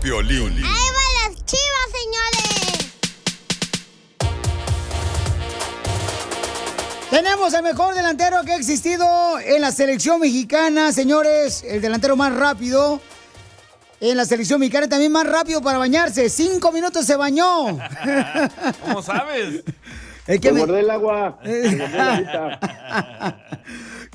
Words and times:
Piolín. 0.00 0.56
¡Ahí 0.56 0.62
van 0.62 1.32
las 1.34 1.44
chivas, 1.44 1.88
señores! 1.92 2.92
Tenemos 7.10 7.52
el 7.52 7.62
mejor 7.62 7.94
delantero 7.94 8.42
que 8.44 8.52
ha 8.52 8.56
existido 8.56 9.38
en 9.40 9.60
la 9.60 9.70
selección 9.70 10.18
mexicana, 10.20 10.92
señores. 10.92 11.62
El 11.62 11.82
delantero 11.82 12.16
más 12.16 12.34
rápido 12.34 13.00
en 14.00 14.16
la 14.16 14.24
selección 14.24 14.58
mexicana, 14.60 14.88
también 14.88 15.12
más 15.12 15.26
rápido 15.26 15.60
para 15.60 15.78
bañarse. 15.78 16.28
Cinco 16.30 16.72
minutos 16.72 17.04
se 17.04 17.14
bañó. 17.16 17.66
¿Cómo 18.86 19.02
sabes? 19.02 19.62
Es 20.26 20.40
que 20.40 20.48
Me 20.52 20.60
me- 20.60 20.60
guardé 20.66 20.80
el 20.80 20.90
agua. 20.90 21.38
me 21.44 21.76
guardé. 21.76 22.26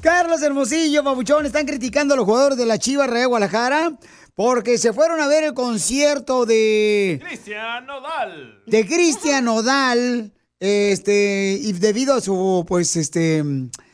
Carlos 0.02 0.41
Hermosillo, 0.41 1.03
Pabuchón, 1.03 1.45
están 1.45 1.66
criticando 1.66 2.14
a 2.16 2.17
los 2.17 2.25
jugadores 2.25 2.58
de 2.58 2.66
la 2.66 2.78
Chivas 2.80 3.09
Real 3.09 3.28
Guadalajara 3.28 3.91
porque 4.38 4.78
se 4.78 4.94
fueron 4.94 5.20
a 5.20 5.28
ver 5.28 5.46
el 5.46 5.56
concierto 5.56 6.46
de, 6.46 7.20
Cristian 7.24 7.88
Nodal. 7.88 8.62
de 8.68 8.86
Cristian 8.86 9.46
Nodal, 9.46 10.32
este, 10.60 11.58
y 11.60 11.74
debido 11.74 12.14
a 12.14 12.22
su, 12.22 12.64
pues, 12.68 12.96
este, 12.98 13.44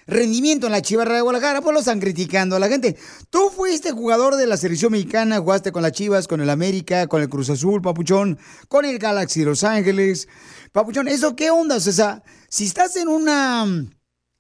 rendimiento 0.06 0.66
en 0.66 0.74
la 0.74 0.82
Chivas 0.82 1.08
Real 1.08 1.24
Guadalajara, 1.24 1.62
pues 1.62 1.74
lo 1.74 1.80
están 1.80 2.02
criticando 2.02 2.58
a 2.58 2.60
la 2.60 2.68
gente. 2.68 2.98
Tú 3.30 3.52
fuiste 3.56 3.94
jugador 3.94 4.36
de 4.36 4.46
la 4.46 4.58
selección 4.58 4.92
mexicana, 4.92 5.40
jugaste 5.40 5.72
con 5.72 5.82
las 5.82 5.94
Chivas, 5.94 6.28
con 6.28 6.42
el 6.42 6.50
América, 6.50 7.08
con 7.08 7.22
el 7.22 7.30
Cruz 7.30 7.50
Azul, 7.50 7.82
Papuchón, 7.82 8.38
con 8.68 8.84
el 8.84 9.00
Galaxy 9.00 9.40
de 9.40 9.46
Los 9.46 9.64
Ángeles. 9.64 10.28
Papuchón, 10.74 11.08
¿eso 11.08 11.38
qué 11.38 11.52
onda? 11.52 11.78
O 11.78 11.80
sea, 11.80 12.22
si 12.50 12.66
estás 12.66 12.98
en 12.98 13.08
una 13.08 13.66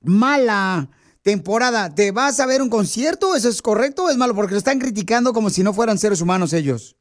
mala 0.01 0.89
temporada, 1.23 1.95
¿te 1.95 2.11
vas 2.11 2.39
a 2.39 2.45
ver 2.45 2.61
un 2.61 2.69
concierto? 2.69 3.35
¿Eso 3.35 3.49
es 3.49 3.61
correcto 3.61 4.05
o 4.05 4.09
es 4.09 4.17
malo? 4.17 4.35
Porque 4.35 4.51
lo 4.51 4.57
están 4.57 4.79
criticando 4.79 5.33
como 5.33 5.49
si 5.49 5.63
no 5.63 5.73
fueran 5.73 5.97
seres 5.97 6.21
humanos 6.21 6.53
ellos. 6.53 6.97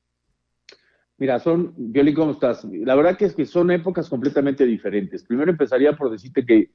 Mira, 1.19 1.39
son, 1.39 1.75
Violín, 1.77 2.15
¿cómo 2.15 2.33
estás? 2.33 2.65
La 2.65 2.95
verdad 2.95 3.17
que 3.17 3.27
es 3.27 3.35
que 3.35 3.45
son 3.45 3.71
épocas 3.71 4.09
completamente 4.09 4.65
diferentes. 4.65 5.23
Primero 5.25 5.51
empezaría 5.51 5.93
por 5.93 6.11
decirte 6.11 6.47
que 6.47 6.71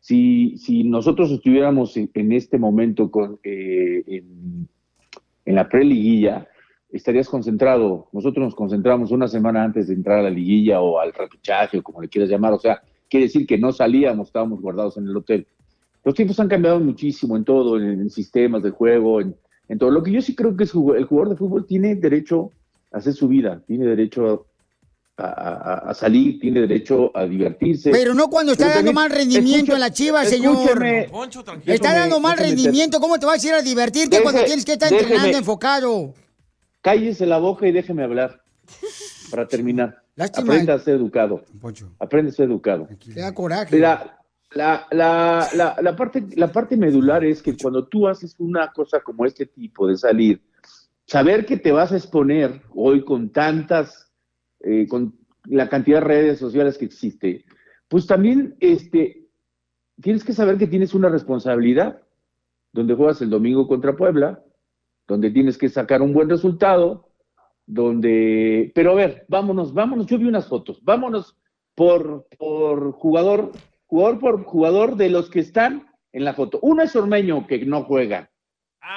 si, 0.00 0.56
si 0.58 0.82
nosotros 0.84 1.30
estuviéramos 1.30 1.96
en, 1.96 2.32
este 2.32 2.58
momento 2.58 3.10
con, 3.10 3.38
eh, 3.44 4.02
en, 4.06 4.68
en 5.44 5.54
la 5.54 5.68
preliguilla, 5.68 6.48
estarías 6.90 7.28
concentrado. 7.28 8.08
Nosotros 8.12 8.44
nos 8.44 8.54
concentramos 8.54 9.10
una 9.10 9.28
semana 9.28 9.62
antes 9.62 9.88
de 9.88 9.94
entrar 9.94 10.18
a 10.18 10.22
la 10.22 10.30
liguilla 10.30 10.80
o 10.80 10.98
al 10.98 11.12
repechaje 11.12 11.78
o 11.78 11.82
como 11.82 12.00
le 12.00 12.08
quieras 12.08 12.30
llamar. 12.30 12.52
O 12.52 12.58
sea, 12.58 12.82
quiere 13.08 13.26
decir 13.26 13.46
que 13.46 13.58
no 13.58 13.72
salíamos, 13.72 14.28
estábamos 14.28 14.60
guardados 14.60 14.96
en 14.96 15.06
el 15.06 15.16
hotel. 15.16 15.46
Los 16.04 16.14
tiempos 16.14 16.38
han 16.40 16.48
cambiado 16.48 16.80
muchísimo 16.80 17.36
en 17.36 17.44
todo, 17.44 17.76
en, 17.78 18.00
en 18.00 18.10
sistemas 18.10 18.62
de 18.62 18.70
juego, 18.70 19.20
en, 19.20 19.36
en 19.68 19.78
todo. 19.78 19.90
Lo 19.90 20.02
que 20.02 20.10
yo 20.12 20.20
sí 20.20 20.34
creo 20.34 20.56
que 20.56 20.64
es 20.64 20.72
el 20.74 21.04
jugador 21.06 21.28
de 21.30 21.36
fútbol 21.36 21.66
tiene 21.66 21.94
derecho 21.94 22.50
a 22.92 22.98
hacer 22.98 23.12
su 23.12 23.28
vida, 23.28 23.62
tiene 23.66 23.86
derecho 23.86 24.46
a, 25.16 25.24
a- 25.26 25.90
a 25.90 25.94
salir, 25.94 26.40
tiene 26.40 26.60
derecho 26.62 27.16
a 27.16 27.24
divertirse. 27.24 27.90
Pero 27.90 28.14
no 28.14 28.28
cuando 28.28 28.52
está 28.52 28.64
Pero 28.64 28.74
dando 28.76 28.88
también- 28.92 28.94
mal 29.10 29.10
rendimiento 29.16 29.58
escucha- 29.58 29.74
en 29.74 29.80
la 29.80 29.90
Chivas, 29.92 30.28
señor. 30.28 30.56
escúcheme, 30.56 31.08
Poncho, 31.10 31.44
tranquilo. 31.44 31.74
Está 31.74 31.94
dando 31.94 32.18
mal 32.18 32.36
rendimiento, 32.36 32.98
¿cómo 32.98 33.18
te 33.18 33.26
vas 33.26 33.44
a 33.44 33.46
ir 33.48 33.54
a 33.54 33.62
divertirte 33.62 34.16
Deje- 34.16 34.22
cuando 34.22 34.42
tienes 34.44 34.64
que 34.64 34.72
estar 34.72 34.90
déjeme- 34.90 35.02
entrenando 35.02 35.38
enfocado? 35.38 36.14
Cállese 36.80 37.26
la 37.26 37.38
boca 37.38 37.68
y 37.68 37.72
déjeme 37.72 38.02
hablar 38.02 38.40
para 39.30 39.46
terminar. 39.46 40.02
Lástima. 40.16 40.52
Aprenda 40.54 40.74
a 40.74 40.78
ser 40.78 40.94
educado. 40.96 41.44
Poncho, 41.60 41.92
Aprende 41.98 42.30
a 42.32 42.34
ser 42.34 42.46
educado. 42.46 42.88
te 43.14 43.20
da 43.20 43.32
coraje. 43.32 43.78
La, 43.78 44.18
la, 44.54 44.86
la, 44.90 45.76
la, 45.80 45.96
parte, 45.96 46.24
la 46.36 46.52
parte 46.52 46.76
medular 46.76 47.24
es 47.24 47.42
que 47.42 47.56
cuando 47.56 47.86
tú 47.86 48.08
haces 48.08 48.34
una 48.38 48.72
cosa 48.72 49.00
como 49.00 49.24
este 49.24 49.46
tipo 49.46 49.86
de 49.86 49.96
salir, 49.96 50.42
saber 51.06 51.46
que 51.46 51.56
te 51.56 51.72
vas 51.72 51.92
a 51.92 51.96
exponer 51.96 52.60
hoy 52.74 53.04
con 53.04 53.30
tantas, 53.30 54.12
eh, 54.60 54.86
con 54.88 55.14
la 55.44 55.68
cantidad 55.68 55.98
de 55.98 56.06
redes 56.06 56.38
sociales 56.38 56.78
que 56.78 56.84
existe, 56.84 57.44
pues 57.88 58.06
también 58.06 58.56
este, 58.60 59.28
tienes 60.00 60.24
que 60.24 60.32
saber 60.32 60.56
que 60.58 60.66
tienes 60.66 60.94
una 60.94 61.08
responsabilidad, 61.08 62.02
donde 62.72 62.94
juegas 62.94 63.20
el 63.20 63.30
domingo 63.30 63.68
contra 63.68 63.96
Puebla, 63.96 64.42
donde 65.06 65.30
tienes 65.30 65.58
que 65.58 65.68
sacar 65.68 66.00
un 66.00 66.12
buen 66.12 66.30
resultado, 66.30 67.10
donde, 67.66 68.72
pero 68.74 68.92
a 68.92 68.94
ver, 68.94 69.24
vámonos, 69.28 69.74
vámonos, 69.74 70.06
yo 70.06 70.18
vi 70.18 70.26
unas 70.26 70.48
fotos, 70.48 70.82
vámonos 70.82 71.36
por, 71.74 72.26
por 72.38 72.92
jugador, 72.92 73.52
jugador 73.92 74.18
por 74.18 74.44
jugador 74.44 74.96
de 74.96 75.10
los 75.10 75.28
que 75.28 75.40
están 75.40 75.86
en 76.12 76.24
la 76.24 76.32
foto. 76.32 76.58
Uno 76.62 76.82
es 76.82 76.96
Ormeño, 76.96 77.46
que 77.46 77.66
no 77.66 77.84
juega, 77.84 78.30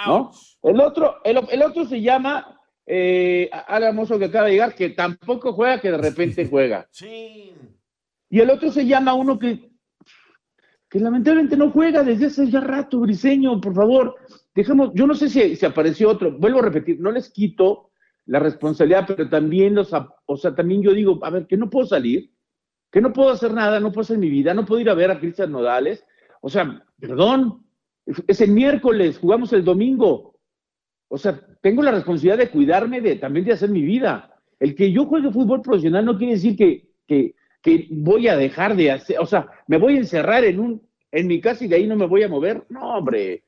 ¿no? 0.07 0.31
El 0.63 0.79
otro, 0.79 1.17
el, 1.25 1.37
el 1.51 1.63
otro 1.63 1.83
se 1.83 1.99
llama 1.99 2.61
eh, 2.85 3.49
Mozo, 3.93 4.17
que 4.17 4.25
acaba 4.25 4.45
de 4.45 4.53
llegar, 4.53 4.73
que 4.73 4.91
tampoco 4.91 5.51
juega, 5.51 5.81
que 5.81 5.91
de 5.91 5.97
repente 5.97 6.47
juega. 6.49 6.87
Y 8.29 8.39
el 8.39 8.49
otro 8.49 8.71
se 8.71 8.85
llama 8.85 9.15
uno 9.15 9.37
que, 9.37 9.69
que 10.89 10.99
lamentablemente 11.01 11.57
no 11.57 11.71
juega 11.71 12.01
desde 12.01 12.27
hace 12.27 12.49
ya 12.49 12.61
rato, 12.61 13.01
Briseño, 13.01 13.59
por 13.59 13.75
favor. 13.75 14.15
Dejemos, 14.55 14.91
yo 14.93 15.05
no 15.07 15.13
sé 15.13 15.27
si, 15.27 15.57
si 15.57 15.65
apareció 15.65 16.09
otro, 16.09 16.31
vuelvo 16.39 16.59
a 16.59 16.67
repetir, 16.69 17.01
no 17.01 17.11
les 17.11 17.29
quito 17.29 17.91
la 18.27 18.39
responsabilidad, 18.39 19.03
pero 19.05 19.27
también 19.27 19.75
los, 19.75 19.91
o 20.25 20.37
sea, 20.37 20.55
también 20.55 20.81
yo 20.81 20.93
digo, 20.93 21.19
a 21.21 21.31
ver, 21.31 21.47
que 21.47 21.57
no 21.57 21.69
puedo 21.69 21.85
salir, 21.85 22.31
que 22.95 23.01
no 23.01 23.11
puedo 23.11 23.31
hacer 23.31 23.53
nada, 23.53 23.81
no 23.81 23.91
puedo 23.91 24.03
hacer 24.03 24.17
mi 24.17 24.29
vida, 24.29 24.53
no 24.53 24.65
puedo 24.65 24.79
ir 24.79 24.89
a 24.89 24.93
ver 24.93 25.11
a 25.11 25.19
Cristian 25.19 25.51
Nodales. 25.51 26.05
O 26.39 26.49
sea, 26.49 26.81
perdón, 26.97 27.65
es- 28.25 28.39
el 28.39 28.51
miércoles, 28.51 29.17
jugamos 29.19 29.51
el 29.51 29.65
domingo. 29.65 30.39
O 31.09 31.17
sea, 31.17 31.37
tengo 31.61 31.83
la 31.83 31.91
responsabilidad 31.91 32.37
de 32.37 32.49
cuidarme, 32.49 33.01
de 33.01 33.17
también 33.17 33.45
de 33.45 33.51
hacer 33.51 33.69
mi 33.69 33.81
vida. 33.81 34.33
El 34.61 34.75
que 34.75 34.93
yo 34.93 35.07
juegue 35.07 35.29
fútbol 35.29 35.61
profesional 35.61 36.05
no 36.05 36.17
quiere 36.17 36.35
decir 36.35 36.55
que, 36.55 36.87
que, 37.05 37.35
que 37.61 37.85
voy 37.91 38.29
a 38.29 38.37
dejar 38.37 38.77
de 38.77 38.91
hacer, 38.91 39.19
o 39.19 39.25
sea, 39.25 39.45
me 39.67 39.77
voy 39.77 39.95
a 39.95 39.99
encerrar 39.99 40.45
en 40.45 40.61
un, 40.61 40.81
en 41.11 41.27
mi 41.27 41.41
casa 41.41 41.65
y 41.65 41.67
de 41.67 41.75
ahí 41.75 41.87
no 41.87 41.97
me 41.97 42.07
voy 42.07 42.23
a 42.23 42.29
mover. 42.29 42.63
No, 42.69 42.95
hombre, 42.95 43.43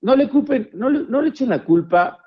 no 0.00 0.16
le 0.16 0.28
culpen, 0.28 0.70
no 0.72 0.90
no 0.90 1.22
le 1.22 1.28
echen 1.28 1.50
la 1.50 1.62
culpa 1.62 2.18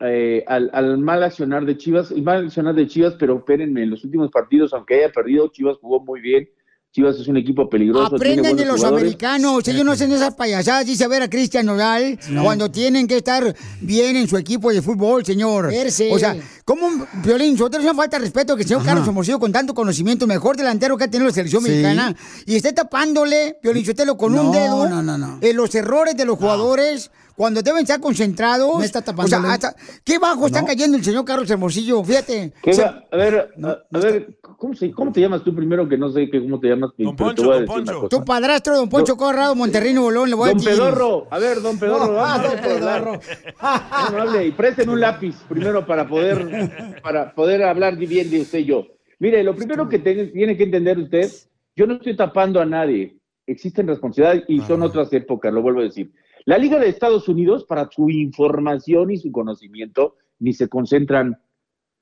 eh, 0.00 0.44
al, 0.46 0.70
al 0.72 0.98
mal 0.98 1.22
accionar 1.22 1.64
de 1.64 1.76
Chivas, 1.76 2.10
el 2.10 2.22
mal 2.22 2.46
accionar 2.46 2.74
de 2.74 2.86
Chivas, 2.86 3.14
pero 3.18 3.38
espérenme, 3.38 3.82
en 3.82 3.90
los 3.90 4.04
últimos 4.04 4.30
partidos, 4.30 4.72
aunque 4.74 4.96
haya 4.96 5.12
perdido, 5.12 5.48
Chivas 5.48 5.76
jugó 5.80 6.00
muy 6.00 6.20
bien. 6.20 6.48
Chivas 6.92 7.20
es 7.20 7.28
un 7.28 7.36
equipo 7.36 7.68
peligroso. 7.68 8.16
tiene 8.16 8.40
Aprendan 8.40 8.56
de 8.56 8.64
los 8.64 8.76
jugadores. 8.76 9.02
americanos. 9.02 9.68
Ellos 9.68 9.84
no 9.84 9.92
hacen 9.92 10.12
esas 10.12 10.34
payasadas, 10.34 10.86
dice 10.86 11.04
a 11.04 11.08
ver 11.08 11.22
a 11.22 11.28
Cristian 11.28 11.66
Nodal, 11.66 12.18
cuando 12.42 12.70
tienen 12.70 13.06
que 13.06 13.18
estar 13.18 13.54
bien 13.82 14.16
en 14.16 14.26
su 14.26 14.38
equipo 14.38 14.72
de 14.72 14.80
fútbol, 14.80 15.22
señor. 15.22 15.68
Verse. 15.68 16.10
O 16.10 16.18
sea, 16.18 16.34
¿cómo, 16.66 17.06
Violín, 17.24 17.52
nosotros 17.52 17.82
no 17.82 17.94
falta 17.94 18.18
de 18.18 18.24
respeto 18.24 18.54
que 18.56 18.62
el 18.62 18.68
señor 18.68 18.82
Ajá. 18.82 18.90
Carlos 18.90 19.08
Hermosillo, 19.08 19.38
con 19.38 19.52
tanto 19.52 19.72
conocimiento, 19.72 20.26
mejor 20.26 20.56
delantero 20.58 20.98
que 20.98 21.04
ha 21.04 21.08
tenido 21.10 21.28
la 21.28 21.34
selección 21.34 21.62
Sí. 21.62 21.70
mexicana, 21.70 22.14
y 22.44 22.56
esté 22.56 22.74
tapándole, 22.74 23.58
Violín 23.62 23.86
Sotelo, 23.86 24.18
con 24.18 24.38
un 24.38 24.52
dedo 24.52 24.86
no, 24.88 25.02
no, 25.02 25.16
no. 25.16 25.38
eh, 25.40 25.54
los 25.54 25.74
errores 25.74 26.14
de 26.16 26.26
los 26.26 26.36
jugadores 26.38 27.10
cuando 27.36 27.60
deben 27.62 27.82
estar 27.82 28.00
concentrados. 28.00 28.78
Me 28.78 28.86
está 28.86 29.02
tapando 29.02 29.36
O 29.36 29.40
sea, 29.42 29.52
hasta- 29.52 29.76
qué 30.04 30.18
bajo 30.18 30.46
está 30.46 30.64
cayendo 30.64 30.96
el 30.96 31.04
señor 31.04 31.24
Carlos 31.26 31.50
Hermosillo, 31.50 32.02
fíjate. 32.02 32.52
¿Qué 32.62 32.70
O 32.70 32.74
sea, 32.74 32.90
va? 32.92 33.04
A 33.12 33.16
ver, 33.16 33.50
a, 33.62 33.68
a 33.94 34.00
ver, 34.00 34.38
¿cómo, 34.56 34.74
se- 34.74 34.90
¿cómo 34.90 35.12
te 35.12 35.20
llamas 35.20 35.44
tú 35.44 35.54
primero? 35.54 35.86
Que 35.86 35.98
no 35.98 36.10
sé 36.10 36.30
que 36.30 36.40
cómo 36.40 36.58
te 36.58 36.68
llamas. 36.68 36.92
te 36.96 37.04
Poncho, 37.04 37.42
don 37.42 37.66
Poncho. 37.66 38.08
tu 38.08 38.24
padrastro, 38.24 38.76
don 38.76 38.88
Poncho 38.88 39.18
Corrado, 39.18 39.54
Monterrey, 39.54 39.92
Nuevo 39.92 40.10
León, 40.12 40.30
le 40.30 40.34
voy 40.34 40.48
a 40.48 40.52
Don 40.54 40.58
decir. 40.62 40.72
Pedorro, 40.78 41.26
a 41.30 41.38
ver, 41.38 41.60
don 41.60 41.78
Pedorro, 41.78 42.06
No, 42.06 42.12
vamos 42.14 42.42
don 42.42 42.46
a 42.46 42.50
hablar. 42.52 43.02
Pedorro. 43.02 43.20
No, 44.10 44.10
no 44.16 44.22
hable, 44.22 44.46
y 44.46 44.52
presten 44.52 44.88
un 44.88 45.00
lápiz 45.00 45.34
primero 45.48 45.84
para 45.86 46.08
poder, 46.08 46.38
para 47.02 47.34
poder 47.34 47.62
hablar 47.62 47.96
bien 47.96 48.30
de 48.30 48.40
usted 48.40 48.60
y 48.60 48.64
yo. 48.64 48.86
Mire, 49.18 49.42
lo 49.42 49.54
primero 49.54 49.88
que 49.88 49.98
tiene, 49.98 50.26
tiene 50.26 50.56
que 50.56 50.64
entender 50.64 50.98
usted, 50.98 51.30
yo 51.74 51.86
no 51.86 51.94
estoy 51.94 52.16
tapando 52.16 52.60
a 52.60 52.66
nadie. 52.66 53.16
Existen 53.46 53.86
responsabilidades 53.86 54.44
y 54.48 54.60
son 54.60 54.82
otras 54.82 55.12
épocas, 55.12 55.52
lo 55.52 55.62
vuelvo 55.62 55.80
a 55.80 55.84
decir. 55.84 56.12
La 56.44 56.58
Liga 56.58 56.78
de 56.78 56.88
Estados 56.88 57.28
Unidos, 57.28 57.64
para 57.64 57.88
su 57.90 58.10
información 58.10 59.10
y 59.10 59.16
su 59.16 59.32
conocimiento, 59.32 60.16
ni 60.38 60.52
se 60.52 60.68
concentran 60.68 61.38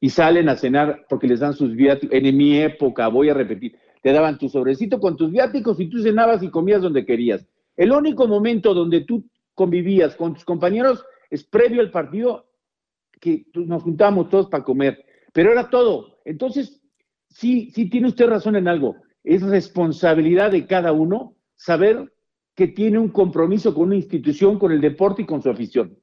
y 0.00 0.10
salen 0.10 0.48
a 0.48 0.56
cenar 0.56 1.06
porque 1.08 1.26
les 1.26 1.40
dan 1.40 1.54
sus 1.54 1.74
viáticos. 1.74 2.14
En 2.14 2.36
mi 2.36 2.58
época, 2.60 3.08
voy 3.08 3.30
a 3.30 3.34
repetir, 3.34 3.76
te 4.02 4.12
daban 4.12 4.38
tu 4.38 4.48
sobrecito 4.48 5.00
con 5.00 5.16
tus 5.16 5.30
viáticos 5.30 5.80
y 5.80 5.88
tú 5.88 6.02
cenabas 6.02 6.42
y 6.42 6.50
comías 6.50 6.82
donde 6.82 7.06
querías. 7.06 7.46
El 7.76 7.90
único 7.90 8.28
momento 8.28 8.74
donde 8.74 9.00
tú 9.00 9.24
convivías 9.54 10.14
con 10.14 10.34
tus 10.34 10.44
compañeros 10.44 11.04
es 11.30 11.44
previo 11.44 11.80
al 11.80 11.90
partido 11.90 12.46
que 13.24 13.46
nos 13.54 13.82
juntábamos 13.82 14.28
todos 14.28 14.48
para 14.48 14.62
comer, 14.62 15.02
pero 15.32 15.50
era 15.50 15.70
todo. 15.70 16.18
Entonces, 16.26 16.82
sí, 17.30 17.72
sí 17.74 17.88
tiene 17.88 18.08
usted 18.08 18.26
razón 18.26 18.54
en 18.56 18.68
algo. 18.68 18.96
Es 19.24 19.40
responsabilidad 19.42 20.50
de 20.50 20.66
cada 20.66 20.92
uno 20.92 21.34
saber 21.56 22.12
que 22.54 22.68
tiene 22.68 22.98
un 22.98 23.08
compromiso 23.08 23.72
con 23.72 23.84
una 23.84 23.96
institución, 23.96 24.58
con 24.58 24.72
el 24.72 24.82
deporte 24.82 25.22
y 25.22 25.26
con 25.26 25.42
su 25.42 25.48
afición. 25.48 25.98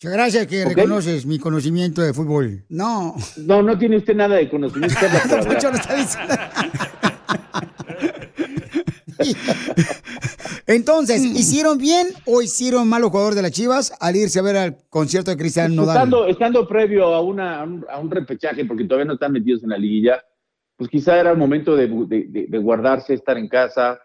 Muchas 0.00 0.12
gracias 0.12 0.46
que 0.48 0.64
¿Ok? 0.64 0.70
reconoces 0.74 1.24
mi 1.26 1.38
conocimiento 1.38 2.02
de 2.02 2.12
fútbol. 2.12 2.64
No. 2.68 3.14
No, 3.36 3.62
no 3.62 3.78
tiene 3.78 3.98
usted 3.98 4.16
nada 4.16 4.34
de 4.36 4.50
conocimiento. 4.50 4.96
Entonces, 10.68 11.24
¿hicieron 11.24 11.78
bien 11.78 12.08
o 12.26 12.42
hicieron 12.42 12.86
mal 12.88 13.00
los 13.00 13.10
jugadores 13.10 13.36
de 13.36 13.42
las 13.42 13.52
Chivas 13.52 13.92
al 14.00 14.16
irse 14.16 14.38
a 14.38 14.42
ver 14.42 14.56
al 14.56 14.76
concierto 14.90 15.30
de 15.30 15.38
Cristian 15.38 15.74
Nodal? 15.74 15.96
Estando, 15.96 16.26
estando 16.26 16.68
previo 16.68 17.06
a, 17.14 17.22
una, 17.22 17.60
a, 17.62 17.64
un, 17.64 17.86
a 17.88 17.98
un 17.98 18.10
repechaje, 18.10 18.66
porque 18.66 18.84
todavía 18.84 19.06
no 19.06 19.14
están 19.14 19.32
metidos 19.32 19.62
en 19.64 19.70
la 19.70 19.78
liguilla, 19.78 20.22
pues 20.76 20.90
quizá 20.90 21.18
era 21.18 21.30
el 21.30 21.38
momento 21.38 21.74
de, 21.74 21.88
de- 21.88 22.26
de- 22.28 22.46
de 22.48 22.58
guardarse, 22.58 23.14
estar 23.14 23.38
en 23.38 23.48
casa, 23.48 23.98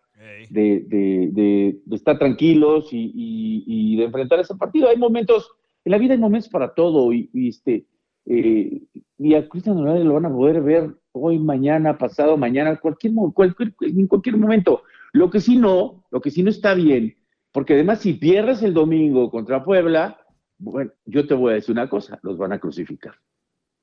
de, 0.50 0.86
de- 0.88 1.30
de- 1.34 1.80
de 1.86 1.96
estar 1.98 2.18
tranquilos 2.18 2.88
y, 2.94 3.12
y- 3.14 3.64
y 3.68 3.98
de 3.98 4.06
enfrentar 4.06 4.40
ese 4.40 4.56
partido. 4.56 4.88
Hay 4.88 4.96
momentos, 4.96 5.50
en 5.84 5.92
la 5.92 5.98
vida 5.98 6.14
hay 6.14 6.20
momentos 6.20 6.48
para 6.50 6.74
todo 6.74 7.12
y, 7.12 7.30
y, 7.34 7.50
este, 7.50 7.86
eh, 8.26 8.82
y 9.18 9.34
a 9.36 9.50
Cristian 9.50 9.78
Ronaldo 9.78 10.06
lo 10.06 10.14
van 10.14 10.28
a 10.28 10.34
poder 10.34 10.62
ver 10.62 10.96
hoy, 11.12 11.40
mañana, 11.40 11.98
pasado, 11.98 12.38
mañana, 12.38 12.80
cualquier, 12.80 13.12
mo- 13.12 13.34
cualquier, 13.34 13.74
en 13.82 14.08
cualquier 14.08 14.38
momento. 14.38 14.84
Lo 15.14 15.30
que 15.30 15.40
sí 15.40 15.58
no, 15.58 16.04
lo 16.12 16.22
que 16.22 16.32
sí 16.32 16.44
no 16.44 16.50
está 16.50 16.74
bien, 16.74 17.16
porque 17.52 17.76
además 17.76 18.00
si 18.00 18.14
pierdes 18.14 18.64
el 18.64 18.74
domingo 18.74 19.30
contra 19.30 19.64
Puebla, 19.64 20.18
bueno, 20.58 20.92
yo 21.06 21.28
te 21.28 21.36
voy 21.36 21.52
a 21.52 21.56
decir 21.56 21.72
una 21.72 21.88
cosa, 21.88 22.20
los 22.24 22.38
van 22.38 22.52
a 22.52 22.60
crucificar. 22.60 23.14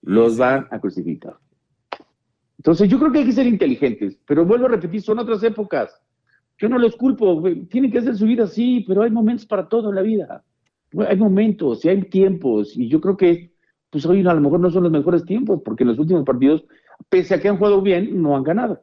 Los 0.03 0.37
van 0.37 0.67
a 0.71 0.81
crucificar. 0.81 1.39
Entonces 2.59 2.89
yo 2.89 2.99
creo 2.99 3.13
que 3.13 3.21
hay 3.21 3.27
que 3.27 3.33
ser 3.33 3.47
inteligentes, 3.47 4.19
pero 4.27 4.45
vuelvo 4.45 4.67
a 4.67 4.71
repetir, 4.71 5.01
son 5.03 5.21
otras 5.21 5.43
épocas. 5.45 5.99
Yo 6.59 6.69
no 6.69 6.79
los 6.79 6.97
culpo, 6.97 7.43
tienen 7.71 7.93
que 7.93 7.99
hacer 7.99 8.17
su 8.17 8.27
vida 8.27 8.45
así, 8.45 8.85
pero 8.87 9.03
hay 9.03 9.11
momentos 9.11 9.47
para 9.47 9.69
todo 9.69 9.91
en 9.91 9.95
la 9.95 10.03
vida. 10.03 10.45
Hay 11.09 11.17
momentos 11.17 11.85
y 11.85 11.89
hay 11.91 12.03
tiempos, 12.03 12.77
y 12.77 12.89
yo 12.89 13.01
creo 13.01 13.17
que 13.17 13.55
pues 13.89 14.05
hoy 14.05 14.21
a 14.27 14.35
lo 14.35 14.41
mejor 14.41 14.61
no 14.61 14.71
son 14.71 14.83
los 14.83 14.93
mejores 14.93 15.25
tiempos, 15.25 15.63
porque 15.65 15.85
en 15.85 15.89
los 15.89 15.99
últimos 15.99 16.25
partidos, 16.25 16.65
pese 17.09 17.35
a 17.35 17.41
que 17.41 17.49
han 17.49 17.57
jugado 17.57 17.83
bien, 17.83 18.21
no 18.21 18.37
han 18.37 18.43
ganado. 18.43 18.83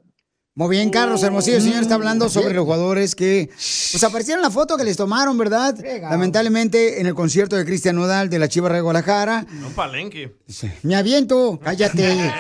Muy 0.58 0.70
bien, 0.70 0.90
Carlos 0.90 1.22
Hermosillo, 1.22 1.58
el 1.58 1.62
señor 1.62 1.84
está 1.84 1.94
hablando 1.94 2.30
sobre 2.30 2.56
los 2.56 2.64
jugadores 2.64 3.14
que 3.14 3.48
pues 3.48 4.04
aparecieron 4.04 4.42
la 4.42 4.50
foto 4.50 4.76
que 4.76 4.84
les 4.84 4.98
tomaron, 4.98 5.38
¿verdad? 5.38 5.78
Lamentablemente 6.02 7.00
en 7.00 7.06
el 7.06 7.14
concierto 7.14 7.56
de 7.56 7.64
Cristian 7.64 7.96
Nodal 7.96 8.28
de 8.28 8.40
la 8.40 8.48
Chivas 8.48 8.74
de 8.74 8.82
Guadalajara. 8.82 9.46
No 9.52 9.70
palenque. 9.70 10.36
Me 10.82 10.96
aviento, 10.96 11.60
cállate. 11.64 12.34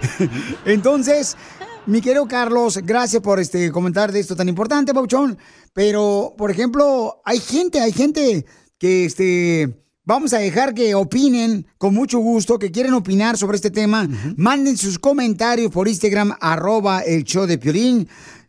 Entonces, 0.64 1.36
mi 1.84 2.00
querido 2.00 2.26
Carlos, 2.26 2.78
gracias 2.78 3.20
por 3.20 3.38
este 3.38 3.70
comentar 3.70 4.12
de 4.12 4.20
esto 4.20 4.34
tan 4.34 4.48
importante, 4.48 4.94
Pauchón. 4.94 5.36
Pero, 5.74 6.34
por 6.38 6.50
ejemplo, 6.50 7.20
hay 7.22 7.38
gente, 7.38 7.80
hay 7.80 7.92
gente 7.92 8.46
que 8.78 9.04
este. 9.04 9.84
Vamos 10.08 10.32
a 10.32 10.38
dejar 10.38 10.72
que 10.72 10.94
opinen 10.94 11.66
con 11.76 11.92
mucho 11.92 12.18
gusto, 12.18 12.58
que 12.58 12.70
quieren 12.70 12.94
opinar 12.94 13.36
sobre 13.36 13.56
este 13.56 13.70
tema. 13.70 14.08
Manden 14.38 14.78
sus 14.78 14.98
comentarios 14.98 15.70
por 15.70 15.86
Instagram, 15.86 16.32
arroba 16.40 17.00
el 17.00 17.24
show 17.24 17.44
de 17.44 17.58
Piolín. 17.58 18.08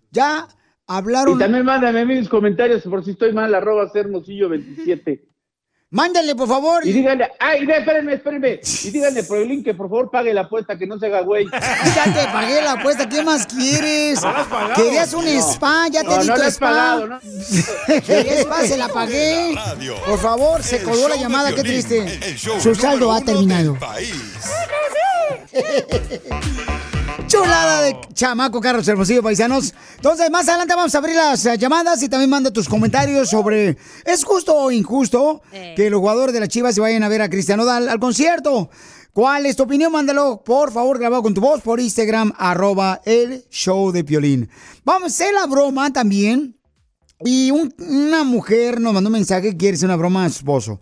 Ya 0.09 0.47
hablaron... 0.87 1.35
Y 1.35 1.39
también 1.39 1.65
mándame 1.65 2.05
mis 2.05 2.29
comentarios 2.29 2.83
por 2.83 3.03
si 3.03 3.11
estoy 3.11 3.33
mal, 3.33 3.53
arroba 3.53 3.91
sermosillo27. 3.91 5.19
Mándale, 5.91 6.35
por 6.35 6.47
favor. 6.47 6.85
Y 6.85 6.93
díganle, 6.93 7.31
ay, 7.39 7.65
espérenme, 7.67 8.13
espérenme. 8.13 8.59
Y 8.83 8.91
díganle 8.91 9.23
por 9.23 9.39
el 9.39 9.47
link 9.47 9.65
que 9.65 9.73
por 9.73 9.89
favor 9.89 10.11
pague 10.11 10.31
la 10.35 10.41
apuesta, 10.41 10.77
que 10.77 10.85
no 10.85 10.99
se 10.99 11.07
haga 11.07 11.21
güey. 11.21 11.47
Ya 11.49 12.03
te 12.03 12.31
pagué 12.31 12.61
la 12.61 12.73
apuesta, 12.73 13.09
¿qué 13.09 13.23
más 13.23 13.47
quieres? 13.47 14.19
Querías 14.75 15.13
un 15.13 15.25
no. 15.25 15.31
spa, 15.31 15.87
ya 15.89 16.03
no, 16.03 16.15
te 16.15 16.21
di 16.21 16.27
tu 16.27 16.41
spa. 16.43 16.69
Pagado, 16.69 17.07
¿no? 17.07 17.19
Querías 18.05 18.41
spa, 18.41 18.61
se 18.67 18.77
la 18.77 18.89
pagué. 18.89 19.55
Por 20.05 20.19
favor, 20.19 20.61
se 20.61 20.83
colgó 20.83 21.07
la 21.07 21.15
llamada, 21.15 21.53
qué 21.53 21.63
triste. 21.63 22.37
Su 22.37 22.75
saldo 22.75 23.11
ha 23.11 23.21
terminado. 23.21 23.75
País. 23.79 24.13
Chulada 27.29 27.83
de 27.83 27.95
chamaco, 28.13 28.59
Carlos 28.59 28.87
Hermosillo, 28.87 29.21
paisanos. 29.21 29.75
Entonces, 29.97 30.31
más 30.31 30.49
adelante 30.49 30.73
vamos 30.75 30.95
a 30.95 30.97
abrir 30.97 31.15
las 31.15 31.45
eh, 31.45 31.57
llamadas 31.59 32.01
y 32.01 32.09
también 32.09 32.29
manda 32.29 32.51
tus 32.51 32.67
comentarios 32.67 33.29
sobre 33.29 33.77
¿es 34.03 34.23
justo 34.23 34.55
o 34.55 34.71
injusto 34.71 35.43
Eh. 35.51 35.73
que 35.77 35.91
los 35.91 35.99
jugadores 35.99 36.33
de 36.33 36.39
las 36.39 36.49
Chivas 36.49 36.73
se 36.73 36.81
vayan 36.81 37.03
a 37.03 37.07
ver 37.07 37.21
a 37.21 37.29
Cristiano 37.29 37.65
Dal 37.65 37.87
al 37.87 37.99
concierto? 37.99 38.71
¿Cuál 39.13 39.45
es 39.45 39.55
tu 39.55 39.63
opinión? 39.63 39.91
Mándalo, 39.91 40.41
por 40.43 40.71
favor, 40.71 40.97
grabado 40.97 41.21
con 41.21 41.35
tu 41.35 41.41
voz 41.41 41.61
por 41.61 41.79
Instagram, 41.79 42.33
arroba 42.37 42.99
el 43.05 43.43
show 43.51 43.91
de 43.91 44.03
Piolín. 44.03 44.49
Vamos 44.83 45.03
a 45.03 45.07
hacer 45.07 45.33
la 45.33 45.45
broma 45.45 45.93
también. 45.93 46.55
Y 47.23 47.51
un- 47.51 47.73
una 47.77 48.23
mujer 48.23 48.79
nos 48.81 48.93
mandó 48.93 49.09
un 49.09 49.13
mensaje 49.13 49.51
que 49.51 49.57
quiere 49.57 49.75
hacer 49.75 49.87
una 49.87 49.97
broma 49.97 50.25
a 50.25 50.29
su 50.29 50.37
esposo. 50.37 50.79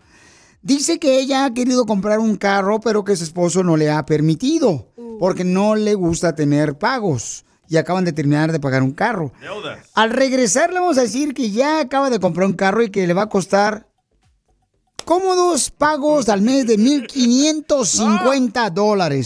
Dice 0.61 0.97
que 0.99 1.19
ella 1.19 1.45
ha 1.45 1.53
querido 1.53 1.85
comprar 1.85 2.19
un 2.19 2.35
carro, 2.35 2.79
pero 2.79 3.03
que 3.03 3.15
su 3.15 3.23
esposo 3.23 3.63
no 3.63 3.75
le 3.77 3.89
ha 3.89 4.05
permitido, 4.05 4.91
porque 5.19 5.43
no 5.43 5.75
le 5.75 5.93
gusta 5.95 6.35
tener 6.35 6.77
pagos. 6.77 7.45
Y 7.69 7.75
acaban 7.75 8.05
de 8.05 8.13
terminar 8.13 8.53
de 8.53 8.61
pagar 8.61 8.81
un 8.81 8.93
carro. 8.93 9.33
Deudas. 9.41 9.79
Al 9.93 10.11
regresar 10.11 10.71
le 10.71 10.79
vamos 10.79 10.97
a 10.97 11.01
decir 11.01 11.33
que 11.33 11.51
ya 11.51 11.81
acaba 11.81 12.09
de 12.09 12.19
comprar 12.19 12.47
un 12.47 12.53
carro 12.53 12.81
y 12.81 12.89
que 12.89 13.05
le 13.05 13.13
va 13.13 13.23
a 13.23 13.29
costar 13.29 13.86
cómodos 15.07 15.71
pagos 15.71 16.27
al 16.27 16.41
mes 16.41 16.67
de 16.67 16.77
1.550 16.77 18.69
dólares. 18.71 19.25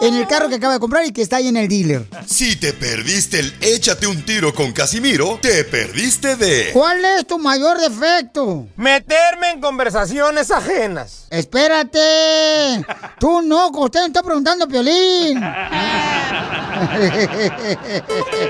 En 0.00 0.14
el 0.14 0.26
carro 0.26 0.48
que 0.48 0.54
acaba 0.54 0.72
de 0.72 0.80
comprar 0.80 1.04
y 1.04 1.12
que 1.12 1.20
está 1.20 1.36
ahí 1.36 1.48
en 1.48 1.58
el 1.58 1.68
dealer. 1.68 2.06
Si 2.26 2.56
te 2.56 2.72
perdiste 2.72 3.40
el 3.40 3.54
échate 3.60 4.06
un 4.06 4.24
tiro 4.24 4.54
con 4.54 4.72
Casimiro, 4.72 5.38
te 5.42 5.64
perdiste 5.64 6.36
de 6.36 6.70
¿Cuál 6.72 7.04
es 7.04 7.26
tu 7.26 7.38
mayor 7.38 7.78
defecto? 7.78 8.66
Meterme 8.76 9.50
en 9.50 9.60
conversaciones 9.60 10.50
ajenas. 10.50 11.26
Espérate. 11.28 12.82
Tú 13.20 13.42
no, 13.42 13.68
usted 13.68 14.00
me 14.00 14.06
está 14.06 14.22
preguntando, 14.22 14.66
Piolín. 14.66 15.44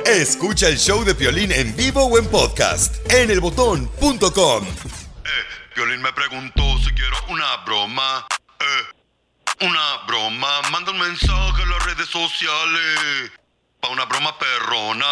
Escucha 0.07 0.69
el 0.69 0.78
show 0.78 1.02
de 1.04 1.16
Piolín 1.16 1.50
en 1.50 1.75
vivo 1.75 2.04
o 2.04 2.19
en 2.19 2.26
podcast 2.26 2.95
en 3.12 3.33
elbotón.com. 3.33 4.64
Piolín 5.75 6.02
me 6.02 6.12
preguntó 6.12 6.62
si 6.79 6.93
quiero 6.93 7.17
una 7.31 7.57
broma. 7.64 8.26
Eh, 8.61 9.64
una 9.67 10.07
broma. 10.07 10.49
Manda 10.71 10.93
un 10.93 10.99
mensaje 10.99 11.62
a 11.62 11.67
las 11.67 11.87
redes 11.87 12.09
sociales. 12.09 13.33
Pa' 13.81 13.88
una 13.88 14.05
broma 14.05 14.35
perrona. 14.38 15.07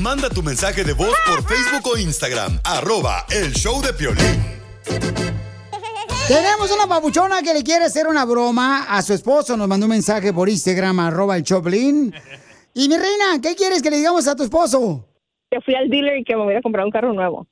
Manda 0.00 0.30
tu 0.30 0.42
mensaje 0.42 0.84
de 0.84 0.92
voz 0.92 1.14
por 1.26 1.42
Facebook 1.46 1.92
o 1.92 1.98
Instagram. 1.98 2.60
Arroba 2.64 3.26
el 3.30 3.52
show 3.52 3.82
de 3.82 3.92
Piolín. 3.92 4.62
Tenemos 6.28 6.70
una 6.70 6.86
papuchona 6.86 7.42
que 7.42 7.52
le 7.52 7.62
quiere 7.62 7.84
hacer 7.84 8.06
una 8.06 8.24
broma 8.24 8.84
a 8.84 9.02
su 9.02 9.12
esposo. 9.12 9.56
Nos 9.56 9.68
mandó 9.68 9.86
un 9.86 9.90
mensaje 9.90 10.32
por 10.32 10.48
Instagram, 10.48 11.00
arroba 11.00 11.36
el 11.36 11.42
Choplin. 11.42 12.14
Y 12.72 12.88
mi 12.88 12.96
reina, 12.96 13.40
¿qué 13.42 13.54
quieres 13.54 13.82
que 13.82 13.90
le 13.90 13.98
digamos 13.98 14.26
a 14.26 14.34
tu 14.34 14.42
esposo? 14.42 15.06
Que 15.50 15.60
fui 15.60 15.74
al 15.74 15.90
dealer 15.90 16.18
y 16.18 16.24
que 16.24 16.34
me 16.34 16.44
voy 16.44 16.54
a 16.54 16.62
comprar 16.62 16.86
un 16.86 16.90
carro 16.90 17.12
nuevo. 17.12 17.46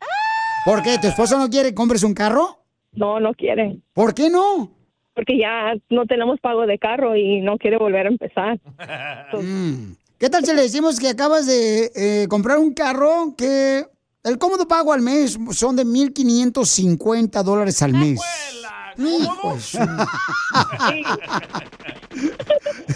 ¿Por 0.64 0.82
qué? 0.82 0.98
¿Tu 0.98 1.08
esposo 1.08 1.38
no 1.38 1.48
quiere 1.50 1.70
que 1.70 1.74
compres 1.74 2.02
un 2.02 2.14
carro? 2.14 2.58
No, 2.92 3.20
no 3.20 3.32
quiere. 3.34 3.78
¿Por 3.92 4.14
qué 4.14 4.30
no? 4.30 4.70
Porque 5.14 5.36
ya 5.38 5.74
no 5.90 6.06
tenemos 6.06 6.40
pago 6.40 6.66
de 6.66 6.78
carro 6.78 7.16
y 7.16 7.40
no 7.40 7.58
quiere 7.58 7.76
volver 7.78 8.06
a 8.06 8.10
empezar. 8.10 8.60
Mm. 9.42 9.94
¿Qué 10.18 10.28
tal 10.30 10.44
si 10.44 10.54
le 10.54 10.62
decimos 10.62 11.00
que 11.00 11.08
acabas 11.08 11.46
de 11.46 11.90
eh, 11.96 12.26
comprar 12.28 12.58
un 12.58 12.74
carro 12.74 13.34
que 13.36 13.84
El 14.24 14.38
cómodo 14.38 14.68
pago 14.68 14.92
al 14.92 15.00
mes 15.00 15.36
son 15.50 15.74
de 15.74 15.84
1.550 15.84 17.42
dólares 17.42 17.82
al 17.82 17.92
mes. 17.94 18.20
De 18.96 19.08
su- 19.58 19.78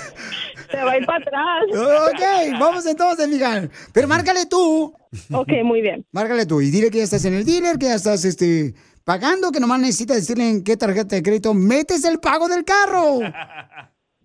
Se 0.71 0.83
va 0.83 0.93
a 0.93 0.99
ir 0.99 1.07
para 1.07 1.19
atrás. 1.19 1.65
ok, 1.73 2.59
vamos 2.61 2.87
entonces, 2.87 3.29
mija. 3.29 3.69
Pero 3.93 4.09
márcale 4.09 4.47
tú. 4.47 4.95
Ok, 5.33 5.49
muy 5.65 5.81
bien. 5.83 6.05
Márcale 6.13 6.47
tú 6.47 6.61
y 6.61 6.71
dile 6.71 6.91
que 6.91 6.99
ya 6.99 7.05
estás 7.05 7.25
en 7.25 7.35
el 7.35 7.45
dealer, 7.45 7.79
que 7.79 7.87
ya 7.87 7.95
estás 7.95 8.25
este, 8.25 8.75
pagando, 9.05 9.51
que 9.53 9.61
nomás 9.61 9.81
necesitas 9.81 10.17
decirle 10.17 10.49
en 10.49 10.65
qué 10.65 10.77
tarjeta 10.77 11.17
de 11.17 11.23
crédito 11.23 11.55
metes 11.55 12.05
el 12.05 12.19
pago 12.21 12.49
del 12.49 12.65
carro. 12.65 13.21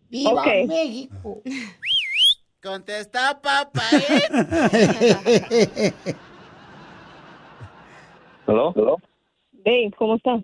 ¡Viva 0.10 0.32
Ok. 0.42 0.48
México! 0.68 1.42
Contesta, 2.62 3.40
papá. 3.42 3.82
¿Aló? 8.48 8.74
¿Aló? 8.76 8.98
Hey, 9.66 9.92
¿cómo 9.98 10.16
estás? 10.16 10.42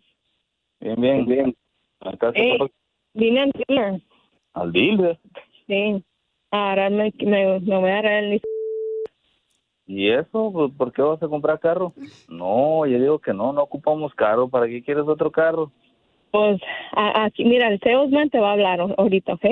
Bien, 0.80 1.00
bien, 1.02 1.26
bien. 1.26 1.58
Acá 2.02 2.32
Hey, 2.36 2.58
vine 3.14 3.42
al 3.42 3.52
dealer. 3.52 4.02
al 4.54 4.72
dealer. 4.72 5.20
Sí. 5.68 6.04
A 6.52 6.72
agarrarme, 6.72 7.14
me, 7.20 7.60
me 7.60 7.78
voy 7.80 7.90
a 7.90 8.00
agarrar 8.00 8.24
el 8.24 8.42
¿Y 9.86 10.10
eso? 10.12 10.52
Pues, 10.52 10.72
¿Por 10.78 10.92
qué 10.92 11.02
vas 11.02 11.22
a 11.24 11.28
comprar 11.28 11.60
carro? 11.60 11.94
No, 12.28 12.86
yo 12.86 13.00
digo 13.00 13.20
que 13.20 13.34
no, 13.34 13.54
no 13.54 13.64
ocupamos 13.64 14.14
carro. 14.14 14.50
¿Para 14.50 14.68
qué 14.68 14.84
quieres 14.84 15.04
otro 15.08 15.32
carro? 15.32 15.72
Pues 16.32 16.60
a- 16.92 17.24
aquí, 17.26 17.46
mira, 17.46 17.70
el 17.70 17.80
salesman 17.80 18.30
te 18.30 18.40
va 18.40 18.50
a 18.50 18.54
hablar 18.54 18.80
ahorita, 18.98 19.34
¿ok? 19.36 19.46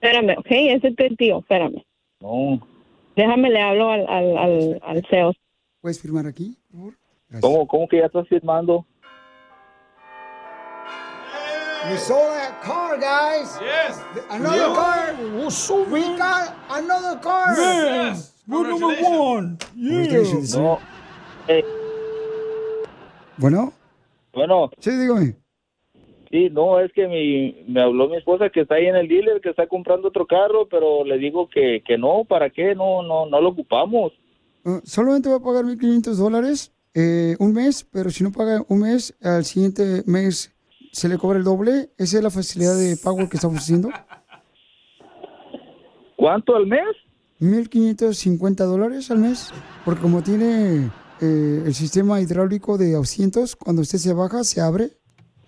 Espérame, 0.00 0.38
¿ok? 0.38 0.46
Ese 0.50 0.88
es 0.88 0.94
el 0.98 1.16
tío, 1.16 1.38
espérame. 1.40 1.82
No. 2.20 2.66
Déjame, 3.16 3.50
le 3.50 3.60
hablo 3.60 3.90
al, 3.90 4.06
al, 4.08 4.36
al, 4.38 4.80
al 4.82 5.06
sales. 5.08 5.36
¿Puedes 5.80 6.00
firmar 6.00 6.26
aquí? 6.26 6.56
¿Cómo, 7.40 7.66
¿Cómo 7.66 7.86
que 7.86 7.98
ya 7.98 8.06
estás 8.06 8.26
firmando? 8.28 8.86
We 11.90 11.98
sold 11.98 12.32
a 12.32 12.60
car, 12.64 12.98
guys. 12.98 13.58
Yes. 13.60 14.00
Another 14.30 14.56
Yeah. 14.56 14.74
car. 14.74 15.14
We 15.92 16.00
got 16.16 16.54
another 16.70 17.18
car. 17.20 17.54
Yes. 17.56 18.32
We're 18.48 18.68
number 18.68 18.96
one. 19.02 19.58
No. 19.76 20.78
Eh, 21.48 21.62
Bueno, 23.36 23.72
bueno, 24.32 24.70
sí, 24.78 24.90
dígame. 24.92 25.34
sí, 26.30 26.48
no, 26.50 26.78
es 26.80 26.92
que 26.92 27.08
mi, 27.08 27.64
me 27.68 27.82
habló 27.82 28.08
mi 28.08 28.16
esposa 28.16 28.48
que 28.48 28.60
está 28.60 28.76
ahí 28.76 28.86
en 28.86 28.94
el 28.96 29.08
dealer, 29.08 29.40
que 29.40 29.50
está 29.50 29.66
comprando 29.66 30.08
otro 30.08 30.24
carro, 30.26 30.68
pero 30.70 31.04
le 31.04 31.18
digo 31.18 31.48
que, 31.48 31.82
que 31.86 31.98
no, 31.98 32.24
¿para 32.24 32.48
qué? 32.50 32.74
No, 32.76 33.02
no, 33.02 33.26
no 33.26 33.40
lo 33.40 33.48
ocupamos. 33.50 34.12
Ah, 34.64 34.80
solamente 34.84 35.28
va 35.28 35.36
a 35.36 35.40
pagar 35.40 35.64
1.500 35.64 36.14
dólares 36.16 36.72
eh, 36.94 37.34
un 37.40 37.52
mes, 37.52 37.84
pero 37.90 38.08
si 38.10 38.22
no 38.22 38.30
paga 38.30 38.62
un 38.68 38.80
mes, 38.80 39.14
al 39.20 39.44
siguiente 39.44 40.04
mes 40.06 40.53
se 40.94 41.08
le 41.08 41.18
cobra 41.18 41.38
el 41.38 41.44
doble. 41.44 41.90
Esa 41.98 42.18
es 42.18 42.22
la 42.22 42.30
facilidad 42.30 42.76
de 42.78 42.96
pago 42.96 43.28
que 43.28 43.36
estamos 43.36 43.58
haciendo. 43.58 43.90
¿Cuánto 46.16 46.54
al 46.54 46.66
mes? 46.66 46.84
1.550 47.40 48.54
dólares 48.64 49.10
al 49.10 49.18
mes, 49.18 49.52
porque 49.84 50.00
como 50.00 50.22
tiene 50.22 50.90
eh, 51.20 51.62
el 51.66 51.74
sistema 51.74 52.20
hidráulico 52.20 52.78
de 52.78 52.96
asientos, 52.96 53.56
cuando 53.56 53.82
usted 53.82 53.98
se 53.98 54.12
baja, 54.12 54.44
se 54.44 54.60
abre. 54.60 54.92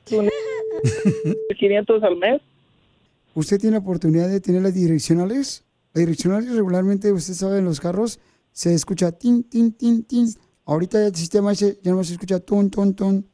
500 1.59 2.03
al 2.03 2.17
mes. 2.17 2.43
Usted 3.35 3.61
tiene 3.61 3.77
la 3.77 3.83
oportunidad 3.83 4.29
de 4.29 4.41
tener 4.41 4.63
las 4.63 4.75
direccionales. 4.75 5.65
Las 5.95 6.01
direccionales 6.01 6.55
regularmente, 6.55 7.13
usted 7.13 7.35
sabe, 7.35 7.59
en 7.59 7.65
los 7.65 7.81
carros 7.81 8.19
se 8.51 8.75
escucha 8.75 9.13
tin, 9.13 9.45
tin, 9.45 9.73
tin, 9.73 10.03
tin. 10.03 10.29
Ahorita 10.65 11.07
el 11.07 11.15
sistema 11.15 11.53
ese 11.53 11.79
ya 11.83 11.93
no 11.93 12.03
se 12.03 12.15
escucha 12.15 12.41
ton, 12.41 12.69
ton, 12.69 12.95
ton. 12.95 13.27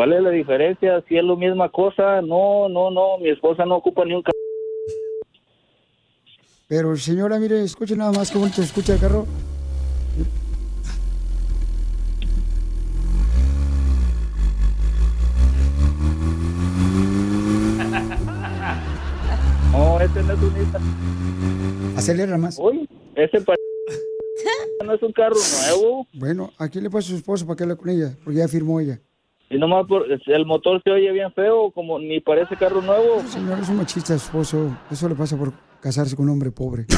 ¿Cuál 0.00 0.14
es 0.14 0.22
la 0.22 0.30
diferencia? 0.30 1.04
Si 1.06 1.18
es 1.18 1.22
la 1.22 1.36
misma 1.36 1.68
cosa, 1.68 2.22
no, 2.22 2.70
no, 2.70 2.90
no, 2.90 3.18
mi 3.18 3.28
esposa 3.28 3.66
no 3.66 3.76
ocupa 3.76 4.02
ni 4.06 4.14
un 4.14 4.22
carro. 4.22 4.32
Pero 6.68 6.96
señora, 6.96 7.38
mire, 7.38 7.62
escuche 7.62 7.94
nada 7.96 8.10
más 8.10 8.30
que 8.30 8.38
bonito 8.38 8.56
se 8.56 8.62
escucha 8.62 8.94
el 8.94 9.00
carro. 9.00 9.26
No, 19.72 20.00
ese 20.00 20.22
no 20.22 20.32
es 20.32 20.42
un 20.42 20.54
Nissan. 20.54 21.94
Acelera 21.96 22.38
más. 22.38 22.58
Uy, 22.58 22.88
ese 23.14 23.40
pa- 23.42 23.54
no 24.84 24.94
es 24.94 25.02
un 25.02 25.12
carro 25.12 25.36
nuevo. 25.36 26.06
Bueno, 26.14 26.50
aquí 26.58 26.80
le 26.80 26.88
pasa 26.90 27.06
a 27.06 27.10
su 27.10 27.16
esposo 27.16 27.46
para 27.46 27.56
que 27.56 27.64
hable 27.64 27.76
con 27.76 27.88
ella, 27.90 28.16
porque 28.24 28.38
ya 28.38 28.48
firmó 28.48 28.80
ella. 28.80 28.98
Y 29.50 29.58
nomás 29.58 29.84
por, 29.88 30.06
el 30.08 30.46
motor 30.46 30.80
se 30.84 30.92
oye 30.92 31.10
bien 31.10 31.32
feo, 31.32 31.72
como 31.72 31.98
ni 31.98 32.20
parece 32.20 32.56
carro 32.56 32.80
nuevo. 32.80 33.20
Señor, 33.26 33.58
es 33.58 33.68
un 33.68 33.78
machista 33.78 34.14
esposo. 34.14 34.68
Eso 34.88 35.08
le 35.08 35.16
pasa 35.16 35.36
por 35.36 35.52
casarse 35.80 36.14
con 36.14 36.26
un 36.26 36.32
hombre 36.32 36.50
pobre. 36.52 36.86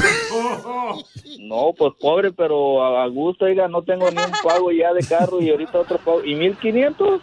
No, 1.39 1.73
pues 1.77 1.93
pobre, 1.99 2.31
pero 2.31 2.83
a, 2.83 3.07
gusto, 3.07 3.45
oiga, 3.45 3.67
no 3.67 3.83
tengo 3.83 4.09
ni 4.11 4.17
un 4.17 4.31
pago 4.43 4.71
ya 4.71 4.93
de 4.93 5.03
carro 5.03 5.41
y 5.41 5.49
ahorita 5.49 5.79
otro 5.79 5.97
pago. 5.97 6.23
¿Y 6.23 6.35
1500? 6.35 7.21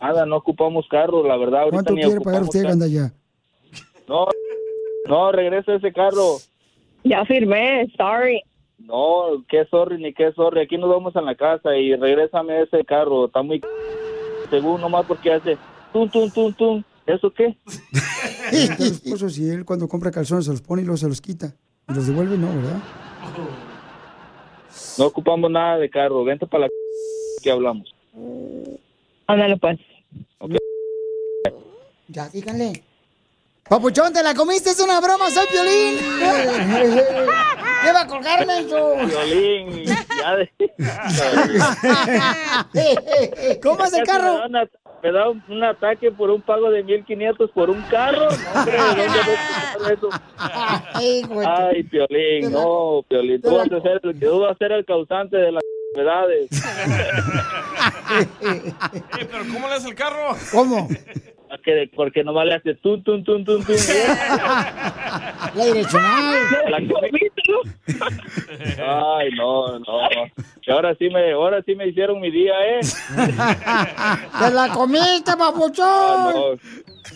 Nada, 0.00 0.26
no 0.26 0.36
ocupamos 0.36 0.86
carro, 0.88 1.26
la 1.26 1.36
verdad. 1.36 1.62
Ahorita 1.62 1.76
¿Cuánto 1.76 1.92
ni 1.94 2.02
quiere 2.02 2.20
pagar 2.20 2.42
usted, 2.42 2.62
carro. 2.62 2.70
Gandaya? 2.70 3.12
No, 4.08 4.28
no, 5.06 5.32
regresa 5.32 5.74
ese 5.74 5.92
carro. 5.92 6.38
Ya 7.04 7.24
firmé, 7.24 7.90
sorry. 7.96 8.42
No, 8.86 9.44
qué 9.48 9.66
sorry 9.70 9.98
ni 10.02 10.12
qué 10.12 10.32
sorry. 10.32 10.62
Aquí 10.62 10.78
nos 10.78 10.90
vamos 10.90 11.14
a 11.16 11.20
la 11.20 11.34
casa 11.34 11.76
y 11.76 11.94
regrésame 11.94 12.62
ese 12.62 12.84
carro. 12.84 13.26
Está 13.26 13.42
muy 13.42 13.60
según 14.50 14.80
nomás 14.80 15.06
porque 15.06 15.32
hace 15.32 15.58
tum 15.92 16.08
tum 16.08 16.30
tum 16.30 16.52
tum. 16.54 16.82
¿Eso 17.06 17.30
qué? 17.32 17.56
Usted, 18.52 18.80
esposo, 18.80 19.28
si 19.28 19.48
él 19.48 19.64
cuando 19.64 19.88
compra 19.88 20.10
calzones 20.10 20.46
se 20.46 20.50
los 20.50 20.62
pone 20.62 20.82
y 20.82 20.84
luego 20.84 20.96
se 20.96 21.08
los 21.08 21.20
quita. 21.20 21.54
Y 21.88 21.94
los 21.94 22.06
devuelve, 22.06 22.36
no, 22.36 22.48
¿verdad? 22.48 22.78
No 24.98 25.06
ocupamos 25.06 25.50
nada 25.50 25.78
de 25.78 25.88
carro. 25.88 26.24
Vente 26.24 26.46
para 26.46 26.64
la 26.64 26.70
que 27.42 27.50
hablamos. 27.50 27.94
Ándale, 29.26 29.56
pues. 29.56 29.78
Ya, 32.08 32.28
díganle. 32.28 32.82
Papuchón, 33.68 34.12
¿te 34.12 34.22
la 34.22 34.34
comiste? 34.34 34.70
Es 34.70 34.80
una 34.80 35.00
broma, 35.00 35.30
soy 35.30 35.46
Piolín. 35.46 35.96
¿Qué 37.82 37.92
va 37.92 38.00
a 38.02 38.06
colgarme 38.06 38.66
yo? 38.68 38.94
Violín, 39.06 39.84
ya 39.86 40.36
de... 40.36 40.50
¿Cómo 43.62 43.84
es 43.84 43.92
el 43.94 44.04
carro? 44.04 44.34
Me 44.34 44.38
da, 44.40 44.46
una- 44.46 44.68
me 45.02 45.12
da 45.12 45.28
un, 45.30 45.42
un 45.48 45.64
ataque 45.64 46.10
por 46.12 46.30
un 46.30 46.42
pago 46.42 46.70
de 46.70 46.82
1500 46.82 47.50
por 47.52 47.70
un 47.70 47.80
carro. 47.82 48.28
No, 48.28 48.60
hombre. 48.60 48.78
Ay, 51.46 51.82
Piolín, 51.84 52.52
no, 52.52 53.02
Piolín. 53.08 53.40
Tú 53.40 53.54
vas 53.56 53.70
a 53.72 53.80
ser 53.80 54.00
el, 54.02 54.20
tú 54.20 54.40
vas 54.40 54.52
a 54.52 54.58
ser 54.58 54.72
el 54.72 54.84
causante 54.84 55.36
de 55.36 55.52
las 55.52 55.62
enfermedades. 55.94 56.50
Eh, 58.42 58.72
pero 59.30 59.44
¿cómo 59.52 59.68
le 59.68 59.74
hace 59.74 59.88
el 59.88 59.94
carro? 59.94 60.34
¿Cómo? 60.50 60.88
Que- 61.64 61.90
Porque 61.94 62.22
nomás 62.24 62.46
le 62.46 62.54
hace 62.54 62.74
tum, 62.76 63.02
tum, 63.02 63.22
tum, 63.24 63.44
tum, 63.44 63.62
tum. 63.64 63.74
La 65.54 65.64
direccional. 65.64 66.38
La 66.70 66.78
comiste, 66.78 67.42
¿no? 67.48 67.60
Ay, 69.18 69.30
no, 69.36 69.78
no. 69.80 69.84
Ahora 70.72 70.94
sí 70.98 71.08
me, 71.10 71.32
ahora 71.32 71.60
sí 71.66 71.74
me 71.74 71.88
hicieron 71.88 72.20
mi 72.20 72.30
día, 72.30 72.52
¿eh? 72.66 72.80
¡Te 74.38 74.50
la 74.52 74.68
comiste, 74.68 75.36
papuchón! 75.36 75.84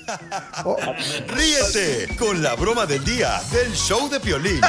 Ah, 0.09 0.63
no. 0.65 0.77
Ríete 1.35 2.17
con 2.19 2.43
la 2.43 2.55
broma 2.57 2.87
del 2.87 3.05
día 3.05 3.41
del 3.53 3.73
show 3.75 4.09
de 4.11 4.19
Piolín. 4.19 4.61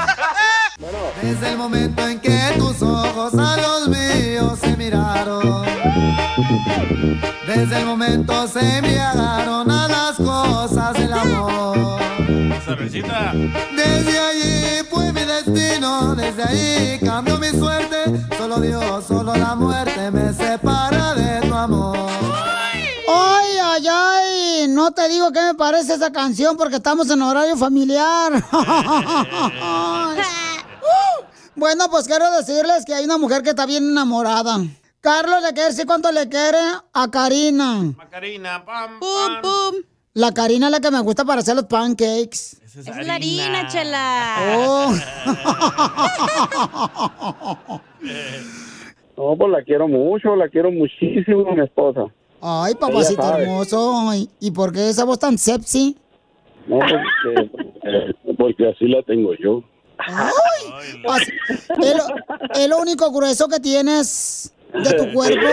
Desde 1.21 1.49
el 1.51 1.57
momento 1.57 2.07
en 2.07 2.19
que 2.19 2.37
tus 2.57 2.81
ojos 2.83 3.33
a 3.37 3.57
los 3.57 3.87
míos 3.89 4.59
se 4.59 4.77
miraron. 4.77 5.65
Desde 7.47 7.79
el 7.79 7.85
momento 7.85 8.47
se 8.47 8.59
embriagaron 8.77 9.71
a 9.71 9.87
las 9.87 10.17
cosas 10.17 10.93
del 10.93 11.13
amor. 11.13 12.01
Cervecita. 12.65 13.31
Desde 13.73 14.19
allí 14.19 14.85
fue 14.89 15.13
mi 15.13 15.21
destino, 15.21 16.13
desde 16.13 16.43
ahí 16.43 16.99
cambió 16.99 17.37
mi 17.37 17.47
suerte. 17.49 18.27
Solo 18.37 18.59
Dios, 18.59 19.05
solo 19.05 19.33
la 19.35 19.55
muerte 19.55 20.11
me 20.11 20.33
separa 20.33 21.13
de 21.13 21.47
tu 21.47 21.53
amor. 21.53 21.97
¡Ay, 23.07 23.57
ay, 23.63 23.87
ay! 23.89 24.67
No 24.67 24.91
te 24.91 25.07
digo 25.07 25.31
qué 25.31 25.39
me 25.41 25.53
parece 25.53 25.93
esa 25.93 26.11
canción 26.11 26.57
porque 26.57 26.75
estamos 26.77 27.09
en 27.09 27.21
horario 27.21 27.55
familiar. 27.55 28.33
bueno, 31.55 31.89
pues 31.89 32.07
quiero 32.07 32.29
decirles 32.31 32.83
que 32.83 32.93
hay 32.93 33.05
una 33.05 33.17
mujer 33.17 33.41
que 33.41 33.51
está 33.51 33.65
bien 33.65 33.89
enamorada. 33.89 34.59
Carlos 35.05 35.39
le 35.43 35.53
quiere 35.53 35.69
decir 35.69 35.85
cuánto 35.85 36.11
le 36.11 36.27
quiere 36.27 36.57
a 36.91 37.11
Karina. 37.11 37.93
Macarina, 37.95 38.65
pam, 38.65 38.99
Pum, 38.99 39.39
pum. 39.39 39.75
La 40.15 40.31
Karina 40.31 40.65
es 40.65 40.71
la 40.71 40.79
que 40.79 40.89
me 40.89 40.99
gusta 41.01 41.23
para 41.23 41.41
hacer 41.41 41.55
los 41.55 41.65
pancakes. 41.65 42.57
Esa 42.75 42.99
es 42.99 43.05
la 43.05 43.13
harina, 43.13 43.67
chela. 43.67 44.35
Oh. 44.57 44.91
No, 49.17 49.35
pues 49.37 49.49
la 49.51 49.63
quiero 49.63 49.87
mucho, 49.87 50.35
la 50.35 50.49
quiero 50.49 50.71
muchísimo, 50.71 51.49
mi 51.55 51.63
esposa. 51.63 52.01
Ay, 52.41 52.75
papacito 52.75 53.37
hermoso. 53.37 54.09
Ay, 54.09 54.29
¿Y 54.41 54.51
por 54.51 54.73
qué 54.73 54.89
esa 54.89 55.05
voz 55.05 55.19
tan 55.19 55.37
sepsi? 55.37 55.97
No, 56.67 56.79
porque, 56.79 57.49
eh, 57.83 58.13
porque 58.37 58.67
así 58.69 58.87
la 58.87 59.01
tengo 59.03 59.31
yo. 59.41 59.63
Ay, 59.99 61.01
así- 61.07 61.31
lo, 61.77 62.05
es 62.59 62.67
lo 62.69 62.79
único 62.79 63.09
grueso 63.11 63.47
que 63.47 63.59
tienes 63.61 64.51
de 64.83 64.93
tu 64.93 65.13
cuerpo. 65.13 65.47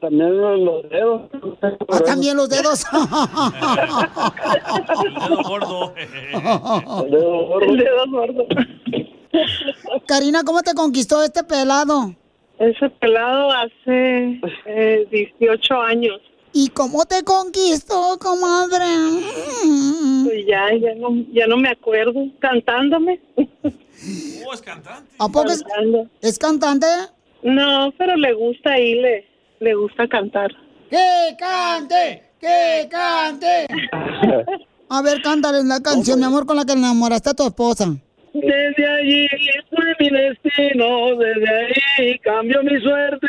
También 0.00 0.64
los 0.64 0.88
dedos. 0.90 1.22
Ah, 1.62 2.00
también 2.04 2.36
los 2.36 2.48
dedos. 2.48 2.84
El 5.04 5.14
dedo 5.14 5.42
gordo. 5.42 5.94
El 5.96 7.10
dedo 7.10 7.46
gordo. 7.46 7.66
El 7.70 7.76
dedo 7.78 8.06
gordo. 8.10 8.46
Karina, 10.06 10.42
¿cómo 10.44 10.62
te 10.62 10.74
conquistó 10.74 11.22
este 11.22 11.42
pelado? 11.44 12.14
Ese 12.58 12.88
pelado 12.90 13.50
hace 13.52 14.40
eh, 14.66 15.06
18 15.10 15.80
años. 15.82 16.20
¿Y 16.52 16.68
cómo 16.68 17.04
te 17.04 17.22
conquistó, 17.22 18.18
comadre? 18.18 18.86
Pues 20.24 20.46
ya, 20.46 20.74
ya 20.74 20.94
no, 20.94 21.10
ya 21.32 21.46
no 21.46 21.58
me 21.58 21.68
acuerdo. 21.68 22.14
Cantándome. 22.38 23.20
Oh, 24.46 24.52
es 24.52 24.62
cantante. 24.62 25.10
¿A 25.18 25.28
poco 25.28 25.50
es, 25.50 25.64
es 26.20 26.38
cantante? 26.38 26.86
No, 27.42 27.92
pero 27.96 28.16
le 28.16 28.32
gusta 28.34 28.78
y 28.78 28.94
le, 28.94 29.26
le 29.60 29.74
gusta 29.74 30.06
cantar. 30.08 30.50
¡Que 30.90 31.36
cante! 31.38 32.22
¡Que 32.40 32.88
cante! 32.90 33.66
A 34.88 35.02
ver, 35.02 35.20
cántale 35.22 35.64
la 35.64 35.80
canción, 35.80 36.18
mi 36.18 36.26
amor, 36.26 36.46
con 36.46 36.56
la 36.56 36.64
que 36.64 36.72
enamoraste 36.72 37.30
a 37.30 37.34
tu 37.34 37.46
esposa. 37.46 37.86
Desde 38.32 38.86
allí 38.86 39.26
fue 39.70 39.84
mi 39.98 40.10
destino, 40.10 41.16
desde 41.16 41.48
ahí 41.98 42.18
cambió 42.18 42.62
mi 42.62 42.80
suerte. 42.80 43.26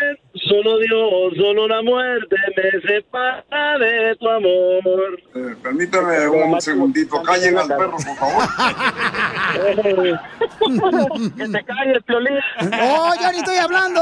Solo 0.47 0.79
Dios, 0.79 1.33
solo 1.35 1.67
la 1.67 1.81
muerte 1.81 2.35
me 2.55 2.79
separa 2.81 3.77
de 3.79 4.15
tu 4.15 4.29
amor. 4.29 5.19
Eh, 5.35 5.55
permítame 5.61 6.29
un 6.29 6.61
segundito. 6.61 7.21
Callen 7.23 7.57
al 7.57 7.67
perro, 7.67 7.97
por 7.97 8.15
favor. 8.15 8.47
que 11.37 11.47
se 11.47 11.63
calle 11.63 11.93
el 11.93 12.03
piolín. 12.03 12.37
¡Oh, 12.81 13.13
yo 13.21 13.31
ni 13.31 13.37
estoy 13.39 13.57
hablando! 13.57 14.01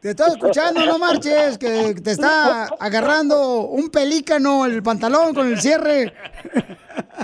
Te 0.00 0.10
estoy 0.10 0.30
escuchando, 0.30 0.84
no 0.84 0.98
marches, 0.98 1.56
que 1.56 1.94
te 1.94 2.10
está 2.10 2.66
agarrando 2.78 3.62
un 3.62 3.88
pelícano 3.90 4.66
el 4.66 4.82
pantalón 4.82 5.32
con 5.34 5.48
el 5.48 5.58
cierre. 5.60 6.12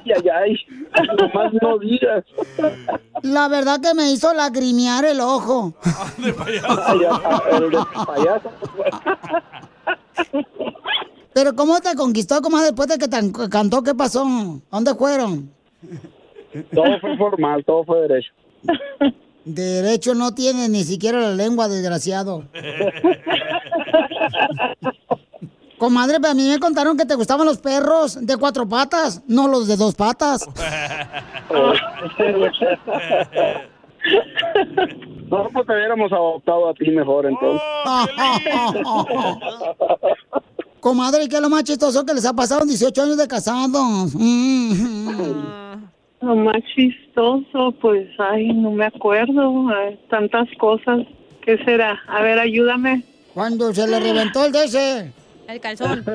Ay, 0.06 0.12
ay, 0.14 0.28
ay. 0.28 0.56
Nomás 1.18 1.52
no 1.60 1.78
digas. 1.78 2.24
La 3.22 3.48
verdad 3.48 3.80
que 3.80 3.94
me 3.94 4.12
hizo 4.12 4.32
lagrimear 4.32 5.04
el 5.04 5.20
ojo. 5.20 5.74
De 6.18 6.32
payaso. 6.32 6.82
Ay, 6.86 7.00
ay, 7.10 7.56
el 7.56 7.70
de 7.70 7.78
payaso. 8.06 8.50
Pero 11.32 11.54
¿cómo 11.54 11.80
te 11.80 11.94
conquistó, 11.94 12.40
comadre, 12.40 12.66
después 12.66 12.88
de 12.88 12.98
que 12.98 13.08
te 13.08 13.18
cantó? 13.50 13.82
¿Qué 13.82 13.94
pasó? 13.94 14.24
¿Dónde 14.70 14.94
fueron? 14.94 15.50
Todo 16.72 16.98
fue 17.00 17.16
formal, 17.18 17.64
todo 17.64 17.84
fue 17.84 18.08
derecho. 18.08 18.32
Derecho 19.44 20.14
no 20.14 20.34
tiene 20.34 20.68
ni 20.68 20.84
siquiera 20.84 21.20
la 21.20 21.32
lengua, 21.32 21.68
desgraciado. 21.68 22.44
Comadre, 25.78 26.18
pero 26.20 26.32
a 26.32 26.34
mí 26.34 26.48
me 26.48 26.58
contaron 26.58 26.96
que 26.96 27.04
te 27.04 27.14
gustaban 27.14 27.46
los 27.46 27.58
perros 27.58 28.18
de 28.24 28.36
cuatro 28.36 28.68
patas, 28.68 29.22
no 29.26 29.48
los 29.48 29.68
de 29.68 29.76
dos 29.76 29.94
patas. 29.94 30.48
No, 35.28 35.48
pues 35.52 35.66
te 35.66 35.72
hubiéramos 35.72 36.12
adoptado 36.12 36.68
a 36.68 36.74
ti 36.74 36.88
mejor 36.90 37.26
entonces. 37.26 37.60
Comadre, 40.80 41.24
¿y 41.24 41.28
qué 41.28 41.36
es 41.36 41.42
lo 41.42 41.50
más 41.50 41.64
chistoso 41.64 42.06
que 42.06 42.14
les 42.14 42.24
ha 42.24 42.32
pasado 42.32 42.62
en 42.62 42.68
18 42.68 43.02
años 43.02 43.16
de 43.16 43.26
casados? 43.26 44.14
Mm. 44.14 45.10
Lo 46.22 46.34
más 46.34 46.56
chistoso, 46.74 47.72
pues, 47.80 48.08
ay, 48.18 48.52
no 48.52 48.70
me 48.70 48.86
acuerdo. 48.86 49.68
ay, 49.68 50.00
tantas 50.08 50.48
cosas. 50.58 51.00
¿Qué 51.42 51.58
será? 51.64 52.00
A 52.08 52.22
ver, 52.22 52.38
ayúdame. 52.38 53.02
Cuando 53.34 53.72
se 53.74 53.86
le 53.86 54.00
reventó 54.00 54.44
el 54.44 54.52
DC. 54.52 55.12
El 55.48 55.60
calzón. 55.60 56.04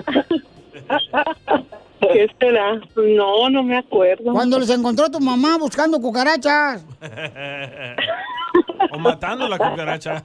¿Qué 2.02 2.28
será? 2.40 2.82
No, 2.96 3.50
no 3.50 3.64
me 3.64 3.78
acuerdo. 3.78 4.34
Cuando 4.34 4.60
les 4.60 4.70
encontró 4.70 5.10
tu 5.10 5.20
mamá 5.20 5.58
buscando 5.58 6.00
cucarachas. 6.00 6.84
o 8.92 8.98
matando 9.00 9.48
la 9.48 9.58
cucaracha. 9.58 10.24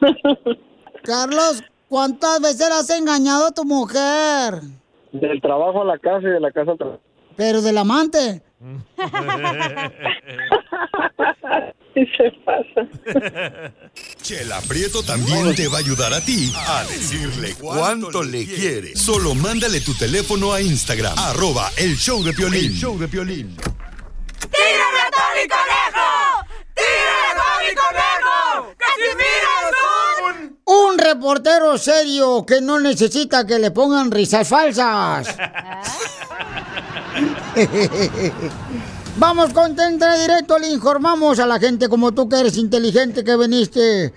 Carlos, 1.02 1.64
¿cuántas 1.88 2.40
veces 2.40 2.70
has 2.70 2.90
engañado 2.90 3.46
a 3.46 3.50
tu 3.52 3.64
mujer? 3.64 4.60
Del 5.12 5.40
trabajo 5.40 5.82
a 5.82 5.84
la 5.84 5.98
casa 5.98 6.28
y 6.28 6.30
de 6.30 6.40
la 6.40 6.52
casa 6.52 6.72
al 6.72 6.78
trabajo. 6.78 7.00
Pero 7.36 7.62
del 7.62 7.78
amante. 7.78 8.42
Sí 12.00 12.06
se 12.16 12.30
pasa. 12.44 13.72
Chela 14.22 14.60
Prieto 14.62 15.02
también 15.02 15.54
te 15.54 15.68
va 15.68 15.76
a 15.76 15.80
ayudar 15.80 16.14
a 16.14 16.20
ti 16.24 16.50
a 16.54 16.84
decirle 16.84 17.54
cuánto 17.60 18.22
le 18.22 18.46
quiere. 18.46 18.96
Solo 18.96 19.34
mándale 19.34 19.80
tu 19.80 19.92
teléfono 19.94 20.52
a 20.52 20.62
Instagram, 20.62 21.18
arroba 21.18 21.70
el 21.76 21.96
show 21.96 22.22
de 22.22 22.32
Piolín. 22.32 22.72
El 22.72 22.74
show 22.74 22.98
de 22.98 23.08
Piolín. 23.08 23.56
¡Tírame 24.50 25.00
a 25.00 25.10
Tony 25.10 25.46
Conejo! 25.48 26.46
¡Tírame 26.74 27.26
a 27.28 27.34
Tony 27.36 27.74
Conejo! 27.74 28.74
¡Casimiro 28.78 29.52
es 29.66 29.76
un... 30.24 30.58
Un 30.64 30.98
reportero 30.98 31.76
serio 31.76 32.46
que 32.46 32.62
no 32.62 32.80
necesita 32.80 33.46
que 33.46 33.58
le 33.58 33.70
pongan 33.72 34.10
risas 34.10 34.48
falsas. 34.48 35.36
Vamos 39.20 39.52
con 39.52 39.76
Te 39.76 39.84
Entra 39.84 40.16
Directo, 40.18 40.58
le 40.58 40.70
informamos 40.72 41.38
a 41.40 41.46
la 41.46 41.58
gente 41.60 41.88
como 41.90 42.12
tú 42.12 42.26
que 42.26 42.40
eres 42.40 42.56
inteligente 42.56 43.22
que 43.22 43.36
viniste 43.36 44.14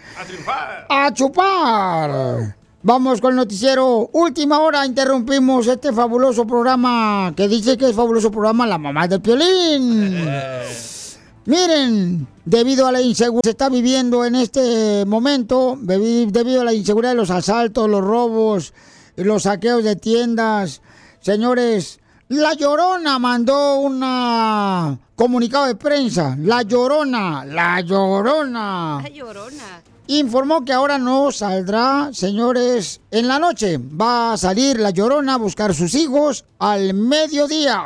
a 0.90 1.14
chupar. 1.14 2.56
Vamos 2.82 3.20
con 3.20 3.32
el 3.32 3.36
noticiero. 3.38 4.10
Última 4.14 4.60
hora 4.60 4.86
interrumpimos 4.86 5.68
este 5.68 5.92
fabuloso 5.92 6.48
programa 6.48 7.34
que 7.36 7.50
dice 7.50 7.78
que 7.78 7.90
es 7.90 7.96
fabuloso 7.96 8.32
programa 8.32 8.66
La 8.66 8.78
Mamá 8.78 9.08
del 9.10 9.22
Piolín. 9.22 10.26
Miren, 11.46 12.26
debido 12.46 12.88
a 12.88 12.92
la 12.94 13.02
inseguridad 13.02 13.42
que 13.42 13.48
se 13.48 13.52
está 13.52 13.68
viviendo 13.68 14.24
en 14.24 14.36
este 14.36 15.04
momento, 15.06 15.76
debi- 15.82 16.32
debido 16.32 16.62
a 16.62 16.64
la 16.64 16.74
inseguridad 16.74 17.12
de 17.12 17.18
los 17.18 17.30
asaltos, 17.32 17.90
los 17.90 18.02
robos, 18.02 18.74
los 19.18 19.44
saqueos 19.44 19.84
de 19.84 19.98
tiendas, 19.98 20.82
señores, 21.20 22.00
La 22.30 22.54
Llorona 22.54 23.20
mandó 23.20 23.78
un 23.80 25.00
comunicado 25.16 25.66
de 25.66 25.76
prensa. 25.76 26.36
La 26.40 26.62
Llorona, 26.64 27.46
La 27.46 27.82
Llorona. 27.82 29.02
La 29.04 29.10
llorona. 29.10 29.84
Informó 30.08 30.66
que 30.66 30.74
ahora 30.74 30.98
no 30.98 31.32
saldrá, 31.32 32.10
señores, 32.12 33.00
en 33.10 33.28
la 33.28 33.40
noche. 33.40 33.78
Va 33.78 34.34
a 34.34 34.38
salir 34.38 34.80
la 34.80 34.90
llorona 34.90 35.36
a 35.36 35.38
buscar 35.38 35.72
a 35.72 35.74
sus 35.74 35.96
hijos 35.96 36.44
al 36.60 36.94
mediodía. 36.94 37.82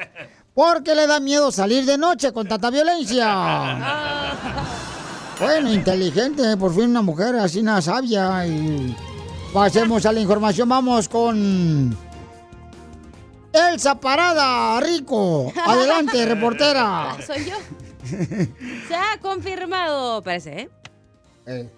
Porque 0.54 0.94
le 0.94 1.06
da 1.06 1.20
miedo 1.20 1.50
salir 1.50 1.86
de 1.86 1.96
noche 1.96 2.32
con 2.32 2.46
tanta 2.46 2.70
violencia. 2.70 3.80
Bueno, 5.40 5.72
inteligente, 5.72 6.56
por 6.56 6.72
fin 6.72 6.90
una 6.90 7.02
mujer 7.02 7.34
así, 7.34 7.58
una 7.58 7.82
sabia. 7.82 8.46
Y 8.46 8.96
pasemos 9.52 10.06
a 10.06 10.12
la 10.12 10.20
información. 10.20 10.68
Vamos 10.68 11.08
con 11.08 11.96
Elsa 13.54 14.00
Parada, 14.00 14.80
Rico. 14.80 15.52
Adelante, 15.66 16.26
reportera. 16.26 17.16
Soy 17.26 17.44
yo. 17.46 17.56
Se 18.88 18.94
ha 18.94 19.18
confirmado, 19.20 20.22
parece, 20.22 20.68
¿eh? 21.46 21.70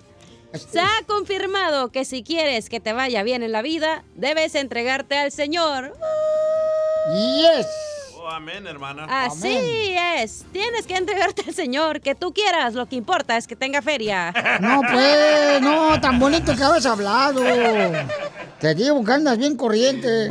Se 0.54 0.80
ha 0.80 1.02
confirmado 1.06 1.92
que 1.92 2.04
si 2.04 2.22
quieres 2.22 2.68
que 2.68 2.80
te 2.80 2.92
vaya 2.92 3.22
bien 3.22 3.42
en 3.42 3.52
la 3.52 3.62
vida, 3.62 4.04
debes 4.14 4.54
entregarte 4.54 5.16
al 5.16 5.30
Señor. 5.30 5.92
Yes. 7.14 7.66
Amén, 8.28 8.66
hermana. 8.66 9.06
Así 9.08 9.94
es. 10.16 10.44
Tienes 10.52 10.86
que 10.86 10.96
entregarte 10.96 11.44
al 11.46 11.54
Señor, 11.54 12.00
que 12.00 12.14
tú 12.14 12.32
quieras. 12.32 12.74
Lo 12.74 12.86
que 12.86 12.96
importa 12.96 13.36
es 13.36 13.46
que 13.46 13.56
tenga 13.56 13.82
feria. 13.82 14.32
No, 14.60 14.80
pues, 14.80 15.60
no, 15.60 16.00
tan 16.00 16.18
bonito 16.18 16.56
que 16.56 16.62
habías 16.62 16.86
hablado. 16.86 17.42
Te 18.58 18.74
digo 18.74 19.04
que 19.04 19.12
andas 19.12 19.36
bien 19.36 19.56
corriente. 19.56 20.28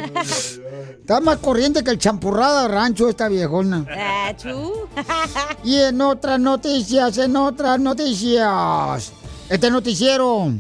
Estás 1.00 1.22
más 1.22 1.38
corriente 1.38 1.84
que 1.84 1.92
el 1.92 2.00
champurrada 2.00 2.68
rancho 2.68 3.08
esta 3.08 3.28
viejona. 3.28 3.86
Ah. 3.90 4.34
Y 5.64 5.80
en 5.80 6.02
otras 6.02 6.40
noticias, 6.40 7.18
en 7.18 7.36
otras 7.36 7.80
noticias. 7.80 9.14
Este 9.50 9.70
noticiero 9.70 10.52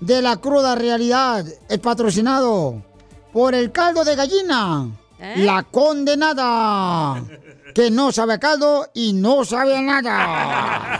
de 0.00 0.22
la 0.22 0.38
cruda 0.38 0.74
realidad 0.74 1.44
es 1.68 1.78
patrocinado 1.78 2.82
por 3.32 3.54
el 3.54 3.70
caldo 3.70 4.04
de 4.04 4.16
gallina. 4.16 4.88
¿Eh? 5.24 5.34
La 5.36 5.62
condenada. 5.62 7.22
Que 7.72 7.92
no 7.92 8.10
sabe 8.10 8.34
a 8.34 8.40
caldo 8.40 8.90
y 8.92 9.12
no 9.12 9.44
sabe 9.44 9.76
a 9.76 9.80
nada. 9.80 10.98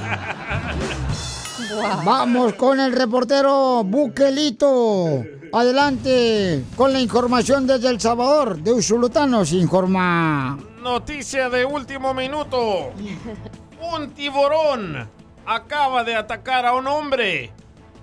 Vamos 2.05 2.53
con 2.55 2.79
el 2.79 2.93
reportero 2.93 3.83
Buquelito. 3.83 5.25
Adelante 5.53 6.65
con 6.77 6.93
la 6.93 7.01
información 7.01 7.67
desde 7.67 7.89
El 7.89 8.01
Salvador. 8.01 8.59
De 8.59 8.73
Usulutano 8.73 9.45
se 9.45 9.57
informa. 9.57 10.57
Noticia 10.81 11.51
de 11.51 11.65
último 11.65 12.15
minuto. 12.15 12.93
Un 13.93 14.11
tiburón 14.11 15.09
acaba 15.45 16.05
de 16.05 16.15
atacar 16.15 16.65
a 16.65 16.75
un 16.75 16.87
hombre 16.87 17.51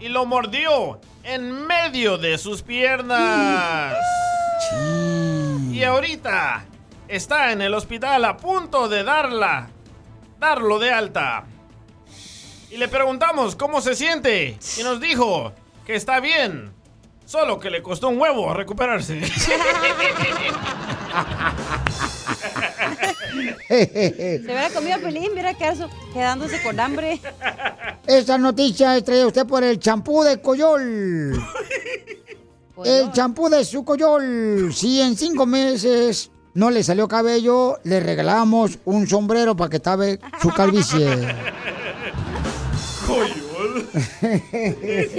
y 0.01 0.09
lo 0.09 0.25
mordió 0.25 0.99
en 1.23 1.65
medio 1.65 2.17
de 2.17 2.37
sus 2.37 2.61
piernas. 2.61 3.95
Y 5.71 5.83
ahorita 5.83 6.65
está 7.07 7.51
en 7.51 7.61
el 7.61 7.73
hospital 7.73 8.25
a 8.25 8.37
punto 8.37 8.87
de 8.89 9.03
darla, 9.03 9.69
darlo 10.39 10.79
de 10.79 10.91
alta. 10.91 11.45
Y 12.71 12.77
le 12.77 12.87
preguntamos 12.87 13.55
cómo 13.55 13.81
se 13.81 13.95
siente 13.95 14.57
y 14.77 14.83
nos 14.83 14.99
dijo 14.99 15.53
que 15.85 15.95
está 15.95 16.19
bien, 16.19 16.71
solo 17.25 17.59
que 17.59 17.69
le 17.71 17.81
costó 17.81 18.09
un 18.09 18.19
huevo 18.19 18.53
recuperarse. 18.53 19.21
Se 23.67 24.41
hubiera 24.43 24.69
comido 24.69 24.99
Pelín, 24.99 25.31
mira 25.35 25.53
quedarse- 25.53 25.89
quedándose 26.13 26.61
con 26.61 26.79
hambre. 26.79 27.19
Esta 28.07 28.37
noticia 28.37 28.97
es 28.97 29.03
traída 29.03 29.23
a 29.25 29.27
usted 29.27 29.45
por 29.45 29.63
el 29.63 29.79
champú 29.79 30.23
de 30.23 30.41
Coyol. 30.41 31.33
El 32.85 33.11
champú 33.11 33.49
de 33.49 33.63
su 33.65 33.83
Coyol. 33.83 34.71
Si 34.73 35.01
en 35.01 35.15
cinco 35.17 35.45
meses 35.45 36.29
no 36.53 36.69
le 36.69 36.83
salió 36.83 37.07
cabello, 37.07 37.77
le 37.83 37.99
regalamos 37.99 38.79
un 38.85 39.07
sombrero 39.07 39.55
para 39.55 39.69
que 39.69 39.79
tape 39.79 40.19
su 40.41 40.49
calvicie. 40.49 41.17
Sí, 44.21 44.27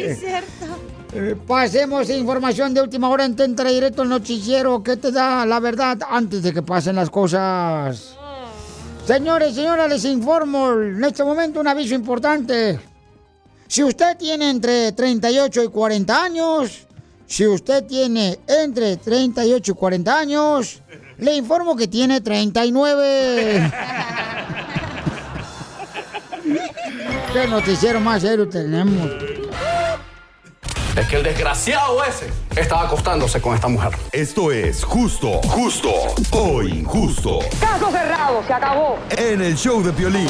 es 0.01 0.20
cierto. 0.20 0.79
Eh, 1.12 1.37
Pasemos 1.46 2.09
a 2.09 2.14
información 2.14 2.73
de 2.73 2.81
última 2.81 3.09
hora 3.09 3.25
en 3.25 3.35
Tentra 3.35 3.68
Directo 3.68 4.03
el 4.03 4.09
noticiero 4.09 4.83
que 4.83 4.96
te 4.96 5.11
da 5.11 5.44
la 5.44 5.59
verdad 5.59 5.99
antes 6.09 6.42
de 6.42 6.53
que 6.53 6.62
pasen 6.62 6.94
las 6.94 7.11
cosas. 7.11 8.14
Señores, 9.07 9.57
señoras, 9.57 9.88
les 9.88 10.05
informo 10.05 10.73
en 10.73 11.03
este 11.03 11.25
momento 11.25 11.59
un 11.61 11.66
aviso 11.66 11.94
importante. 11.96 12.79
Si 13.66 13.83
usted 13.83 14.16
tiene 14.16 14.51
entre 14.51 14.92
38 14.92 15.64
y 15.64 15.68
40 15.68 16.23
años, 16.25 16.87
si 17.31 17.47
usted 17.47 17.85
tiene 17.85 18.40
entre 18.49 18.97
38 18.97 19.71
y 19.71 19.75
40 19.75 20.19
años, 20.19 20.83
le 21.19 21.37
informo 21.37 21.77
que 21.77 21.87
tiene 21.87 22.21
39. 22.21 23.73
¿Qué 27.33 27.47
noticiero 27.47 28.01
más 28.01 28.23
serio 28.23 28.49
tenemos? 28.49 29.12
Es 30.97 31.07
que 31.07 31.16
el 31.16 31.23
desgraciado 31.23 32.03
ese 32.03 32.33
estaba 32.57 32.83
acostándose 32.83 33.40
con 33.40 33.55
esta 33.55 33.69
mujer. 33.69 33.93
Esto 34.11 34.51
es 34.51 34.83
justo, 34.83 35.40
justo 35.45 35.93
o 36.33 36.62
injusto. 36.62 37.38
Caso 37.61 37.93
cerrado, 37.93 38.43
se 38.45 38.53
acabó. 38.53 38.99
En 39.16 39.40
el 39.40 39.57
show 39.57 39.81
de 39.85 39.93
Piolín. 39.93 40.27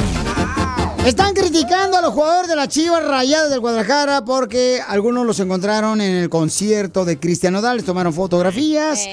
Están 1.05 1.33
criticando 1.33 1.97
a 1.97 2.01
los 2.01 2.13
jugadores 2.13 2.47
de 2.47 2.55
la 2.55 2.67
Chivas 2.67 3.03
Rayadas 3.03 3.49
del 3.49 3.59
Guadalajara 3.59 4.23
porque 4.23 4.79
algunos 4.87 5.25
los 5.25 5.39
encontraron 5.39 5.99
en 5.99 6.15
el 6.15 6.29
concierto 6.29 7.05
de 7.05 7.19
Cristian 7.19 7.53
Nodal, 7.53 7.77
les 7.77 7.85
tomaron 7.87 8.13
fotografías. 8.13 9.07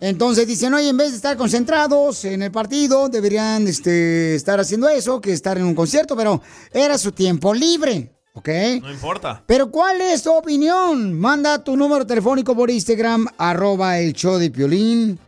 Entonces 0.00 0.48
dicen, 0.48 0.74
oye, 0.74 0.88
en 0.88 0.96
vez 0.96 1.10
de 1.10 1.16
estar 1.16 1.36
concentrados 1.36 2.24
en 2.24 2.42
el 2.42 2.50
partido, 2.50 3.08
deberían 3.08 3.68
este, 3.68 4.34
estar 4.34 4.58
haciendo 4.58 4.88
eso, 4.88 5.20
que 5.20 5.32
estar 5.32 5.56
en 5.56 5.64
un 5.64 5.76
concierto, 5.76 6.16
pero 6.16 6.42
era 6.72 6.98
su 6.98 7.12
tiempo 7.12 7.54
libre, 7.54 8.12
¿ok? 8.34 8.48
No 8.82 8.90
importa. 8.90 9.44
Pero 9.46 9.70
¿cuál 9.70 10.00
es 10.00 10.24
tu 10.24 10.32
opinión? 10.32 11.16
Manda 11.16 11.62
tu 11.62 11.76
número 11.76 12.04
telefónico 12.04 12.56
por 12.56 12.68
Instagram, 12.68 13.28
arroba 13.38 14.00
el 14.00 14.12
show 14.12 14.38
de 14.38 14.50
Piolín. 14.50 15.20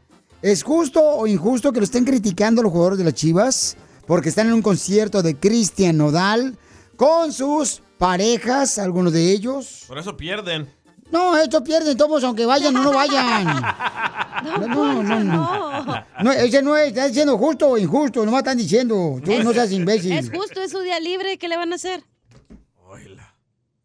¿Es 0.43 0.65
justo 0.65 1.01
o 1.01 1.29
injusto 1.29 1.73
que 1.73 1.79
lo 1.79 1.85
estén 1.85 2.05
criticando 2.05 2.63
los 2.65 2.73
jugadores 2.73 2.99
de 2.99 3.05
las 3.05 3.15
Chivas? 3.15 3.77
Porque 4.07 4.29
están 4.29 4.49
en 4.49 4.55
un 4.55 4.63
concierto 4.63 5.23
de 5.23 5.37
Cristian 5.37 5.97
Nodal 5.97 6.57
con 6.97 7.33
sus 7.33 7.83
parejas, 7.99 8.79
algunos 8.79 9.13
de 9.13 9.33
ellos. 9.33 9.85
Por 9.87 9.99
eso 9.99 10.17
pierden. 10.17 10.71
No, 11.11 11.37
estos 11.37 11.63
pierden 11.63 11.97
todos, 11.97 12.25
aunque 12.25 12.45
vayan 12.47 12.77
o 12.77 12.83
no 12.83 12.93
vayan. 12.93 13.65
No, 14.45 15.03
no, 15.03 15.03
no. 15.03 15.25
no. 15.25 16.05
No, 16.23 16.33
ese 16.33 16.61
no 16.61 16.77
es, 16.77 16.89
está 16.89 17.07
diciendo 17.07 17.39
justo 17.39 17.67
o 17.71 17.79
injusto, 17.79 18.27
nomás 18.27 18.41
están 18.41 18.59
diciendo. 18.59 19.19
Tú 19.25 19.33
no 19.43 19.55
seas 19.55 19.73
imbécil. 19.73 20.13
Es 20.13 20.31
justo, 20.31 20.61
es 20.61 20.71
su 20.71 20.81
día 20.81 21.01
libre, 21.01 21.39
¿qué 21.39 21.49
le 21.49 21.57
van 21.57 21.73
a 21.73 21.77
hacer? 21.77 22.05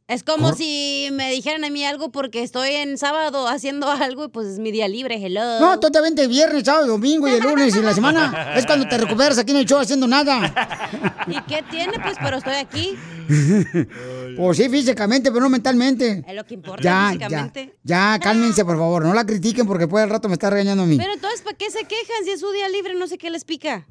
Es 0.10 0.24
como 0.24 0.54
si 0.56 1.08
me 1.12 1.30
dijeran 1.30 1.64
a 1.64 1.70
mí 1.70 1.86
algo 1.86 2.12
porque 2.12 2.42
estoy 2.42 2.72
en 2.72 2.98
sábado 2.98 3.48
haciendo 3.48 3.88
algo 3.92 4.26
y 4.26 4.28
pues 4.30 4.48
es 4.48 4.58
mi 4.60 4.72
día 4.72 4.88
libre, 4.88 5.24
hello. 5.24 5.60
No, 5.60 5.80
tú 5.80 5.92
te 5.92 6.02
vente 6.02 6.26
viernes, 6.26 6.64
sábado, 6.66 6.88
domingo 6.88 7.28
y 7.28 7.34
el 7.34 7.44
lunes 7.44 7.76
y 7.76 7.82
la 7.82 7.94
semana. 7.94 8.54
Es 8.58 8.66
cuando 8.66 8.88
te 8.88 8.98
recuperas 8.98 9.38
aquí 9.38 9.52
en 9.52 9.58
el 9.58 9.66
show 9.68 9.78
haciendo 9.80 10.08
nada. 10.08 10.52
¿Y 11.28 11.40
qué 11.44 11.64
tiene? 11.70 11.94
Pues, 12.00 12.18
pero 12.22 12.38
estoy 12.38 12.56
aquí. 12.56 12.96
Pues 14.38 14.58
sí, 14.58 14.70
físicamente, 14.70 15.32
pero 15.32 15.42
no 15.44 15.50
mentalmente. 15.50 16.24
Es 16.26 16.34
lo 16.34 16.46
que 16.46 16.54
importa 16.54 16.82
Ya, 16.82 17.12
ya, 17.14 17.28
físicamente. 17.28 17.76
ya, 17.84 18.18
cálmense, 18.22 18.64
por 18.64 18.78
favor. 18.78 19.04
No 19.04 19.14
la 19.14 19.26
critiquen 19.26 19.68
porque 19.68 19.84
después 19.84 20.04
al 20.04 20.10
rato 20.10 20.30
me 20.30 20.36
está 20.36 20.50
regañando 20.50 20.84
a 20.84 20.86
mí. 20.86 20.98
Pero 20.98 21.12
entonces, 21.14 21.42
¿para 21.42 21.58
qué 21.58 21.70
se 21.70 21.80
quejan 21.84 22.24
si 22.24 22.30
es 22.32 22.40
su 22.40 22.50
día 22.52 22.70
libre? 22.70 22.94
No 22.94 23.08
sé 23.08 23.18
qué 23.18 23.30
les 23.30 23.44
pica. 23.44 23.86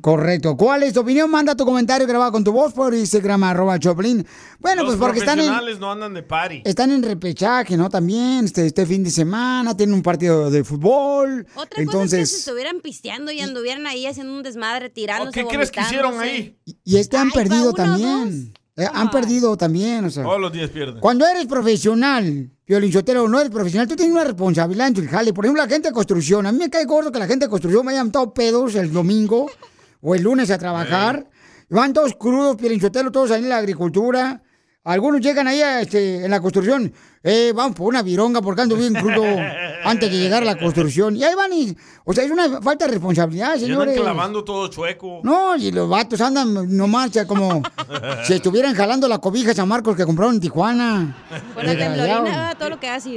Correcto. 0.00 0.56
¿Cuál 0.56 0.82
es 0.82 0.92
tu 0.92 1.00
opinión? 1.00 1.30
Manda 1.30 1.54
tu 1.54 1.64
comentario 1.64 2.04
grabado 2.06 2.32
con 2.32 2.42
tu 2.42 2.50
voz 2.50 2.72
por 2.72 2.92
Instagram, 2.94 3.44
arroba 3.44 3.78
Choplin. 3.78 4.26
Bueno, 4.58 4.82
Los 4.82 4.96
pues 4.96 4.98
porque 5.00 5.20
están 5.20 5.38
en, 5.38 5.46
profesionales 5.46 5.78
no 5.78 5.92
andan 5.92 6.14
de 6.14 6.22
party. 6.24 6.62
están 6.64 6.90
en 6.90 7.02
repechaje, 7.02 7.76
¿no? 7.76 7.88
También, 7.88 8.44
este, 8.44 8.66
este 8.66 8.86
fin 8.86 9.04
de 9.04 9.10
semana, 9.10 9.76
tienen 9.76 9.94
un 9.94 10.02
partido 10.02 10.50
de 10.50 10.64
fútbol. 10.64 11.46
Otra 11.54 11.56
cosa 11.56 11.68
es 11.68 11.74
que 11.76 11.82
Entonces, 11.82 12.30
se 12.30 12.38
estuvieran 12.38 12.80
pisteando 12.80 13.30
y 13.30 13.40
anduvieran 13.40 13.86
ahí 13.86 14.06
haciendo 14.06 14.32
un 14.34 14.42
desmadre, 14.42 14.90
tirándose, 14.90 15.30
¿Qué 15.42 15.46
crees 15.46 15.70
que 15.70 15.80
hicieron 15.80 16.18
ahí? 16.18 16.58
y 16.64 16.96
es 16.96 17.08
que 17.08 17.16
han 17.16 17.28
Ay, 17.28 17.32
perdido 17.32 17.62
uno, 17.70 17.72
también. 17.72 18.54
Eh, 18.76 18.88
han 18.92 19.10
perdido 19.12 19.56
también, 19.56 20.04
o 20.06 20.10
sea. 20.10 20.24
Todos 20.24 20.40
los 20.40 20.52
días 20.52 20.70
pierden. 20.70 20.98
Cuando 20.98 21.24
eres 21.24 21.46
profesional, 21.46 22.50
Violinchotero, 22.66 23.28
no 23.28 23.38
eres 23.38 23.52
profesional, 23.52 23.86
tú 23.86 23.94
tienes 23.94 24.12
una 24.12 24.24
responsabilidad 24.24 24.88
en 24.88 24.94
tu 24.94 25.06
jale. 25.06 25.32
Por 25.32 25.44
ejemplo, 25.44 25.62
la 25.62 25.68
gente 25.68 25.88
de 25.88 25.94
construcción. 25.94 26.46
A 26.46 26.50
mí 26.50 26.58
me 26.58 26.68
cae 26.68 26.84
gordo 26.84 27.12
que 27.12 27.20
la 27.20 27.28
gente 27.28 27.44
de 27.46 27.50
construcción 27.50 27.86
vayan 27.86 28.10
todos 28.10 28.32
pedos 28.34 28.74
el 28.74 28.92
domingo 28.92 29.46
o 30.04 30.14
el 30.14 30.22
lunes 30.22 30.50
a 30.50 30.58
trabajar. 30.58 31.28
Van 31.70 31.92
todos 31.92 32.14
crudos, 32.14 32.58
Violinchotero, 32.58 33.10
todos 33.10 33.32
ahí 33.32 33.42
en 33.42 33.48
la 33.48 33.56
agricultura. 33.56 34.43
Algunos 34.84 35.20
llegan 35.22 35.48
ahí 35.48 35.62
a, 35.62 35.80
este, 35.80 36.24
en 36.26 36.30
la 36.30 36.40
construcción, 36.40 36.92
eh, 37.22 37.52
van 37.54 37.72
por 37.72 37.88
una 37.88 38.02
vironga 38.02 38.42
porque 38.42 38.60
ando 38.60 38.76
bien 38.76 38.92
crudo 38.92 39.24
antes 39.84 40.10
de 40.10 40.18
llegar 40.18 40.42
a 40.42 40.46
la 40.46 40.58
construcción. 40.58 41.16
Y 41.16 41.24
ahí 41.24 41.34
van 41.34 41.52
y... 41.54 41.74
O 42.04 42.12
sea, 42.12 42.22
es 42.22 42.30
una 42.30 42.60
falta 42.60 42.84
de 42.84 42.92
responsabilidad, 42.92 43.46
Y 43.56 43.64
andan 43.64 43.66
señores. 43.66 43.98
clavando 43.98 44.44
todo 44.44 44.68
chueco. 44.68 45.20
No, 45.22 45.56
y 45.56 45.72
los 45.72 45.88
vatos 45.88 46.20
andan 46.20 46.76
nomás 46.76 47.10
ya 47.12 47.26
como 47.26 47.62
si 48.24 48.34
estuvieran 48.34 48.74
jalando 48.74 49.08
la 49.08 49.18
cobija 49.20 49.52
a 49.52 49.54
San 49.54 49.68
Marcos 49.68 49.96
que 49.96 50.04
compraron 50.04 50.34
en 50.34 50.40
Tijuana. 50.42 51.16
Con 51.54 51.64
la 51.64 51.70
Desgraciado. 51.74 52.24
temblorina, 52.24 52.54
todo 52.58 52.68
lo 52.68 52.78
que 52.80 52.88
hace. 52.90 53.14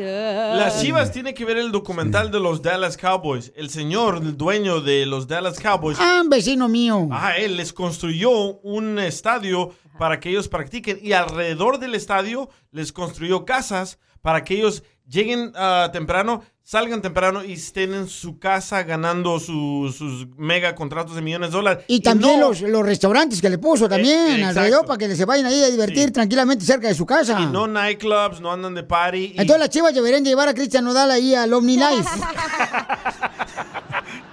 Las 0.56 0.80
Chivas 0.82 1.12
tienen 1.12 1.36
que 1.36 1.44
ver 1.44 1.58
el 1.58 1.74
documental 1.74 2.32
de 2.32 2.40
los 2.40 2.62
Dallas 2.62 2.96
Cowboys. 2.96 3.52
El 3.58 3.70
señor, 3.70 4.18
el 4.24 4.38
dueño 4.38 4.80
de 4.80 5.06
los 5.06 5.28
Dallas 5.28 5.60
Cowboys, 5.60 5.98
Ah, 6.00 6.22
un 6.24 6.30
vecino 6.30 6.70
mío. 6.70 7.10
Ajá, 7.12 7.36
él 7.36 7.58
les 7.58 7.74
construyó 7.74 8.32
un 8.62 9.00
estadio 9.00 9.74
para 9.98 10.20
que 10.20 10.30
ellos 10.30 10.48
practiquen 10.48 11.00
y 11.02 11.14
alrededor 11.14 11.80
del 11.80 11.96
estadio 11.96 12.50
les 12.72 12.92
construyó 12.92 13.46
casas 13.46 13.98
para 14.22 14.44
que 14.44 14.56
ellos 14.56 14.84
lleguen 15.08 15.54
ah, 15.56 15.90
temprano, 15.94 16.44
salgan 16.64 17.02
temprano 17.02 17.46
y 17.46 17.54
estén 17.54 17.94
en 17.94 18.10
su 18.10 18.40
casa 18.40 18.84
ganando 18.84 19.40
su- 19.40 19.94
sus 19.98 20.28
mega 20.36 20.76
contratos 20.76 21.16
de 21.16 21.22
millones 21.22 21.52
de 21.52 21.56
dólares. 21.56 21.86
Y 21.88 22.02
también 22.02 22.42
no- 22.42 22.50
los, 22.50 22.60
los 22.62 22.86
restaurantes 22.86 23.40
que 23.42 23.50
le 23.50 23.58
puso 23.58 23.88
también 23.88 24.20
Eh, 24.20 24.36
exacto. 24.40 24.60
alrededor 24.60 24.86
para 24.86 24.98
que 24.98 25.16
se 25.16 25.24
vayan 25.24 25.46
ahí 25.46 25.64
a 25.64 25.68
divertir 25.70 26.12
tranquilamente 26.12 26.66
cerca 26.66 26.90
de 26.90 26.96
su 26.96 27.06
casa. 27.06 27.40
y 27.40 27.46
no 27.46 27.68
nightclubs, 27.68 28.42
no 28.42 28.52
andan 28.52 28.74
de 28.76 28.84
party. 28.84 29.18
y- 29.36 29.40
Entonces 29.40 29.60
las 29.60 29.70
chivas 29.70 29.94
deberían 29.94 30.26
llevar 30.26 30.50
a 30.50 30.54
Cristian 30.54 30.84
Nodal 30.84 31.10
ahí 31.12 31.34
al 31.34 31.54
Omni 31.54 31.78
Life. 31.78 32.04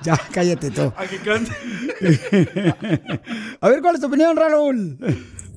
ya, 0.03 0.18
cállate 0.33 0.72
tú. 0.72 0.92
a 0.96 1.07
que 1.07 1.18
cante. 1.18 1.53
a 3.61 3.68
ver, 3.68 3.81
¿cuál 3.81 3.94
es 3.94 4.00
tu 4.00 4.09
opinión, 4.09 4.37
Raúl? 4.37 4.98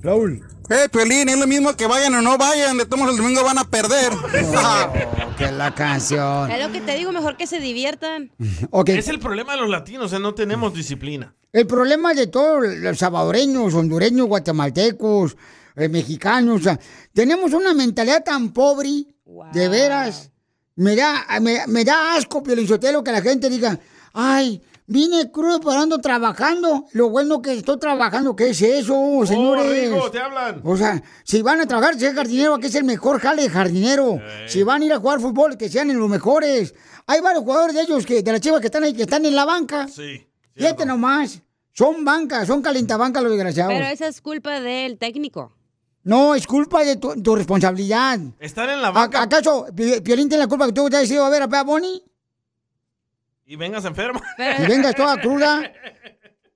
Raúl. 0.08 0.42
Eh, 0.70 0.88
Piolín, 0.90 1.28
es 1.28 1.38
lo 1.38 1.48
mismo 1.48 1.76
que 1.76 1.86
vayan 1.86 2.16
o 2.16 2.22
no 2.22 2.38
vayan, 2.38 2.78
de 2.78 2.86
todos 2.86 3.10
el 3.10 3.18
domingo 3.18 3.44
van 3.44 3.58
a 3.58 3.66
perder. 3.66 4.14
que 5.38 5.44
es 5.44 5.52
la 5.52 5.76
canción. 5.76 6.50
Es 6.50 6.66
lo 6.66 6.72
que 6.72 6.80
te 6.80 6.96
digo, 6.96 7.12
mejor 7.12 7.36
que 7.36 7.46
se 7.46 7.60
diviertan. 7.60 8.32
Es 8.88 9.10
el 9.10 9.20
problema 9.20 9.56
de 9.56 9.62
los 9.62 9.70
latinos, 9.70 10.06
o 10.06 10.08
sea, 10.08 10.20
no 10.20 10.34
tenemos 10.34 10.74
disciplina. 10.74 11.36
El 11.52 11.68
problema 11.68 12.14
de 12.14 12.28
todos 12.28 12.66
los 12.66 12.98
salvadoreños, 12.98 13.74
hondureños, 13.74 14.28
guatemaltecos, 14.28 15.36
eh, 15.76 15.90
mexicanos, 15.90 16.62
o 16.62 16.64
sea, 16.64 16.80
tenemos 17.14 17.52
una 17.52 17.74
mentalidad 17.74 18.24
tan 18.24 18.54
pobre, 18.54 19.08
de 19.52 19.68
veras, 19.68 20.32
Me 20.76 20.96
da, 20.96 21.26
me, 21.42 21.68
me 21.68 21.84
da 21.84 22.16
asco, 22.16 22.42
Piolichotelo, 22.42 23.04
que 23.04 23.12
la 23.12 23.22
gente 23.22 23.50
diga, 23.50 23.78
ay, 24.14 24.62
vine 24.88 25.30
crudo 25.32 25.60
pero 25.60 25.74
ando 25.74 26.00
trabajando. 26.00 26.86
Lo 26.94 27.10
bueno 27.10 27.42
que 27.42 27.54
estoy 27.54 27.78
trabajando, 27.78 28.36
¿qué 28.36 28.50
es 28.50 28.62
eso, 28.62 29.22
señores? 29.26 29.70
Rigo, 29.70 30.10
te 30.10 30.20
hablan. 30.20 30.62
O 30.64 30.76
sea, 30.76 31.04
si 31.24 31.42
van 31.42 31.62
a 31.62 31.66
trabajar, 31.68 32.00
ser 32.00 32.16
jardinero, 32.16 32.58
que 32.60 32.68
es 32.68 32.76
el 32.76 32.84
mejor 32.86 33.20
jale 33.20 33.44
de 33.44 33.50
jardinero. 33.50 34.20
Si 34.48 34.64
van 34.64 34.82
a 34.82 34.86
ir 34.86 34.94
a 34.94 35.00
jugar 35.00 35.20
fútbol, 35.20 35.58
que 35.58 35.70
sean 35.70 35.90
en 35.92 36.00
los 36.00 36.10
mejores. 36.10 36.74
Hay 37.06 37.22
varios 37.22 37.44
jugadores 37.44 37.76
de 37.76 37.82
ellos, 37.84 38.06
que 38.06 38.22
de 38.24 38.32
las 38.32 38.42
chivas 38.42 38.60
que 38.60 38.68
están 38.68 38.84
ahí, 38.84 38.94
que 38.94 39.04
están 39.04 39.26
en 39.26 39.36
la 39.36 39.46
banca. 39.46 39.88
Sí. 39.88 40.28
Fíjate 40.56 40.86
nomás. 40.86 41.42
Son 41.72 42.04
bancas, 42.04 42.48
son 42.48 42.62
calentabancas 42.64 43.22
los 43.22 43.32
desgraciados. 43.32 43.72
Pero 43.74 43.86
esa 43.86 44.08
es 44.08 44.20
culpa 44.20 44.60
del 44.60 44.98
técnico. 44.98 45.54
No, 46.04 46.34
es 46.34 46.48
culpa 46.48 46.84
de 46.84 46.96
tu, 46.96 47.22
tu 47.22 47.36
responsabilidad. 47.36 48.18
Están 48.40 48.70
en 48.72 48.82
la 48.82 48.88
¿A- 48.88 48.92
banca 48.92 49.22
¿Acaso 49.22 49.68
Pi- 49.76 50.00
Piolín 50.02 50.28
tiene 50.30 50.46
la 50.46 50.48
culpa 50.48 50.66
que 50.66 50.72
tú 50.74 50.90
te 50.90 50.98
hayas 50.98 51.12
ido 51.12 51.24
a 51.26 51.30
ver 51.30 51.44
a 51.44 51.48
Pea 51.48 51.64
Bonnie? 51.64 52.02
Y 53.48 53.56
vengas 53.56 53.86
enfermo. 53.86 54.22
Y 54.38 54.68
vengas 54.68 54.94
toda 54.96 55.20
cruda, 55.20 55.72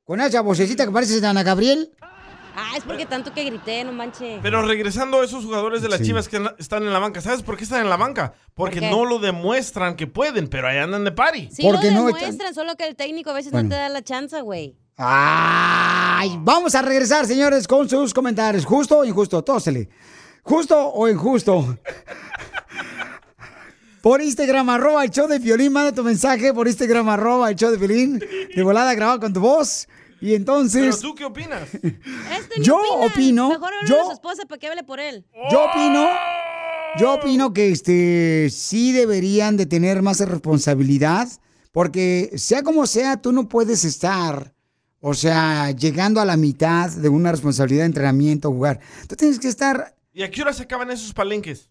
con 0.04 0.22
esa 0.22 0.42
vocecita 0.42 0.86
que 0.86 0.92
parece 0.92 1.20
de 1.20 1.26
Ana 1.28 1.42
Gabriel. 1.44 1.92
Ah, 2.54 2.74
es 2.76 2.84
porque 2.84 3.06
tanto 3.06 3.34
que 3.34 3.46
grité, 3.46 3.82
no 3.86 3.94
manches. 3.94 4.40
Pero 4.44 4.62
regresando 4.64 5.22
a 5.22 5.24
esos 5.26 5.46
jugadores 5.46 5.82
de 5.82 5.88
las 5.88 6.00
Sí. 6.00 6.08
chivas 6.08 6.28
que 6.28 6.38
están 6.60 6.84
en 6.84 6.92
la 6.92 7.00
banca, 7.00 7.22
¿sabes 7.22 7.44
por 7.44 7.56
qué 7.56 7.64
están 7.64 7.80
en 7.82 7.90
la 7.90 7.96
banca? 7.96 8.34
Porque 8.54 8.82
no 8.82 9.06
lo 9.06 9.20
demuestran 9.20 9.96
que 9.96 10.06
pueden, 10.06 10.50
pero 10.50 10.68
ahí 10.68 10.78
andan 10.78 11.06
de 11.06 11.14
party. 11.14 11.50
Sí 11.50 11.64
lo 11.64 11.78
demuestran, 11.78 12.54
solo 12.54 12.76
que 12.76 12.86
el 12.86 12.98
técnico 12.98 13.30
a 13.30 13.34
veces 13.34 13.54
Bueno. 13.54 13.70
no 13.70 13.76
te 13.76 13.80
da 13.80 13.88
la 13.88 14.02
chance, 14.04 14.42
güey. 14.42 14.76
Ay, 14.98 16.36
vamos 16.42 16.76
a 16.76 16.82
regresar, 16.82 17.26
señores, 17.26 17.66
con 17.68 17.88
sus 17.90 18.14
comentarios. 18.14 18.66
¿Justo 18.66 18.98
o 19.00 19.06
injusto? 19.06 19.42
Tósele. 19.44 19.88
¿Justo 20.44 20.92
o 20.94 21.08
injusto? 21.08 21.78
Por 24.02 24.22
Instagram, 24.22 24.70
arroba 24.70 25.04
el 25.04 25.12
show 25.12 25.28
de 25.28 25.40
Piolín, 25.40 25.72
manda 25.74 25.92
tu 25.92 26.04
mensaje 26.04 26.54
por 26.54 26.68
Instagram, 26.68 27.08
arroba 27.10 27.50
el 27.50 27.56
show 27.56 27.70
de 27.72 27.78
Piolín, 27.78 28.20
de 28.56 28.64
volada 28.64 28.94
grabado 28.96 29.20
con 29.20 29.32
tu 29.34 29.40
voz. 29.40 29.88
Y 30.20 30.26
Pero 30.28 30.36
entonces, 30.38 31.00
tú 31.00 31.14
qué 31.16 31.26
opinas? 31.26 31.68
Este 31.74 32.62
Yo 32.62 32.78
opina. 32.78 33.06
opino, 33.08 33.50
Mejor 33.50 33.74
habla 33.74 33.88
yo- 33.90 33.98
de 33.98 34.06
su 34.06 34.12
esposa 34.12 34.44
para 34.48 34.60
que 34.60 34.68
hable 34.68 34.84
por 34.84 35.00
él. 35.00 35.26
yo 35.52 35.66
opino, 35.66 36.08
yo 37.00 37.14
opino 37.14 37.54
que 37.54 37.72
este 37.72 38.50
sí 38.52 38.92
deberían 38.92 39.58
de 39.58 39.66
tener 39.66 40.02
más 40.02 40.20
responsabilidad, 40.20 41.28
porque 41.72 42.32
sea 42.36 42.64
como 42.64 42.86
sea, 42.88 43.18
tú 43.22 43.32
no 43.32 43.48
puedes 43.50 43.84
estar, 43.86 44.54
o 45.00 45.14
sea, 45.14 45.72
llegando 45.72 46.20
a 46.22 46.26
la 46.26 46.38
mitad 46.38 46.90
de 46.92 47.10
una 47.10 47.32
responsabilidad 47.32 47.84
de 47.84 47.88
entrenamiento, 47.88 48.52
jugar. 48.52 48.80
Tú 49.08 49.16
tienes 49.16 49.40
que 49.40 49.48
estar 49.48 49.96
¿Y 50.14 50.24
a 50.24 50.30
qué 50.30 50.42
hora 50.42 50.52
se 50.54 50.64
acaban 50.64 50.92
esos 50.92 51.14
palenques? 51.14 51.70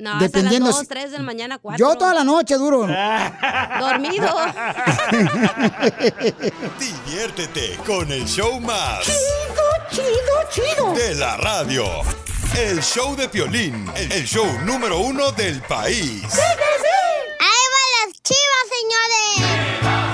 No, 0.00 0.18
Dependiendo 0.18 0.70
hasta 0.70 0.80
las 0.80 0.88
si- 0.88 0.94
2, 0.94 1.02
3 1.02 1.10
de 1.12 1.18
la 1.18 1.24
mañana, 1.24 1.58
4. 1.58 1.78
Yo 1.86 1.96
toda 1.98 2.14
la 2.14 2.24
noche 2.24 2.54
duro. 2.56 2.86
Dormido. 3.80 4.28
Diviértete 6.78 7.76
con 7.86 8.10
el 8.10 8.24
show 8.26 8.60
más. 8.60 9.04
Chido, 9.04 9.62
chido, 9.90 10.34
chido. 10.74 10.92
De 10.94 11.14
la 11.14 11.36
radio. 11.36 11.84
El 12.56 12.82
show 12.82 13.14
de 13.14 13.28
Piolín, 13.28 13.90
el 13.94 14.24
show 14.26 14.46
número 14.64 14.98
uno 14.98 15.30
del 15.32 15.60
país. 15.62 16.24
¡Ahí 16.24 17.66
van 17.72 17.90
las 18.08 18.22
chivas, 18.22 18.66
señores! 18.68 20.09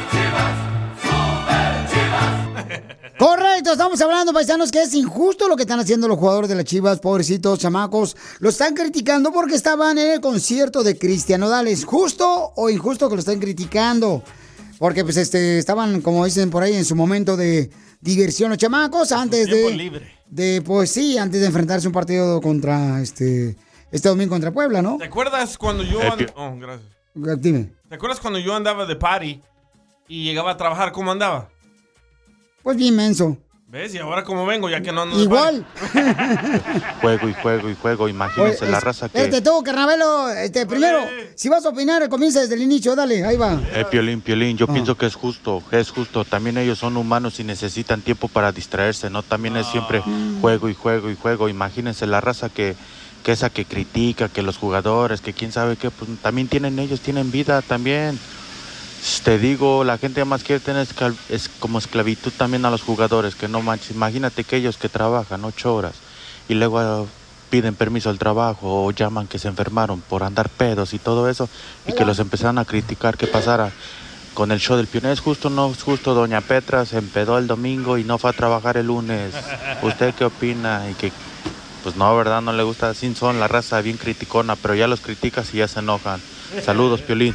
Correcto, 3.18 3.72
estamos 3.72 4.00
hablando, 4.00 4.32
paisanos, 4.32 4.70
que 4.70 4.82
es 4.82 4.94
injusto 4.94 5.48
lo 5.48 5.56
que 5.56 5.62
están 5.62 5.80
haciendo 5.80 6.06
los 6.08 6.18
jugadores 6.18 6.48
de 6.48 6.54
las 6.56 6.64
Chivas, 6.64 7.00
pobrecitos 7.00 7.58
chamacos. 7.58 8.16
Lo 8.40 8.50
están 8.50 8.74
criticando 8.74 9.32
porque 9.32 9.54
estaban 9.54 9.96
en 9.98 10.10
el 10.12 10.20
concierto 10.20 10.82
de 10.82 10.98
Cristian 10.98 11.40
Nodales. 11.40 11.84
¿Justo 11.84 12.52
o 12.56 12.68
injusto 12.68 13.08
que 13.08 13.14
lo 13.16 13.20
están 13.20 13.40
criticando? 13.40 14.22
Porque 14.78 15.04
pues 15.04 15.16
este 15.16 15.58
estaban, 15.58 16.02
como 16.02 16.24
dicen 16.24 16.50
por 16.50 16.62
ahí, 16.62 16.74
en 16.74 16.84
su 16.84 16.94
momento 16.94 17.36
de 17.36 17.70
diversión 18.00 18.50
los 18.50 18.58
chamacos 18.58 19.10
antes 19.12 19.46
de, 19.46 19.70
libre. 19.74 20.12
de 20.28 20.62
pues 20.62 20.90
sí, 20.90 21.16
antes 21.16 21.40
de 21.40 21.46
enfrentarse 21.46 21.86
a 21.86 21.88
un 21.88 21.94
partido 21.94 22.40
contra 22.42 23.00
este 23.00 23.56
este 23.90 24.08
domingo 24.08 24.30
contra 24.30 24.52
Puebla, 24.52 24.82
¿no? 24.82 24.98
¿Te 24.98 25.04
acuerdas 25.04 25.56
cuando 25.56 25.82
yo... 25.82 26.00
And- 26.02 26.30
Oh, 26.34 26.54
gracias. 26.58 26.90
Dime. 27.40 27.72
¿Te 27.88 27.94
acuerdas 27.94 28.20
cuando 28.20 28.38
yo 28.38 28.54
andaba 28.54 28.84
de 28.84 28.96
party 28.96 29.40
y 30.08 30.24
llegaba 30.24 30.50
a 30.50 30.56
trabajar? 30.58 30.92
¿Cómo 30.92 31.12
andaba? 31.12 31.48
Pues 32.66 32.76
bien 32.78 32.96
menso. 32.96 33.36
¿Ves? 33.68 33.94
Y 33.94 33.98
ahora 33.98 34.24
cómo 34.24 34.44
vengo, 34.44 34.68
ya 34.68 34.80
que 34.80 34.90
no 34.90 35.02
ando 35.02 35.22
Igual. 35.22 35.64
Juego 37.00 37.28
y 37.28 37.34
juego 37.34 37.70
y 37.70 37.76
juego. 37.76 38.08
Imagínense 38.08 38.64
Oye, 38.64 38.72
la 38.72 38.78
es- 38.78 38.82
raza 38.84 39.08
que... 39.08 39.18
Espérate 39.22 39.40
tú, 39.48 39.62
carnavelo. 39.62 40.30
Este, 40.30 40.66
primero, 40.66 40.98
si 41.36 41.48
vas 41.48 41.64
a 41.64 41.68
opinar, 41.68 42.08
comienza 42.08 42.40
desde 42.40 42.56
el 42.56 42.62
inicio, 42.62 42.96
dale, 42.96 43.24
ahí 43.24 43.36
va. 43.36 43.52
Eh, 43.72 43.84
Piolín, 43.88 44.20
Piolín, 44.20 44.56
yo 44.56 44.66
Ah. 44.68 44.72
pienso 44.72 44.96
que 44.96 45.06
es 45.06 45.14
justo, 45.14 45.62
es 45.70 45.90
justo. 45.92 46.24
También 46.24 46.58
ellos 46.58 46.80
son 46.80 46.96
humanos 46.96 47.38
y 47.38 47.44
necesitan 47.44 48.00
tiempo 48.02 48.26
para 48.26 48.50
distraerse, 48.50 49.10
¿no? 49.10 49.22
También 49.22 49.56
es 49.56 49.68
siempre 49.68 50.02
juego 50.40 50.68
y 50.68 50.74
juego 50.74 51.08
y 51.08 51.14
juego. 51.14 51.48
Imagínense 51.48 52.08
la 52.08 52.20
raza 52.20 52.48
que, 52.48 52.74
que 53.22 53.30
esa 53.30 53.48
que 53.50 53.64
critica, 53.64 54.28
que 54.28 54.42
los 54.42 54.56
jugadores, 54.58 55.20
que 55.20 55.32
quién 55.34 55.52
sabe 55.52 55.76
qué, 55.76 55.92
pues 55.92 56.10
también 56.20 56.48
tienen 56.48 56.80
ellos, 56.80 56.98
tienen 57.00 57.30
vida 57.30 57.62
también. 57.62 58.18
Te 59.26 59.38
digo, 59.38 59.84
la 59.84 59.98
gente 59.98 60.24
más 60.24 60.42
quiere 60.42 60.60
tener 60.60 60.86
es 61.28 61.48
como 61.60 61.78
esclavitud 61.78 62.32
también 62.36 62.64
a 62.64 62.70
los 62.70 62.82
jugadores, 62.82 63.34
que 63.34 63.48
no 63.48 63.60
manches. 63.60 63.90
Imagínate 63.90 64.44
que 64.44 64.56
ellos 64.56 64.78
que 64.78 64.88
trabajan 64.88 65.44
ocho 65.44 65.74
horas 65.74 65.94
y 66.48 66.54
luego 66.54 66.78
ah, 66.78 67.04
piden 67.50 67.74
permiso 67.74 68.10
al 68.10 68.18
trabajo 68.18 68.84
o 68.84 68.90
llaman 68.92 69.26
que 69.26 69.38
se 69.38 69.48
enfermaron 69.48 70.00
por 70.00 70.22
andar 70.22 70.48
pedos 70.48 70.94
y 70.94 70.98
todo 70.98 71.28
eso 71.28 71.48
y 71.86 71.92
que 71.92 72.04
los 72.04 72.18
empezaron 72.18 72.58
a 72.58 72.64
criticar 72.64 73.16
que 73.16 73.26
pasara 73.26 73.72
con 74.34 74.52
el 74.52 74.60
show 74.60 74.76
del 74.76 74.86
pionero. 74.86 75.12
¿Es 75.12 75.20
justo 75.20 75.50
no 75.50 75.70
es 75.70 75.82
justo? 75.82 76.14
Doña 76.14 76.40
Petra 76.40 76.84
se 76.84 76.98
empedó 76.98 77.38
el 77.38 77.46
domingo 77.46 77.98
y 77.98 78.04
no 78.04 78.18
fue 78.18 78.30
a 78.30 78.32
trabajar 78.32 78.76
el 78.76 78.86
lunes. 78.86 79.34
¿Usted 79.82 80.14
qué 80.14 80.24
opina? 80.24 80.88
Y 80.90 80.94
que, 80.94 81.10
pues 81.82 81.96
no, 81.96 82.16
¿verdad? 82.16 82.42
No 82.42 82.52
le 82.52 82.62
gusta. 82.62 82.94
Sin 82.94 83.16
son 83.16 83.40
la 83.40 83.48
raza 83.48 83.80
bien 83.80 83.96
criticona, 83.96 84.56
pero 84.56 84.74
ya 84.74 84.86
los 84.86 85.00
criticas 85.00 85.52
y 85.54 85.58
ya 85.58 85.68
se 85.68 85.80
enojan. 85.80 86.20
Saludos, 86.64 87.00
Piolín. 87.02 87.34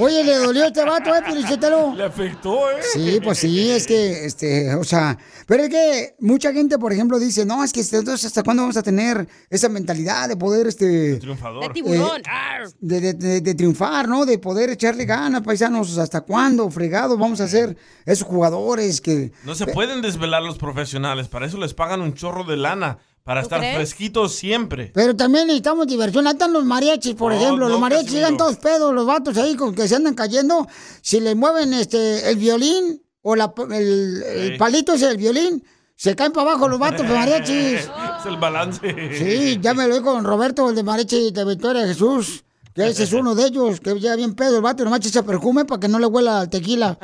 Oye, 0.00 0.24
le 0.24 0.36
dolió 0.36 0.64
este 0.66 0.84
vato, 0.84 1.14
¿eh, 1.14 1.20
Pelichotelo? 1.26 1.94
Le 1.94 2.04
afectó, 2.04 2.70
¿eh? 2.70 2.76
Sí, 2.92 3.20
pues 3.22 3.38
sí, 3.38 3.70
es 3.70 3.86
que, 3.86 4.24
este, 4.24 4.74
o 4.74 4.84
sea, 4.84 5.16
pero 5.46 5.64
es 5.64 5.68
que 5.68 6.14
mucha 6.20 6.52
gente, 6.52 6.78
por 6.78 6.92
ejemplo, 6.92 7.18
dice, 7.18 7.44
no, 7.44 7.62
es 7.62 7.72
que 7.72 7.80
este, 7.80 7.98
entonces, 7.98 8.26
¿hasta 8.26 8.42
cuándo 8.42 8.62
vamos 8.62 8.76
a 8.76 8.82
tener 8.82 9.26
esa 9.50 9.68
mentalidad 9.68 10.28
de 10.28 10.36
poder, 10.36 10.66
este... 10.66 11.16
Triunfador. 11.16 11.68
De 11.68 11.74
tiburón. 11.74 12.20
Eh, 12.20 12.68
de, 12.80 13.00
de- 13.00 13.14
de- 13.14 13.40
de 13.40 13.54
triunfar, 13.54 14.08
¿no? 14.08 14.24
De 14.26 14.38
poder 14.38 14.70
echarle 14.70 15.04
ganas, 15.04 15.42
paisanos. 15.42 15.98
¿Hasta 15.98 16.22
cuándo, 16.22 16.70
fregados, 16.70 17.18
vamos 17.18 17.40
a 17.40 17.48
ser 17.48 17.76
esos 18.06 18.26
jugadores 18.26 19.00
que... 19.00 19.32
No 19.44 19.54
se 19.54 19.66
pueden 19.66 20.02
desvelar 20.02 20.42
los 20.42 20.58
profesionales, 20.58 21.28
para 21.28 21.46
eso 21.46 21.58
les 21.58 21.74
pagan 21.74 22.00
un 22.00 22.14
chorro 22.14 22.44
de 22.44 22.56
lana, 22.56 22.98
para 23.30 23.42
¿Tú 23.42 23.46
estar 23.46 23.60
crees? 23.60 23.76
fresquitos 23.76 24.34
siempre. 24.34 24.90
Pero 24.92 25.14
también 25.14 25.46
necesitamos 25.46 25.86
diversión. 25.86 26.26
Ahí 26.26 26.32
están 26.32 26.52
los 26.52 26.64
mariachis, 26.64 27.14
por 27.14 27.30
No, 27.32 27.38
ejemplo. 27.38 27.66
no, 27.66 27.70
los 27.74 27.80
mariachis 27.80 28.06
Casimiro. 28.06 28.26
llegan 28.26 28.36
todos 28.38 28.56
pedos, 28.56 28.92
los 28.92 29.06
vatos 29.06 29.36
ahí 29.36 29.54
con 29.54 29.72
que 29.72 29.86
se 29.86 29.94
andan 29.94 30.14
cayendo. 30.14 30.66
Si 31.00 31.20
le 31.20 31.36
mueven 31.36 31.72
este 31.72 32.28
el 32.28 32.36
violín 32.38 33.00
o 33.22 33.36
la, 33.36 33.52
el, 33.70 34.22
el 34.24 34.52
Sí. 34.54 34.58
palito 34.58 34.94
ese 34.94 35.06
del 35.06 35.16
violín, 35.18 35.62
se 35.94 36.16
caen 36.16 36.32
para 36.32 36.50
abajo 36.50 36.66
los 36.66 36.80
vatos, 36.86 37.06
los 37.06 37.16
mariachis. 37.16 37.56
es 37.82 38.26
el 38.26 38.36
balance. 38.38 38.80
Sí, 39.16 39.58
ya 39.62 39.74
me 39.74 39.86
lo 39.86 39.94
vi 39.98 40.02
con 40.02 40.24
Roberto, 40.24 40.68
el 40.68 40.74
de 40.74 40.82
mariachi 40.82 41.30
de 41.30 41.44
Victoria 41.44 41.86
Jesús. 41.86 42.42
Que 42.74 42.86
ese 42.88 43.02
es 43.02 43.12
uno 43.12 43.34
de 43.34 43.46
ellos, 43.46 43.80
que 43.80 43.98
ya 43.98 44.14
bien 44.16 44.34
pedo 44.34 44.56
el 44.56 44.62
vato, 44.62 44.84
nomás 44.84 45.04
echa 45.04 45.22
perfume 45.24 45.64
para 45.64 45.80
que 45.80 45.88
no 45.88 45.98
le 45.98 46.06
huela 46.06 46.40
al 46.42 46.48
tequila. 46.50 46.96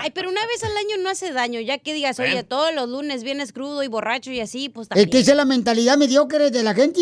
Ay, 0.00 0.10
pero 0.14 0.28
una 0.30 0.40
vez 0.46 0.62
al 0.64 0.76
año 0.76 1.02
no 1.02 1.10
hace 1.10 1.32
daño, 1.32 1.60
ya 1.60 1.78
que 1.78 1.94
digas, 1.94 2.18
oye, 2.20 2.42
todos 2.42 2.74
los 2.74 2.88
lunes 2.88 3.22
vienes 3.22 3.52
crudo 3.52 3.82
y 3.82 3.88
borracho 3.88 4.30
y 4.30 4.40
así, 4.40 4.68
pues 4.68 4.84
Es 4.86 4.88
también. 4.90 5.10
que 5.10 5.18
esa 5.20 5.30
es 5.32 5.36
la 5.36 5.44
mentalidad 5.44 5.96
mediocre 5.96 6.50
de 6.50 6.62
la 6.62 6.74
gente. 6.74 7.00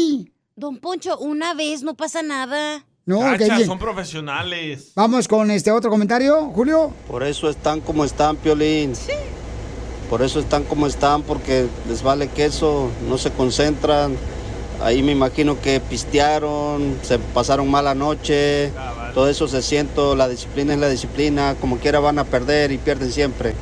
Don 0.57 0.79
Poncho, 0.79 1.19
una 1.19 1.55
vez 1.55 1.83
no 1.83 1.95
pasa 1.97 2.23
nada. 2.23 2.85
No, 3.07 3.21
que 3.33 3.39
Cacha, 3.39 3.57
bien. 3.57 3.69
son 3.69 3.79
profesionales. 3.79 4.93
Vamos 4.95 5.27
con 5.29 5.51
este 5.51 5.71
otro 5.71 5.91
comentario, 5.91 6.47
Julio. 6.55 6.93
Por 7.07 7.23
eso 7.23 7.49
están 7.49 7.81
como 7.81 8.05
están, 8.05 8.37
Piolín. 8.37 8.93
Por 10.11 10.23
eso 10.23 10.41
están 10.41 10.65
como 10.65 10.87
están, 10.87 11.23
porque 11.23 11.67
les 11.89 12.03
vale 12.03 12.29
queso, 12.29 12.91
no 13.09 13.17
se 13.19 13.31
concentran. 13.31 14.17
Ahí 14.81 15.03
me 15.03 15.13
imagino 15.13 15.61
que 15.61 15.81
pistearon, 15.81 16.99
se 17.03 17.19
pasaron 17.19 17.69
mala 17.71 17.95
noche. 17.95 18.73
Todo 19.13 19.29
eso 19.29 19.49
se 19.49 19.61
siento, 19.63 20.15
la 20.15 20.29
disciplina 20.29 20.75
es 20.75 20.79
la 20.79 20.89
disciplina. 20.89 21.57
Como 21.61 21.79
quiera 21.79 21.99
van 21.99 22.19
a 22.19 22.25
perder 22.25 22.71
y 22.71 22.79
pierden 22.79 23.11
siempre. 23.11 23.55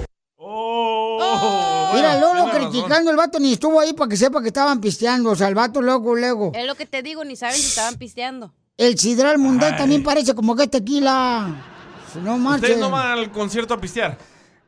Mira, 1.95 2.21
Lolo 2.21 2.51
criticando 2.51 3.11
el 3.11 3.17
vato 3.17 3.39
ni 3.39 3.55
estuvo 3.55 3.81
ahí 3.81 3.95
para 3.95 4.09
que 4.09 4.17
sepa 4.17 4.43
que 4.43 4.49
estaban 4.49 4.81
pisteando. 4.81 5.31
O 5.31 5.37
sea, 5.37 5.49
el 5.49 5.55
vato 5.55 5.81
luego, 5.81 6.15
luego. 6.15 6.53
Es 6.55 6.67
lo 6.67 6.75
que 6.75 6.85
te 6.87 7.03
digo, 7.03 7.25
ni 7.25 7.37
saben 7.37 7.57
si 7.57 7.67
estaban 7.67 7.97
pisteando. 7.97 8.53
El 8.77 8.99
sidral 8.99 9.39
mundial 9.39 9.77
también 9.77 10.03
parece 10.03 10.35
como 10.35 10.55
que 10.55 10.65
es 10.65 10.71
tequila. 10.71 11.49
No 12.23 12.37
marches. 12.39 12.63
¿Ustedes 12.71 12.79
no 12.81 12.91
van 12.91 13.19
al 13.19 13.31
concierto 13.31 13.73
a 13.75 13.81
pistear? 13.81 14.19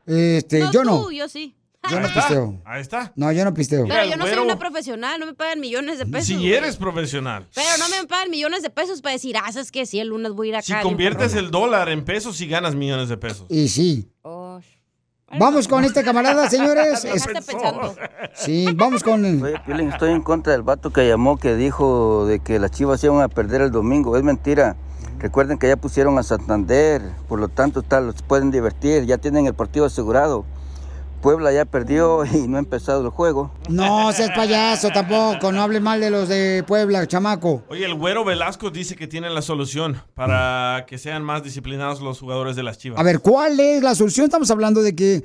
Este, 0.05 0.59
No, 0.59 0.71
yo 0.71 0.81
tú, 0.81 0.85
no. 0.85 1.11
yo 1.11 1.27
sí. 1.29 1.55
Yo 1.89 1.95
Ahí 1.95 2.01
no 2.01 2.07
está, 2.07 2.19
pisteo. 2.19 2.61
Ahí 2.65 2.81
está. 2.81 3.13
No, 3.15 3.31
yo 3.31 3.45
no 3.45 3.53
pisteo. 3.53 3.85
Pero 3.87 4.03
yo 4.05 4.17
no 4.17 4.27
soy 4.27 4.37
una 4.37 4.59
profesional, 4.59 5.19
no 5.19 5.25
me 5.25 5.33
pagan 5.33 5.59
millones 5.59 5.97
de 5.97 6.05
pesos. 6.05 6.27
Si 6.27 6.53
eres 6.53 6.75
profesional. 6.75 7.47
Pero 7.55 7.69
no 7.79 7.87
me 7.89 8.05
pagan 8.05 8.29
millones 8.29 8.61
de 8.61 8.69
pesos 8.69 9.01
para 9.01 9.13
decir, 9.13 9.37
ah, 9.37 9.51
sabes 9.51 9.71
que 9.71 9.85
sí, 9.85 9.99
el 9.99 10.09
lunes 10.09 10.33
voy 10.33 10.47
a 10.47 10.49
ir 10.49 10.55
acá. 10.57 10.65
Si 10.65 10.73
conviertes 10.83 11.35
el 11.35 11.51
dólar 11.51 11.89
en 11.89 12.03
pesos 12.03 12.41
y 12.41 12.47
ganas 12.47 12.75
millones 12.75 13.07
de 13.07 13.17
pesos. 13.17 13.45
Y 13.49 13.69
sí. 13.69 14.11
Oh, 14.23 14.59
Vamos 15.37 15.67
con 15.67 15.85
este 15.85 16.03
camarada, 16.03 16.49
señores. 16.49 17.05
Sí, 18.33 18.67
vamos 18.75 19.03
con 19.03 19.25
el... 19.25 19.43
Oye, 19.43 19.61
Piolín, 19.65 19.89
estoy 19.89 20.11
en 20.11 20.21
contra 20.21 20.53
del 20.53 20.63
vato 20.63 20.91
que 20.91 21.07
llamó 21.07 21.37
que 21.37 21.55
dijo 21.55 22.25
de 22.25 22.39
que 22.39 22.57
las 22.59 22.71
chivas 22.71 23.03
iban 23.03 23.21
a 23.21 23.27
perder 23.27 23.61
el 23.61 23.71
domingo. 23.71 24.17
Es 24.17 24.23
mentira. 24.23 24.75
Recuerden 25.19 25.57
que 25.57 25.67
ya 25.67 25.75
pusieron 25.75 26.17
a 26.17 26.23
Santander, 26.23 27.01
por 27.27 27.39
lo 27.39 27.49
tanto 27.49 27.83
tal, 27.83 28.07
los 28.07 28.21
pueden 28.23 28.51
divertir, 28.51 29.05
ya 29.05 29.17
tienen 29.17 29.45
el 29.45 29.53
partido 29.53 29.85
asegurado. 29.85 30.45
Puebla 31.21 31.51
ya 31.51 31.65
perdió 31.65 32.23
y 32.25 32.47
no 32.47 32.57
ha 32.57 32.59
empezado 32.59 33.01
el 33.03 33.09
juego. 33.09 33.51
No 33.69 34.11
seas 34.13 34.31
payaso 34.35 34.89
tampoco, 34.89 35.51
no 35.51 35.61
hables 35.61 35.81
mal 35.81 35.99
de 35.99 36.09
los 36.09 36.29
de 36.29 36.63
Puebla, 36.65 37.05
chamaco. 37.07 37.63
Oye, 37.69 37.85
el 37.85 37.95
güero 37.95 38.23
Velasco 38.23 38.69
dice 38.69 38.95
que 38.95 39.07
tiene 39.07 39.29
la 39.29 39.41
solución 39.41 40.01
para 40.15 40.85
que 40.87 40.97
sean 40.97 41.23
más 41.23 41.43
disciplinados 41.43 42.01
los 42.01 42.19
jugadores 42.19 42.55
de 42.55 42.63
las 42.63 42.77
chivas. 42.77 42.99
A 42.99 43.03
ver, 43.03 43.19
¿cuál 43.19 43.59
es 43.59 43.83
la 43.83 43.95
solución? 43.95 44.25
Estamos 44.25 44.49
hablando 44.51 44.81
de 44.81 44.95
que 44.95 45.23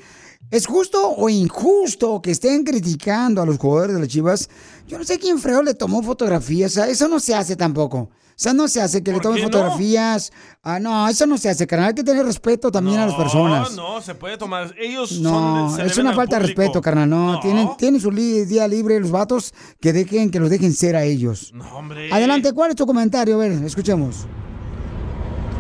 es 0.50 0.66
justo 0.66 1.10
o 1.16 1.28
injusto 1.28 2.20
que 2.20 2.30
estén 2.30 2.64
criticando 2.64 3.42
a 3.42 3.46
los 3.46 3.58
jugadores 3.58 3.94
de 3.94 4.00
las 4.00 4.08
Chivas. 4.08 4.48
Yo 4.86 4.98
no 4.98 5.04
sé 5.04 5.18
quién 5.18 5.38
freo 5.38 5.62
le 5.62 5.74
tomó 5.74 6.02
fotografías, 6.02 6.72
o 6.72 6.74
sea, 6.74 6.88
eso 6.88 7.08
no 7.08 7.18
se 7.18 7.34
hace 7.34 7.56
tampoco. 7.56 8.10
O 8.36 8.36
sea, 8.36 8.52
no 8.52 8.66
se 8.66 8.80
hace 8.82 9.00
que 9.02 9.12
le 9.12 9.20
tomen 9.20 9.36
qué 9.38 9.42
no? 9.42 9.48
fotografías. 9.52 10.32
Ah, 10.64 10.80
no, 10.80 11.08
eso 11.08 11.24
no 11.24 11.38
se 11.38 11.48
hace, 11.50 11.68
carnal. 11.68 11.90
Hay 11.90 11.94
que 11.94 12.02
tener 12.02 12.26
respeto 12.26 12.72
también 12.72 12.98
a 12.98 13.06
las 13.06 13.14
personas. 13.14 13.72
No, 13.76 13.94
no, 13.94 14.00
se 14.00 14.14
puede 14.16 14.36
tomar. 14.36 14.74
Ellos 14.76 15.20
No, 15.20 15.70
son. 15.70 15.80
es 15.86 15.96
una 15.98 16.10
al 16.10 16.16
falta 16.16 16.38
de 16.40 16.46
respeto, 16.46 16.80
carnal. 16.80 17.08
No, 17.08 17.38
Tienen, 17.40 17.68
tienen 17.78 18.00
su 18.00 18.10
li- 18.10 18.44
día 18.44 18.66
libre 18.66 18.98
los 18.98 19.12
vatos 19.12 19.54
que 19.80 19.92
dejen, 19.92 20.30
que 20.32 20.40
los 20.40 20.50
dejen 20.50 20.72
ser 20.72 20.96
a 20.96 21.04
ellos. 21.04 21.52
No, 21.54 21.64
hombre. 21.76 22.12
Adelante, 22.12 22.52
¿cuál 22.52 22.70
es 22.70 22.76
tu 22.76 22.86
comentario? 22.86 23.36
A 23.36 23.38
ver, 23.38 23.52
escuchemos. 23.64 24.26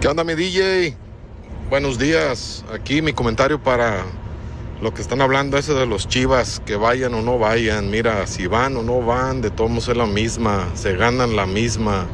¿Qué 0.00 0.08
onda, 0.08 0.24
mi 0.24 0.34
DJ? 0.34 0.96
Buenos 1.70 1.98
días. 1.98 2.64
Aquí 2.74 3.00
mi 3.02 3.12
comentario 3.12 3.62
para 3.62 4.04
lo 4.82 4.92
que 4.92 5.00
están 5.00 5.20
hablando, 5.20 5.56
eso 5.56 5.74
de 5.74 5.86
los 5.86 6.08
chivas, 6.08 6.60
que 6.66 6.76
vayan 6.76 7.14
o 7.14 7.22
no 7.22 7.38
vayan. 7.38 7.90
Mira, 7.90 8.26
si 8.26 8.46
van 8.46 8.76
o 8.76 8.82
no 8.82 9.00
van, 9.00 9.40
de 9.40 9.50
todos 9.50 9.70
modos 9.70 9.88
es 9.88 9.96
la 9.96 10.06
misma, 10.06 10.68
se 10.74 10.94
ganan 10.96 11.36
la 11.36 11.46
misma. 11.46 12.06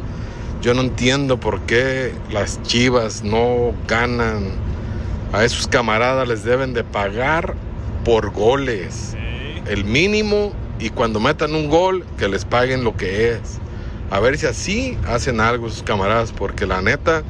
Yo 0.61 0.75
no 0.75 0.83
entiendo 0.83 1.41
por 1.41 1.61
qué 1.63 2.13
las 2.31 2.63
chivas 2.63 3.23
no 3.23 3.73
ganan. 3.89 4.51
A 5.33 5.45
esos 5.45 5.67
camaradas 5.67 6.29
les 6.29 6.45
deben 6.45 6.75
de 6.75 6.85
pagar 6.85 7.55
por 8.05 8.31
goles. 8.31 9.17
El 9.67 9.85
mínimo 9.85 10.53
y 10.79 10.91
cuando 10.91 11.21
metan 11.21 11.55
un 11.55 11.69
gol, 11.69 12.05
que 12.19 12.29
les 12.29 12.45
paguen 12.45 12.85
lo 12.85 12.97
que 12.97 13.33
es. 13.33 13.41
A 14.11 14.19
ver 14.19 14.37
si 14.39 14.47
así 14.47 14.99
hacen 15.07 15.41
algo 15.41 15.69
esos 15.69 15.83
camaradas, 15.83 16.33
porque 16.33 16.67
la 16.67 16.83
neta 16.83 17.23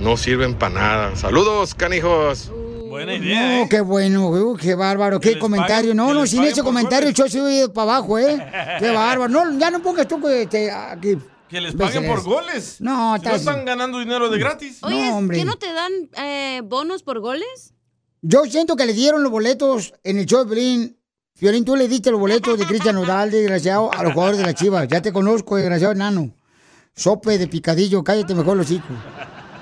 no 0.00 0.16
sirven 0.16 0.54
para 0.54 0.74
nada. 0.74 1.16
Saludos, 1.16 1.74
canijos. 1.74 2.50
Buena 2.88 3.16
No, 3.18 3.68
qué 3.68 3.80
bueno, 3.80 4.28
güey, 4.28 4.56
qué 4.60 4.74
bárbaro, 4.74 5.20
qué 5.20 5.38
comentario. 5.38 5.94
no, 5.94 6.12
no, 6.12 6.26
sin 6.26 6.42
ese 6.42 6.62
comentario 6.62 7.10
yo 7.10 7.28
soy 7.28 7.68
para 7.72 7.92
abajo, 7.92 8.18
¿eh? 8.18 8.44
Qué 8.80 8.90
bárbaro. 8.90 9.28
No, 9.28 9.58
ya 9.58 9.70
no 9.70 9.80
pongas 9.80 10.08
tú 10.08 10.20
que 10.20 10.46
te... 10.46 10.70
aquí. 10.70 11.16
Que 11.50 11.60
les 11.60 11.74
paguen 11.74 12.06
por 12.06 12.22
goles. 12.22 12.76
No, 12.80 13.16
Si 13.18 13.26
no 13.26 13.34
están 13.34 13.64
ganando 13.64 13.98
dinero 13.98 14.28
de 14.30 14.38
gratis. 14.38 14.78
Oye, 14.82 15.08
No, 15.08 15.18
hombre. 15.18 15.38
¿qué 15.38 15.44
no 15.44 15.56
te 15.56 15.72
dan 15.72 15.92
eh, 16.16 16.62
bonos 16.64 17.02
por 17.02 17.18
goles? 17.20 17.74
Yo 18.22 18.44
siento 18.44 18.76
que 18.76 18.86
le 18.86 18.92
dieron 18.92 19.22
los 19.22 19.32
boletos 19.32 19.92
en 20.04 20.18
el 20.18 20.26
show 20.26 20.44
de 20.44 20.46
Piolín. 20.46 20.96
Fiolín, 21.34 21.64
tú 21.64 21.74
le 21.74 21.88
diste 21.88 22.10
los 22.10 22.20
boletos 22.20 22.58
de 22.58 22.66
Cristian 22.66 22.94
Nodal, 22.94 23.30
desgraciado, 23.30 23.90
a 23.92 24.02
los 24.04 24.12
jugadores 24.12 24.38
de 24.38 24.44
la 24.46 24.54
Chivas. 24.54 24.86
Ya 24.88 25.00
te 25.00 25.12
conozco, 25.12 25.56
desgraciado 25.56 25.92
enano. 25.92 26.30
Sope 26.94 27.38
de 27.38 27.48
picadillo, 27.48 28.04
cállate 28.04 28.34
mejor 28.34 28.56
los 28.56 28.70
hijos. 28.70 28.90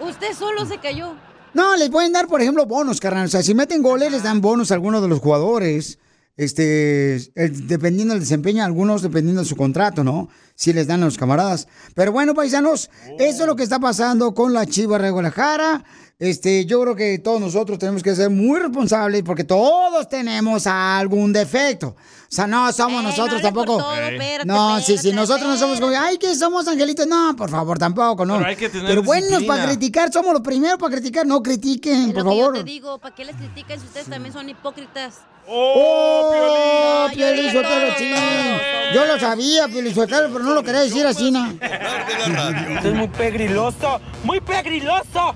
Usted 0.00 0.34
solo 0.36 0.66
se 0.66 0.78
cayó. 0.78 1.14
No, 1.54 1.76
les 1.76 1.88
pueden 1.88 2.12
dar, 2.12 2.26
por 2.26 2.42
ejemplo, 2.42 2.66
bonos, 2.66 3.00
carnal. 3.00 3.26
O 3.26 3.28
sea, 3.28 3.42
si 3.42 3.54
meten 3.54 3.80
goles, 3.82 4.10
les 4.12 4.22
dan 4.24 4.40
bonos 4.40 4.70
a 4.70 4.74
algunos 4.74 5.00
de 5.02 5.08
los 5.08 5.20
jugadores. 5.20 5.98
Este, 6.38 7.16
el- 7.34 7.66
dependiendo 7.66 8.14
del 8.14 8.22
desempeño, 8.22 8.64
algunos 8.64 9.02
dependiendo 9.02 9.42
de 9.42 9.48
su 9.48 9.56
contrato, 9.56 10.04
¿no? 10.04 10.28
Si 10.54 10.72
les 10.72 10.86
dan 10.86 11.02
a 11.02 11.06
los 11.06 11.18
camaradas. 11.18 11.66
Pero 11.94 12.12
bueno, 12.12 12.32
paisanos, 12.32 12.90
eso 13.18 13.40
es 13.42 13.46
lo 13.46 13.56
que 13.56 13.64
está 13.64 13.78
pasando 13.80 14.32
con 14.34 14.52
la 14.54 14.64
Chivas 14.64 15.02
de 15.02 15.10
Guadalajara. 15.10 15.84
Este, 16.20 16.64
yo 16.64 16.80
creo 16.82 16.96
que 16.96 17.18
todos 17.18 17.40
nosotros 17.40 17.78
tenemos 17.78 18.02
que 18.02 18.14
ser 18.14 18.30
muy 18.30 18.58
responsables 18.58 19.22
porque 19.24 19.44
todos 19.44 20.08
tenemos 20.08 20.66
algún 20.66 21.32
defecto. 21.32 21.88
O 21.88 21.96
sea, 22.28 22.46
no 22.46 22.72
somos 22.72 23.02
nosotros 23.02 23.42
tampoco. 23.42 23.80
no, 24.44 24.80
sí, 24.80 24.96
sí, 24.98 25.12
nosotros 25.12 25.46
no 25.48 25.56
somos 25.56 25.80
como, 25.80 25.92
ay, 25.96 26.18
que 26.18 26.34
somos 26.36 26.66
angelitos. 26.68 27.06
No, 27.06 27.34
por 27.36 27.50
favor, 27.50 27.78
tampoco, 27.78 28.24
no. 28.24 28.36
Pero 28.38 28.48
hay 28.48 28.56
que 28.56 28.68
tener 28.68 28.86
Pero 28.86 29.02
bueno, 29.02 29.26
disciplina. 29.26 29.54
para 29.54 29.66
criticar, 29.68 30.12
somos 30.12 30.32
los 30.32 30.42
primeros 30.42 30.78
para 30.78 30.92
criticar, 30.94 31.26
no 31.26 31.42
critiquen, 31.42 32.08
Es 32.10 32.14
por 32.14 32.24
lo 32.24 32.30
que 32.30 32.36
favor. 32.36 32.56
yo 32.56 32.64
te 32.64 32.70
digo, 32.70 32.98
¿para 32.98 33.14
qué 33.14 33.24
les 33.24 33.34
critican 33.36 33.78
si 33.80 33.86
ustedes 33.86 34.06
también 34.06 34.32
son 34.32 34.48
hipócritas? 34.48 35.14
¡Oh, 35.50 37.06
No, 37.08 37.14
Piolín 37.14 37.50
Sotelo, 37.50 37.94
sí! 37.96 38.14
Yo 38.94 39.06
lo 39.06 39.18
sabía, 39.18 39.66
Piolín 39.66 39.94
Sotelo, 39.94 40.28
pero 40.30 40.44
no 40.44 40.54
lo 40.54 40.62
quería 40.62 40.80
decir 40.82 41.06
así, 41.06 41.30
¿no? 41.30 41.56
Esto 41.60 42.88
es 42.88 42.94
muy 42.94 43.08
pegriloso, 43.08 44.00
muy 44.24 44.40
pegriloso. 44.40 45.34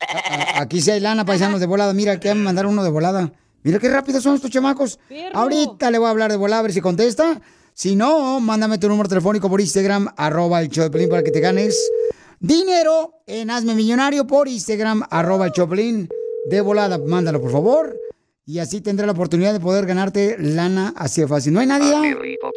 Aquí 0.57 0.83
sí 0.83 0.91
hay 0.91 1.01
lana, 1.01 1.25
paisanos 1.25 1.61
de 1.61 1.67
volada. 1.67 1.95
Mira, 1.95 2.21
que 2.21 2.35
me 2.35 2.43
mandaron 2.43 2.73
uno 2.73 2.85
de 2.85 2.91
volada. 2.91 3.33
Mira 3.63 3.79
qué 3.79 3.89
rápidos 3.89 4.23
son 4.23 4.35
estos 4.35 4.51
chamacos. 4.51 4.99
Ahorita 5.33 5.91
le 5.91 5.97
voy 5.99 6.09
a 6.09 6.11
hablar 6.11 6.31
de 6.31 6.37
volada 6.37 6.61
a 6.61 6.63
ver 6.63 6.73
si 6.73 6.83
contesta. 6.83 7.41
Si 7.81 7.97
no, 7.97 8.41
mándame 8.41 8.77
tu 8.77 8.91
número 8.91 9.09
telefónico 9.09 9.49
por 9.49 9.59
Instagram, 9.59 10.13
arroba 10.19 10.61
el 10.61 10.69
Pelín 10.69 11.09
para 11.09 11.23
que 11.23 11.31
te 11.31 11.41
ganes 11.41 11.91
dinero 12.39 13.23
en 13.27 13.49
Hazme 13.49 13.75
Millonario 13.75 14.27
por 14.27 14.49
Instagram, 14.49 15.03
arroba 15.09 15.47
el 15.47 15.53
show 15.53 15.67
de 15.67 16.61
volada, 16.61 16.99
mándalo 16.99 17.41
por 17.41 17.51
favor. 17.51 17.99
Y 18.45 18.59
así 18.59 18.83
tendré 18.83 19.07
la 19.07 19.13
oportunidad 19.13 19.55
de 19.55 19.61
poder 19.61 19.87
ganarte 19.87 20.37
lana 20.39 20.93
así 20.95 21.23
de 21.23 21.27
fácil. 21.27 21.55
¿No 21.55 21.61
hay 21.61 21.69
nadie? 21.69 21.95
Hazme 21.95 22.15
rico. 22.17 22.51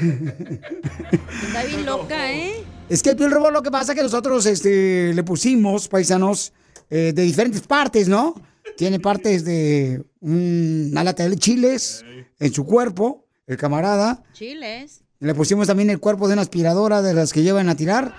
Está 0.00 1.64
bien 1.64 1.86
loca, 1.86 2.32
¿eh? 2.32 2.64
Es 2.88 3.02
que 3.02 3.10
el 3.10 3.30
Robot 3.30 3.52
lo 3.52 3.62
que 3.62 3.70
pasa 3.70 3.92
es 3.92 3.96
que 3.96 4.02
nosotros 4.02 4.46
este, 4.46 5.12
le 5.12 5.22
pusimos, 5.22 5.88
paisanos, 5.88 6.52
eh, 6.90 7.12
de 7.14 7.22
diferentes 7.22 7.60
partes, 7.62 8.08
¿no? 8.08 8.34
Tiene 8.76 9.00
partes 9.00 9.44
de 9.44 10.02
una 10.20 11.04
lata 11.04 11.28
de 11.28 11.36
chiles 11.36 12.04
en 12.38 12.52
su 12.52 12.64
cuerpo, 12.64 13.26
el 13.46 13.56
camarada. 13.56 14.22
Chiles. 14.32 15.02
Le 15.20 15.34
pusimos 15.34 15.66
también 15.66 15.90
el 15.90 15.98
cuerpo 15.98 16.28
de 16.28 16.34
una 16.34 16.42
aspiradora 16.42 17.02
de 17.02 17.12
las 17.12 17.32
que 17.32 17.42
llevan 17.42 17.68
a 17.68 17.74
tirar. 17.74 18.14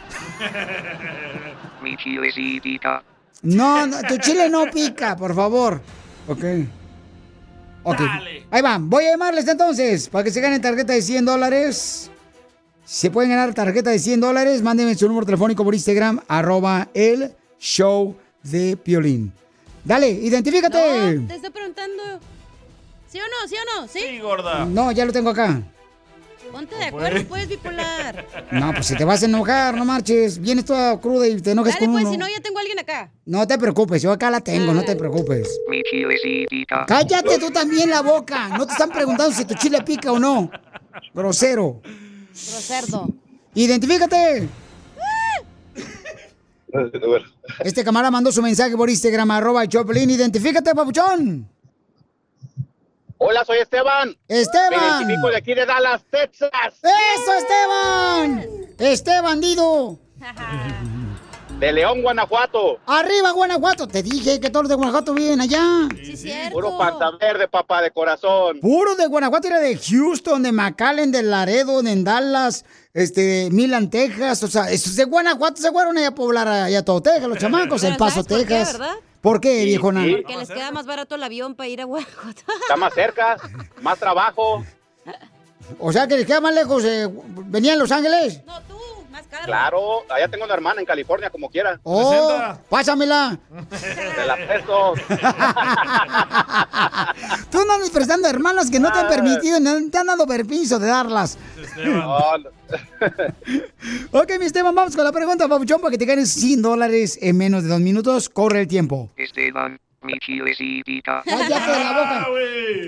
Mi 1.82 1.96
chilecita. 1.96 3.04
No, 3.42 3.88
no, 3.88 4.02
tu 4.02 4.18
chile 4.18 4.50
no 4.50 4.66
pica, 4.66 5.16
por 5.16 5.34
favor. 5.34 5.82
Ok. 6.28 6.44
Ok. 7.92 8.02
Ahí 8.52 8.62
va. 8.62 8.78
Voy 8.80 9.06
a 9.06 9.12
llamarles 9.12 9.48
entonces 9.48 10.10
para 10.10 10.24
que 10.24 10.32
se 10.32 10.42
ganen 10.42 10.62
tarjeta 10.62 10.94
de 10.94 11.02
100 11.02 11.26
dólares. 11.26 12.12
Se 12.86 13.12
pueden 13.12 13.30
ganar 13.30 13.54
tarjeta 13.54 13.92
de 13.92 14.00
100 14.00 14.22
dólares. 14.22 14.62
Mándenme 14.62 14.96
su 14.96 15.08
número 15.08 15.26
telefónico 15.26 15.64
por 15.64 15.76
Instagram, 15.76 16.22
arroba 16.28 16.90
el 16.94 17.36
show 17.60 18.16
de 18.44 18.78
Piolín. 18.78 19.32
Dale, 19.84 20.10
identifícate. 20.10 21.16
No, 21.16 21.28
te 21.28 21.36
estoy 21.36 21.52
preguntando. 21.52 22.04
¿Sí 23.08 23.20
o 23.20 23.24
no? 23.24 23.48
¿Sí 23.48 23.56
o 23.56 23.82
no? 23.82 23.88
¿Sí? 23.88 24.00
Sí, 24.08 24.20
gorda. 24.20 24.66
No, 24.66 24.92
ya 24.92 25.06
lo 25.06 25.12
tengo 25.12 25.30
acá. 25.32 25.62
Ponte 26.52 26.76
de 26.76 26.86
acuerdo, 26.86 27.26
pues, 27.28 27.48
bipolar. 27.48 28.26
No, 28.52 28.74
pues 28.74 28.88
si 28.88 28.96
te 28.96 29.06
vas 29.06 29.22
a 29.22 29.26
enojar, 29.26 29.76
no 29.76 29.86
marches. 29.86 30.40
Vienes 30.40 30.66
toda 30.66 31.00
cruda 31.00 31.28
y 31.28 31.40
te 31.40 31.52
enojas 31.52 31.76
Dale, 31.76 31.86
con 31.86 31.94
pues, 31.94 32.06
uno. 32.06 32.12
si 32.12 32.18
no, 32.18 32.28
ya 32.28 32.42
tengo 32.42 32.58
a 32.58 32.62
alguien 32.62 32.80
acá. 32.80 33.12
No 33.26 33.48
te 33.48 33.58
preocupes, 33.58 34.02
yo 34.02 34.12
acá 34.12 34.30
la 34.30 34.42
tengo, 34.42 34.74
no 34.74 34.84
te 34.84 34.96
preocupes. 34.96 35.48
Mi 35.70 35.82
chile 35.84 36.16
sí 36.22 36.46
pica. 36.50 36.86
Cállate 36.88 37.38
tú 37.40 37.52
también 37.52 37.90
la 37.90 38.02
boca. 38.02 38.50
No 38.58 38.66
te 38.66 38.74
están 38.74 38.90
preguntando 38.90 39.34
si 39.36 39.46
tu 39.46 39.54
chile 39.56 39.82
pica 39.84 40.12
o 40.12 40.20
no. 40.20 40.50
Grosero. 41.14 41.82
Groserdo. 41.84 43.10
Identifícate. 43.54 44.48
Este 47.64 47.84
camarada 47.84 48.12
mandó 48.12 48.32
su 48.32 48.42
mensaje 48.42 48.76
por 48.78 48.90
Instagram, 48.90 49.32
arroba 49.32 49.68
Choplin. 49.68 50.10
Identifícate, 50.10 50.74
papuchón. 50.76 51.48
Hola, 53.22 53.44
soy 53.44 53.58
Esteban. 53.58 54.16
Esteban. 54.30 54.70
Me 54.70 54.78
identifico 54.78 55.28
de 55.28 55.36
aquí 55.36 55.54
de 55.54 55.66
Dallas, 55.66 56.02
Texas. 56.10 56.52
¡Eso, 56.54 57.34
Esteban! 57.38 58.46
¡Este 58.78 59.20
bandido! 59.20 60.00
De 61.60 61.74
León, 61.74 62.02
Guanajuato. 62.02 62.80
¡Arriba, 62.86 63.32
Guanajuato! 63.32 63.90
Te 63.90 64.02
dije 64.02 64.40
que 64.40 64.50
todos 64.50 64.64
los 64.64 64.70
de 64.70 64.76
Guanajuato 64.76 65.14
viven 65.14 65.42
allá. 65.42 65.90
Sí, 66.02 66.16
cierto. 66.16 66.54
Puro 66.54 66.78
panza 66.78 67.12
verde, 67.20 67.50
papá, 67.50 67.82
de 67.82 67.92
corazón. 67.92 68.62
Puro 68.62 68.96
de 68.96 69.06
Guanajuato, 69.08 69.50
era 69.50 69.60
de 69.60 69.78
Houston, 69.78 70.42
de 70.42 70.54
McAllen, 70.54 71.12
de 71.12 71.22
Laredo, 71.22 71.82
de 71.82 72.02
Dallas, 72.02 72.64
este, 72.94 73.50
Milan, 73.52 73.90
Texas. 73.90 74.42
O 74.44 74.48
sea, 74.48 74.72
esos 74.72 74.96
de 74.96 75.04
Guanajuato 75.04 75.62
se 75.62 75.74
fueron 75.74 75.98
allá 75.98 76.08
a 76.08 76.16
poblar 76.16 76.48
allá 76.48 76.86
todo 76.86 77.02
Texas, 77.02 77.28
los 77.28 77.38
chamacos, 77.38 77.84
El 77.84 77.98
Paso, 77.98 78.24
¿sabes 78.24 78.28
por 78.28 78.38
qué, 78.38 78.46
Texas. 78.46 78.80
verdad? 78.80 78.96
¿Por 79.22 79.42
qué, 79.42 79.66
viejona? 79.66 80.02
Porque 80.02 80.38
les 80.38 80.50
queda 80.50 80.72
más 80.72 80.86
barato 80.86 81.16
el 81.16 81.24
avión 81.24 81.56
para 81.56 81.68
ir 81.68 81.82
a 81.82 81.84
Guanajuato. 81.86 82.42
Está 82.62 82.76
más 82.78 82.94
cerca, 82.94 83.38
más 83.82 84.00
trabajo. 84.00 84.64
O 85.78 85.92
sea, 85.92 86.08
que 86.08 86.16
les 86.16 86.26
queda 86.26 86.42
más 86.42 86.56
lejos. 86.56 86.84
Eh, 86.86 87.08
¿Venía 87.46 87.74
en 87.74 87.80
Los 87.80 87.92
Ángeles? 87.92 88.42
No, 88.46 88.62
tú, 88.62 88.78
más 89.10 89.26
caro. 89.28 89.46
Claro, 89.46 89.80
allá 90.10 90.28
tengo 90.28 90.46
una 90.46 90.54
hermana 90.54 90.80
en 90.82 90.86
California, 90.86 91.30
como 91.30 91.50
quiera. 91.50 91.80
Oh, 91.84 92.54
pásamela. 92.70 93.38
Te 94.16 94.26
la 94.26 94.36
presto. 94.36 94.94
Tú 97.52 97.66
no 97.66 97.74
andas 97.74 97.90
prestando 97.90 98.28
hermanos 98.28 98.70
que 98.70 98.80
no 98.80 98.92
te 98.92 99.00
han 99.00 99.06
Ah. 99.06 99.10
permitido, 99.10 99.60
no 99.60 99.90
te 99.90 99.98
han 99.98 100.08
dado 100.08 100.28
permiso 100.28 100.80
de 100.80 100.88
darlas. 100.88 101.38
Ok, 104.12 104.32
mi 104.40 104.46
Esteban, 104.46 104.76
vamos 104.76 104.96
con 104.96 105.04
la 105.04 105.12
pregunta, 105.12 105.48
papuchón, 105.48 105.82
para 105.82 105.92
que 105.92 105.98
te 105.98 106.06
ganes 106.06 106.30
100 106.32 106.62
dólares 106.62 107.18
en 107.22 107.38
menos 107.38 107.64
de 107.64 107.70
dos 107.70 107.80
minutos. 107.80 108.30
Corre 108.30 108.62
el 108.62 108.68
tiempo. 108.68 109.10
Esteban, 109.18 109.80
mi 110.04 110.14
chile 110.20 110.54
sí 110.56 110.82
pica. 110.86 111.22
Cállate 111.26 111.84
la 111.84 111.92
boca. 111.92 112.28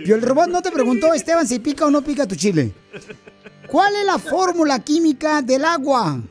Y 0.05 0.11
el 0.11 0.21
robot 0.21 0.47
no 0.49 0.61
te 0.61 0.71
preguntó, 0.71 1.13
Esteban, 1.13 1.47
si 1.47 1.59
pica 1.59 1.85
o 1.85 1.91
no 1.91 2.01
pica 2.01 2.27
tu 2.27 2.35
chile. 2.35 2.71
¿Cuál 3.71 3.95
es 3.95 4.05
la 4.05 4.19
fórmula 4.19 4.79
química 4.79 5.41
del 5.41 5.63
agua? 5.63 6.21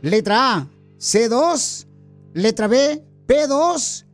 Letra 0.00 0.54
A, 0.54 0.66
C2. 0.98 1.86
Letra 2.32 2.68
B, 2.68 3.04
P2. 3.26 4.06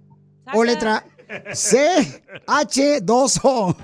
O 0.53 0.64
letra 0.64 1.05
C, 1.53 2.22
H2O. 2.45 3.76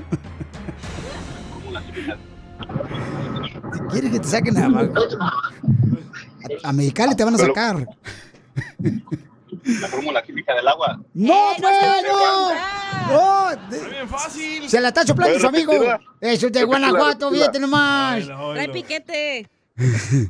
¿Quieres 3.93 4.11
que 4.11 4.19
te 4.19 4.29
saquen 4.29 4.59
a, 4.59 4.67
a 6.65 6.73
Mexicali? 6.73 7.15
Te 7.15 7.23
van 7.23 7.37
a 7.37 7.39
sacar. 7.39 7.87
La 9.81 9.89
fórmula 9.89 10.23
química 10.23 10.55
del 10.55 10.67
agua. 10.69 11.01
¡No, 11.15 11.53
pues, 11.59 11.77
no! 12.09 12.49
¡Oh! 13.11 13.51
Está 13.51 13.89
bien 13.89 14.09
fácil. 14.09 14.69
Se 14.69 14.81
la 14.81 14.89
está 14.89 15.07
soplando 15.07 15.39
su 15.41 15.47
amigo. 15.47 15.73
Eso 16.21 16.47
es 16.47 16.53
de 16.53 16.65
Guanajuato, 16.65 17.31
fíjate 17.31 17.59
nomás. 17.59 18.25
Trae 18.27 18.69
piquete. 18.69 19.49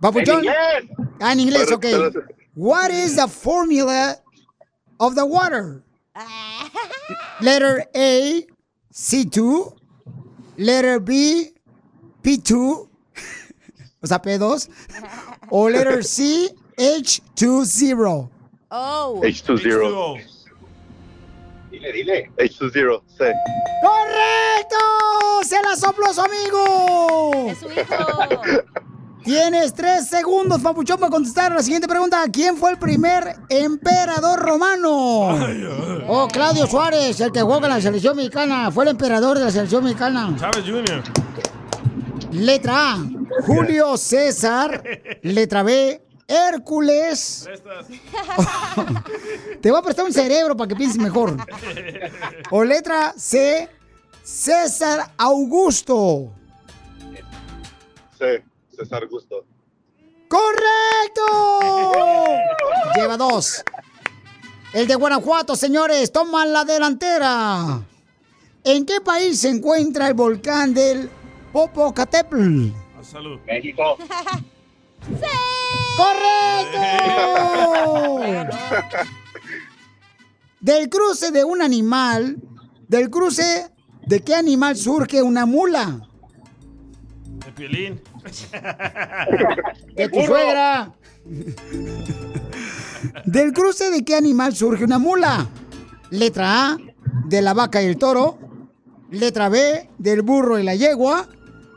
Papuchón. 0.00 0.38
En 0.38 0.44
inglés. 0.44 1.08
Ah, 1.20 1.32
en 1.32 1.40
inglés, 1.40 1.62
Pero- 1.64 1.76
ok. 1.76 1.82
pero- 1.82 2.24
What 2.54 2.90
is 2.90 3.16
the 3.16 3.28
formula 3.28 4.16
of 4.98 5.14
the 5.14 5.22
water? 5.22 5.82
Letter 7.40 7.88
A, 7.94 8.46
C2. 8.92 9.74
Letter 10.56 11.00
B, 11.00 11.54
P2. 12.22 12.88
O 14.02 14.06
sea, 14.06 14.22
P2. 14.22 14.68
O 15.50 15.68
letter 15.68 16.04
C, 16.04 16.54
H20. 16.76 18.28
Oh. 18.68 19.20
H20. 19.22 20.24
Dile, 21.70 21.92
dile. 21.92 22.30
H20, 22.36 23.02
sí. 23.08 23.24
¡Correcto! 23.82 24.76
¡Se 25.44 25.62
la 25.62 25.76
sopló 25.76 26.12
su 26.12 26.20
amigo! 26.20 27.50
Es 27.50 27.58
su 27.58 27.66
hijo. 27.70 28.62
Tienes 29.24 29.74
tres 29.74 30.06
segundos, 30.08 30.62
papuchón, 30.62 31.00
para 31.00 31.10
contestar 31.10 31.52
la 31.52 31.60
siguiente 31.60 31.88
pregunta. 31.88 32.22
¿Quién 32.32 32.56
fue 32.56 32.70
el 32.70 32.78
primer 32.78 33.34
emperador 33.48 34.38
romano? 34.38 35.30
Oh, 36.06 36.28
Claudio 36.28 36.64
Suárez, 36.68 37.18
el 37.20 37.32
que 37.32 37.42
juega 37.42 37.66
en 37.66 37.72
la 37.72 37.80
selección 37.80 38.16
mexicana. 38.16 38.70
Fue 38.70 38.84
el 38.84 38.90
emperador 38.90 39.36
de 39.36 39.46
la 39.46 39.50
selección 39.50 39.82
mexicana. 39.82 40.32
Chávez 40.38 40.64
Jr. 40.64 41.02
Letra 42.30 42.92
A, 42.92 42.98
Julio 43.44 43.96
César. 43.96 44.80
Letra 45.22 45.64
B, 45.64 46.05
Hércules. 46.28 47.48
Te 49.60 49.70
voy 49.70 49.78
a 49.78 49.82
prestar 49.82 50.04
un 50.04 50.12
cerebro 50.12 50.56
para 50.56 50.68
que 50.68 50.76
pienses 50.76 50.98
mejor. 50.98 51.36
O 52.50 52.64
letra 52.64 53.14
C, 53.16 53.68
César 54.22 55.12
Augusto. 55.16 56.32
Sí, 58.18 58.42
César 58.76 59.06
Gusto. 59.08 59.44
¡Correcto! 60.28 61.22
Lleva 62.96 63.16
dos. 63.16 63.62
El 64.72 64.86
de 64.88 64.94
Guanajuato, 64.96 65.54
señores, 65.54 66.10
toma 66.10 66.44
la 66.44 66.64
delantera. 66.64 67.80
¿En 68.64 68.84
qué 68.84 69.00
país 69.00 69.40
se 69.40 69.48
encuentra 69.50 70.08
el 70.08 70.14
volcán 70.14 70.74
del 70.74 71.08
Popocatépetl? 71.52 72.70
Salud. 73.02 73.38
México. 73.46 73.96
¡Correcto! 75.96 76.76
Del 80.60 80.88
cruce 80.88 81.30
de 81.30 81.44
un 81.44 81.62
animal, 81.62 82.36
del 82.88 83.08
cruce 83.10 83.70
de 84.06 84.20
qué 84.20 84.34
animal 84.34 84.76
surge 84.76 85.22
una 85.22 85.46
mula? 85.46 86.00
De 87.44 87.52
Piolín. 87.52 88.00
De 89.94 90.08
tu 90.08 90.22
suegra. 90.22 90.92
Del 93.24 93.52
cruce 93.52 93.90
de 93.90 94.04
qué 94.04 94.16
animal 94.16 94.54
surge 94.54 94.84
una 94.84 94.98
mula? 94.98 95.46
Letra 96.10 96.70
A, 96.70 96.78
de 97.26 97.42
la 97.42 97.54
vaca 97.54 97.82
y 97.82 97.86
el 97.86 97.96
toro. 97.96 98.38
Letra 99.10 99.48
B, 99.48 99.88
del 99.98 100.22
burro 100.22 100.58
y 100.58 100.64
la 100.64 100.74
yegua. 100.74 101.28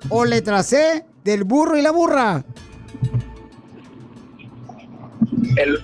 O 0.09 0.25
letra 0.25 0.63
C, 0.63 1.05
del 1.23 1.43
burro 1.43 1.77
y 1.77 1.81
la 1.81 1.91
burra. 1.91 2.43
El, 5.55 5.83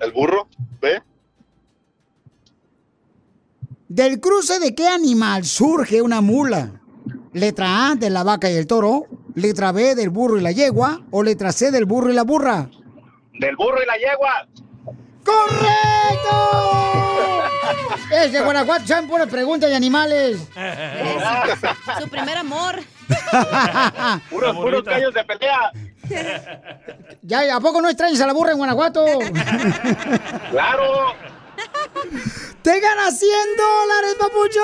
el 0.00 0.12
burro, 0.12 0.48
¿ve? 0.80 1.02
Del 3.88 4.20
cruce 4.20 4.58
de 4.58 4.74
qué 4.74 4.88
animal 4.88 5.44
surge 5.44 6.02
una 6.02 6.20
mula? 6.20 6.80
Letra 7.32 7.90
A, 7.90 7.94
de 7.94 8.10
la 8.10 8.22
vaca 8.22 8.50
y 8.50 8.54
el 8.56 8.66
toro. 8.66 9.06
Letra 9.34 9.72
B, 9.72 9.94
del 9.94 10.10
burro 10.10 10.38
y 10.38 10.40
la 10.42 10.52
yegua. 10.52 11.02
O 11.10 11.22
letra 11.22 11.52
C, 11.52 11.70
del 11.70 11.84
burro 11.84 12.10
y 12.10 12.14
la 12.14 12.22
burra. 12.22 12.68
Del 13.38 13.56
burro 13.56 13.82
y 13.82 13.86
la 13.86 13.96
yegua. 13.96 14.48
¡Correcto! 15.24 16.60
Es 18.10 18.32
de 18.32 18.40
Guanajuato, 18.40 18.86
saben 18.86 19.08
puras 19.08 19.28
preguntas 19.28 19.70
de 19.70 19.76
animales. 19.76 20.38
Su 22.00 22.08
primer 22.08 22.36
amor. 22.36 22.76
Puros, 24.30 24.56
puros 24.56 24.82
callos 24.84 25.12
de 25.14 25.24
pelea. 25.24 25.72
Ya, 27.22 27.56
¿a 27.56 27.60
poco 27.60 27.80
no 27.80 27.88
extrañas 27.88 28.20
a 28.20 28.26
la 28.26 28.34
burra 28.34 28.52
en 28.52 28.58
Guanajuato? 28.58 29.04
Claro. 30.50 31.14
¡Te 32.62 32.80
ganas 32.80 33.18
100 33.18 33.30
dólares, 33.56 34.16
papucho! 34.18 34.60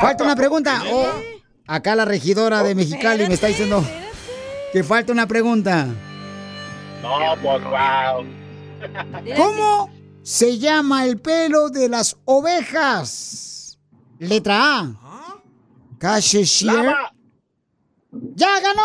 Falta 0.00 0.24
una 0.24 0.36
pregunta. 0.36 0.82
Oh, 0.90 1.12
acá 1.66 1.94
la 1.94 2.04
regidora 2.04 2.62
de 2.62 2.74
Mexicali 2.74 3.26
me 3.26 3.34
está 3.34 3.48
diciendo 3.48 3.84
que 4.72 4.82
falta 4.84 5.12
una 5.12 5.26
pregunta. 5.26 5.86
No, 7.02 7.18
pues 7.42 7.62
wow. 7.64 8.26
¿Cómo 9.36 9.90
se 10.22 10.58
llama 10.58 11.04
el 11.04 11.18
pelo 11.20 11.70
de 11.70 11.88
las 11.88 12.16
ovejas? 12.24 13.78
Letra 14.18 14.80
A. 14.80 15.40
¡Ya 18.12 18.60
ganó! 18.60 18.82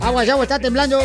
Agua, 0.00 0.22
agua, 0.22 0.42
está 0.42 0.58
temblando. 0.58 0.98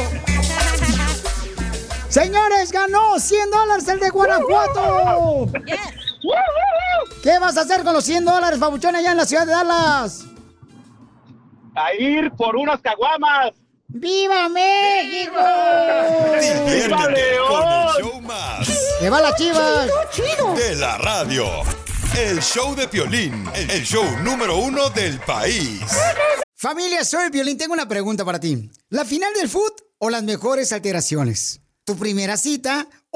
Señores, 2.10 2.72
ganó 2.72 3.20
100 3.20 3.52
dólares 3.52 3.88
el 3.90 4.00
de 4.00 4.10
Guanajuato. 4.10 5.52
¿Qué 7.22 7.38
vas 7.40 7.58
a 7.58 7.62
hacer 7.62 7.84
con 7.84 7.94
los 7.94 8.06
100 8.06 8.24
dólares, 8.24 8.60
babuchón, 8.60 8.96
allá 8.96 9.12
en 9.12 9.18
la 9.18 9.26
ciudad 9.26 9.46
de 9.46 9.52
Dallas? 9.52 10.26
A 11.76 11.94
ir 11.94 12.32
por 12.32 12.56
unas 12.56 12.82
caguamas. 12.82 13.52
¡Viva 13.90 14.50
México! 14.50 15.36
Show 18.00 18.22
más. 18.22 18.96
¡Que 19.00 19.10
va 19.10 19.22
la 19.22 19.36
chivas! 19.36 19.90
De 20.56 20.76
la 20.76 20.98
radio. 20.98 21.46
El 22.18 22.42
show 22.42 22.76
de 22.76 22.88
Piolín, 22.88 23.46
el 23.54 23.84
show 23.84 24.04
número 24.24 24.58
uno 24.58 24.90
del 24.90 25.20
país. 25.20 25.82
Familia, 26.56 27.06
soy 27.06 27.30
Violín. 27.30 27.60
Tengo 27.60 27.74
una 27.74 27.88
pregunta 27.88 28.26
para 28.26 28.40
ti. 28.40 28.72
¿La 28.90 29.06
final 29.06 29.32
del 29.36 29.48
foot 29.48 29.82
o 30.00 30.10
las 30.10 30.24
mejores 30.24 30.72
alteraciones? 30.72 31.62
¿Tu 31.84 31.96
primera 31.96 32.36
cita 32.36 32.88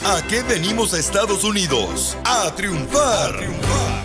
¿A 0.00 0.20
qué 0.26 0.42
venimos 0.42 0.94
a 0.94 0.98
Estados 0.98 1.44
Unidos? 1.44 2.16
A 2.24 2.52
triunfar. 2.56 3.38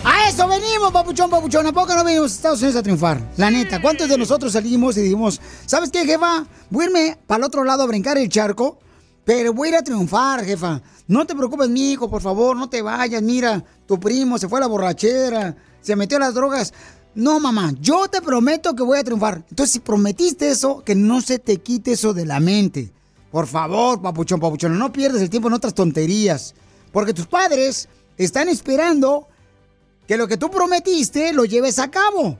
A 0.04 0.28
eso 0.28 0.46
venimos, 0.46 0.92
papuchón, 0.92 1.28
papuchón. 1.28 1.66
¿A 1.66 1.72
poco 1.72 1.92
no 1.94 2.04
venimos 2.04 2.30
a 2.30 2.34
Estados 2.36 2.60
Unidos 2.60 2.76
a 2.76 2.82
triunfar? 2.82 3.20
La 3.36 3.50
neta, 3.50 3.82
¿cuántos 3.82 4.08
de 4.08 4.16
nosotros 4.16 4.52
salimos 4.52 4.96
y 4.96 5.02
dijimos, 5.02 5.40
¿sabes 5.66 5.90
qué, 5.90 6.04
jefa? 6.04 6.46
Voy 6.70 6.84
a 6.84 6.88
irme 6.88 7.18
para 7.26 7.38
el 7.38 7.44
otro 7.44 7.64
lado 7.64 7.82
a 7.82 7.86
brincar 7.86 8.16
el 8.16 8.28
charco, 8.28 8.78
pero 9.24 9.52
voy 9.52 9.68
a 9.68 9.70
ir 9.70 9.76
a 9.76 9.82
triunfar, 9.82 10.44
jefa. 10.44 10.80
No 11.08 11.26
te 11.26 11.34
preocupes, 11.34 11.68
mi 11.68 11.90
hijo, 11.90 12.08
por 12.08 12.22
favor, 12.22 12.56
no 12.56 12.68
te 12.68 12.80
vayas. 12.80 13.22
Mira, 13.22 13.64
tu 13.86 13.98
primo 13.98 14.38
se 14.38 14.48
fue 14.48 14.58
a 14.58 14.62
la 14.62 14.68
borrachera, 14.68 15.56
se 15.80 15.96
metió 15.96 16.18
a 16.18 16.20
las 16.20 16.34
drogas. 16.34 16.72
No, 17.14 17.40
mamá, 17.40 17.72
yo 17.80 18.06
te 18.06 18.22
prometo 18.22 18.76
que 18.76 18.84
voy 18.84 18.98
a 18.98 19.04
triunfar. 19.04 19.42
Entonces, 19.50 19.72
si 19.72 19.80
prometiste 19.80 20.48
eso, 20.48 20.84
que 20.84 20.94
no 20.94 21.20
se 21.22 21.40
te 21.40 21.56
quite 21.56 21.92
eso 21.92 22.14
de 22.14 22.26
la 22.26 22.38
mente. 22.38 22.92
Por 23.30 23.46
favor, 23.46 24.00
papuchón, 24.00 24.40
papuchón, 24.40 24.78
no 24.78 24.92
pierdas 24.92 25.20
el 25.22 25.30
tiempo 25.30 25.48
en 25.48 25.54
otras 25.54 25.74
tonterías. 25.74 26.54
Porque 26.92 27.12
tus 27.12 27.26
padres 27.26 27.88
están 28.16 28.48
esperando 28.48 29.28
que 30.06 30.16
lo 30.16 30.26
que 30.26 30.36
tú 30.36 30.50
prometiste 30.50 31.32
lo 31.32 31.44
lleves 31.44 31.78
a 31.78 31.90
cabo. 31.90 32.38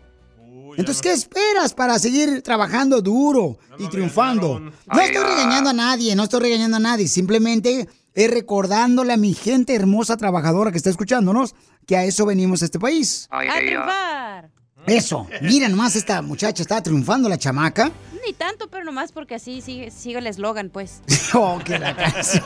Entonces, 0.76 1.02
¿qué 1.02 1.12
esperas 1.12 1.74
para 1.74 1.98
seguir 1.98 2.40
trabajando 2.42 3.02
duro 3.02 3.58
y 3.78 3.88
triunfando? 3.88 4.60
No 4.60 4.72
Ay, 4.86 5.08
estoy 5.08 5.24
regañando 5.24 5.70
a 5.70 5.72
nadie, 5.72 6.14
no 6.14 6.22
estoy 6.22 6.40
regañando 6.40 6.76
a 6.76 6.80
nadie. 6.80 7.08
Simplemente 7.08 7.88
es 8.14 8.30
recordándole 8.30 9.12
a 9.12 9.16
mi 9.16 9.34
gente 9.34 9.74
hermosa 9.74 10.16
trabajadora 10.16 10.70
que 10.70 10.78
está 10.78 10.88
escuchándonos 10.90 11.54
que 11.84 11.96
a 11.96 12.04
eso 12.04 12.24
venimos 12.26 12.62
a 12.62 12.66
este 12.66 12.78
país. 12.78 13.26
A 13.30 13.40
triunfar. 13.58 14.50
Eso. 14.88 15.26
Mira 15.42 15.68
nomás, 15.68 15.96
esta 15.96 16.22
muchacha 16.22 16.62
está 16.62 16.82
triunfando, 16.82 17.28
la 17.28 17.38
chamaca. 17.38 17.90
Ni 18.26 18.32
tanto, 18.32 18.68
pero 18.68 18.84
nomás 18.84 19.12
porque 19.12 19.36
así 19.36 19.60
sigue, 19.60 19.90
sigue 19.90 20.18
el 20.18 20.26
eslogan, 20.26 20.70
pues. 20.70 21.02
Oh, 21.34 21.58
que 21.62 21.78
la 21.78 21.94
canción. 21.94 22.44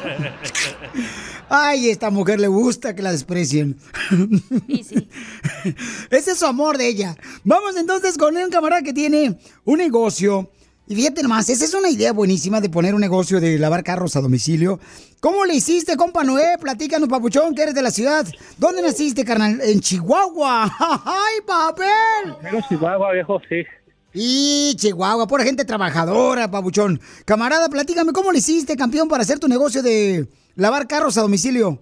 Ay, 1.49 1.89
esta 1.89 2.11
mujer 2.11 2.41
le 2.41 2.49
gusta 2.49 2.95
que 2.95 3.03
la 3.03 3.13
desprecien. 3.13 3.79
Ese 6.11 6.31
es 6.33 6.39
su 6.39 6.47
amor 6.47 6.79
de 6.79 6.89
ella. 6.89 7.17
Vamos 7.45 7.77
entonces 7.77 8.19
con 8.19 8.37
un 8.37 8.51
camarada 8.51 8.83
que 8.83 8.93
tiene 8.93 9.39
un 9.65 9.79
negocio. 9.79 10.51
Y 10.89 10.97
fíjate 10.97 11.23
nomás, 11.23 11.49
esa 11.49 11.65
es 11.65 11.75
una 11.75 11.89
idea 11.89 12.13
buenísima 12.13 12.61
de 12.61 12.69
poner 12.69 12.95
un 12.95 13.01
negocio 13.01 13.41
de 13.41 13.59
lavar 13.59 13.85
carros 13.85 14.17
a 14.17 14.21
domicilio. 14.21 14.81
¿Cómo 15.23 15.45
le 15.45 15.55
hiciste, 15.55 15.97
compa 15.97 16.25
Noé? 16.25 16.57
Platícanos, 16.61 17.09
papuchón, 17.09 17.55
que 17.55 17.63
eres 17.63 17.77
de 17.77 17.83
la 17.83 17.93
ciudad. 17.93 18.27
¿Dónde 18.59 18.83
naciste, 18.83 19.25
carnal? 19.25 19.61
En 19.63 19.79
Chihuahua. 19.79 20.65
¡Ay, 21.05 21.41
papel! 21.47 22.35
Pero 22.43 22.59
Chihuahua, 22.69 23.13
viejo, 23.13 23.41
sí. 23.49 23.65
Y 24.13 24.75
Chihuahua, 24.75 25.29
por 25.29 25.45
gente 25.45 25.65
trabajadora, 25.65 26.51
papuchón. 26.51 26.99
Camarada, 27.25 27.69
platícame, 27.69 28.13
¿cómo 28.13 28.33
le 28.33 28.39
hiciste, 28.39 28.77
campeón, 28.77 29.09
para 29.09 29.23
hacer 29.23 29.39
tu 29.39 29.47
negocio 29.47 29.81
de 29.81 30.27
lavar 30.57 30.89
carros 30.89 31.17
a 31.17 31.23
domicilio? 31.23 31.79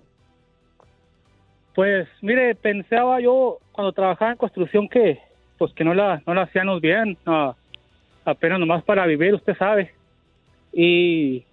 Pues, 1.74 2.08
mire, 2.20 2.54
pensaba 2.56 3.22
yo 3.22 3.56
cuando 3.72 3.94
trabajaba 3.94 4.32
en 4.32 4.36
construcción 4.36 4.86
que, 4.86 5.18
pues, 5.56 5.72
que 5.72 5.82
no 5.82 5.94
la, 5.94 6.22
no 6.26 6.34
la 6.34 6.42
hacíamos 6.42 6.82
bien, 6.82 7.16
ah, 7.24 7.54
apenas 8.26 8.60
nomás 8.60 8.84
para 8.84 9.06
vivir, 9.06 9.32
usted 9.32 9.56
sabe. 9.56 9.94
Y, 10.74 11.46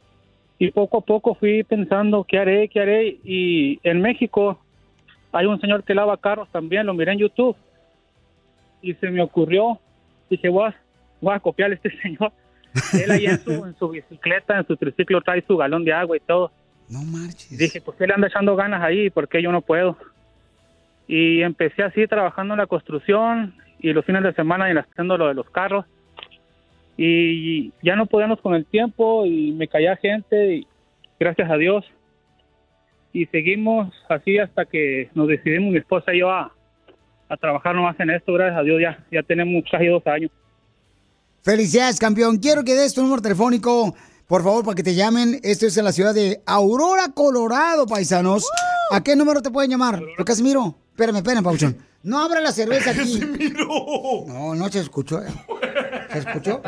y 0.59 0.71
poco 0.71 0.97
a 0.97 1.01
poco 1.01 1.35
fui 1.35 1.63
pensando, 1.63 2.23
¿qué 2.23 2.39
haré, 2.39 2.67
qué 2.67 2.79
haré? 2.79 3.17
Y 3.23 3.79
en 3.83 4.01
México 4.01 4.59
hay 5.31 5.45
un 5.45 5.59
señor 5.61 5.83
que 5.83 5.93
lava 5.93 6.17
carros 6.17 6.49
también, 6.51 6.85
lo 6.85 6.93
miré 6.93 7.13
en 7.13 7.19
YouTube. 7.19 7.55
Y 8.81 8.93
se 8.95 9.09
me 9.09 9.21
ocurrió, 9.21 9.79
dije, 10.29 10.49
voy 10.49 10.69
a, 10.69 10.75
voy 11.21 11.35
a 11.35 11.39
copiar 11.39 11.71
a 11.71 11.75
este 11.75 11.91
señor. 12.01 12.31
Él 12.93 13.11
ahí 13.11 13.25
en 13.25 13.39
su, 13.39 13.51
en 13.65 13.75
su 13.77 13.89
bicicleta, 13.89 14.57
en 14.57 14.67
su 14.67 14.75
triciclo, 14.75 15.21
trae 15.21 15.43
su 15.45 15.57
galón 15.57 15.83
de 15.83 15.93
agua 15.93 16.17
y 16.17 16.21
todo. 16.21 16.51
No 16.89 17.03
marches. 17.03 17.57
Dije, 17.57 17.81
pues 17.81 17.99
él 18.01 18.11
anda 18.11 18.27
echando 18.27 18.55
ganas 18.55 18.81
ahí, 18.81 19.09
¿por 19.09 19.27
qué 19.27 19.41
yo 19.41 19.51
no 19.51 19.61
puedo? 19.61 19.97
Y 21.07 21.41
empecé 21.41 21.83
así 21.83 22.07
trabajando 22.07 22.53
en 22.53 22.59
la 22.59 22.67
construcción 22.67 23.53
y 23.79 23.93
los 23.93 24.05
fines 24.05 24.23
de 24.23 24.33
semana 24.33 24.71
y 24.71 24.77
haciendo 24.77 25.17
lo 25.17 25.27
de 25.27 25.33
los 25.33 25.49
carros. 25.49 25.85
Y 26.97 27.71
ya 27.83 27.95
no 27.95 28.07
podíamos 28.07 28.41
con 28.41 28.55
el 28.55 28.65
tiempo 28.65 29.25
y 29.25 29.51
me 29.51 29.67
caía 29.67 29.95
gente 29.97 30.55
y 30.55 30.67
gracias 31.19 31.49
a 31.49 31.55
Dios 31.57 31.85
y 33.13 33.25
seguimos 33.27 33.93
así 34.09 34.37
hasta 34.39 34.65
que 34.65 35.09
nos 35.15 35.27
decidimos 35.27 35.71
mi 35.71 35.77
esposa 35.79 36.13
y 36.13 36.19
yo 36.19 36.29
a, 36.31 36.51
a 37.29 37.37
trabajar 37.37 37.75
nomás 37.75 37.99
en 37.99 38.09
esto, 38.09 38.33
gracias 38.33 38.59
a 38.59 38.63
Dios 38.63 38.81
ya, 38.81 39.05
ya 39.11 39.21
tenemos 39.23 39.63
casi 39.71 39.85
dos 39.87 40.05
años. 40.07 40.31
Felicidades, 41.43 41.99
campeón. 41.99 42.37
Quiero 42.37 42.63
que 42.63 42.73
des 42.73 42.93
tu 42.93 43.01
número 43.01 43.21
telefónico, 43.21 43.95
por 44.27 44.43
favor, 44.43 44.65
para 44.65 44.75
que 44.75 44.83
te 44.83 44.95
llamen. 44.95 45.39
Esto 45.43 45.65
es 45.67 45.77
en 45.77 45.85
la 45.85 45.91
ciudad 45.91 46.13
de 46.13 46.41
Aurora, 46.45 47.09
Colorado, 47.13 47.85
paisanos. 47.85 48.45
¿A 48.91 49.01
qué 49.03 49.15
número 49.15 49.41
te 49.41 49.49
pueden 49.51 49.71
llamar? 49.71 50.01
¿Lo 50.17 50.25
Casimiro? 50.25 50.75
Espérame, 50.91 51.17
espérame, 51.17 51.43
Pauchón. 51.43 51.77
No 52.03 52.19
abra 52.19 52.41
la 52.41 52.51
cerveza 52.51 52.91
aquí. 52.99 53.19
No, 54.27 54.55
no 54.55 54.69
se 54.69 54.79
escuchó. 54.79 55.21
eh. 55.21 55.27
¿Se 56.21 56.29
escuchó? 56.29 56.61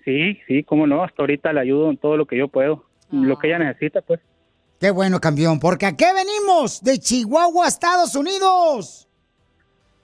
Sí, 0.07 0.39
sí, 0.49 0.63
cómo 0.63 0.87
no, 0.87 1.05
hasta 1.05 1.23
ahorita 1.23 1.53
le 1.53 1.61
ayudo 1.61 1.91
en 1.91 1.99
todo 1.99 2.17
lo 2.17 2.25
que 2.25 2.39
yo 2.39 2.49
puedo, 2.49 2.87
lo 3.13 3.39
que 3.39 3.49
ella 3.49 3.59
necesita, 3.59 4.01
pues. 4.01 4.21
Qué 4.81 4.91
bueno, 4.91 5.21
campeón, 5.21 5.61
porque 5.61 5.85
¿a 5.85 5.95
qué 5.95 6.07
venimos? 6.15 6.83
De 6.83 6.99
Chihuahua 6.99 7.67
a 7.67 7.69
Estados 7.69 8.15
Unidos. 8.17 9.07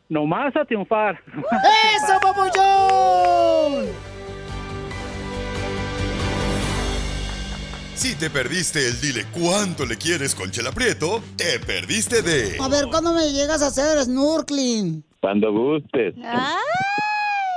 Nomás 0.08 0.54
a 0.56 0.64
triunfar. 0.64 1.20
¡Eso, 1.26 2.20
papuchón! 2.22 3.86
Si 7.94 8.14
te 8.14 8.30
perdiste 8.30 8.86
el 8.86 9.00
dile 9.00 9.24
cuánto 9.32 9.84
le 9.84 9.96
quieres 9.96 10.34
con 10.34 10.50
Chela 10.50 10.70
Prieto, 10.70 11.22
te 11.36 11.58
perdiste 11.58 12.22
de 12.22 12.56
A 12.60 12.68
ver, 12.68 12.86
¿cuándo 12.90 13.12
me 13.12 13.32
llegas 13.32 13.62
a 13.62 13.68
hacer 13.68 14.00
snorkeling? 14.04 15.02
Cuando 15.20 15.50
gustes. 15.50 16.14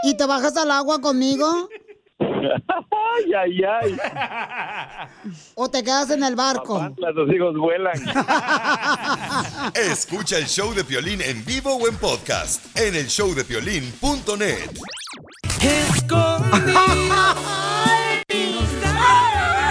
¿Y 0.04 0.16
te 0.16 0.26
bajas 0.26 0.56
al 0.58 0.72
agua 0.72 1.02
conmigo? 1.02 1.70
Ay, 2.20 3.34
ay, 3.38 3.61
ay. 3.63 3.97
¿O 5.55 5.70
te 5.70 5.84
quedas 5.84 6.09
en 6.11 6.24
el 6.24 6.36
barco? 6.36 6.93
Los 6.97 7.34
hijos 7.34 7.55
vuelan. 7.55 7.95
Escucha 9.74 10.38
el 10.38 10.45
show 10.45 10.74
de 10.74 10.84
Piolín 10.84 11.22
en 11.22 11.43
vivo 11.45 11.76
o 11.76 11.88
en 11.88 11.95
podcast 11.97 12.78
en 12.78 12.95
el 12.95 13.07
showdepiolín.net. 13.07 14.70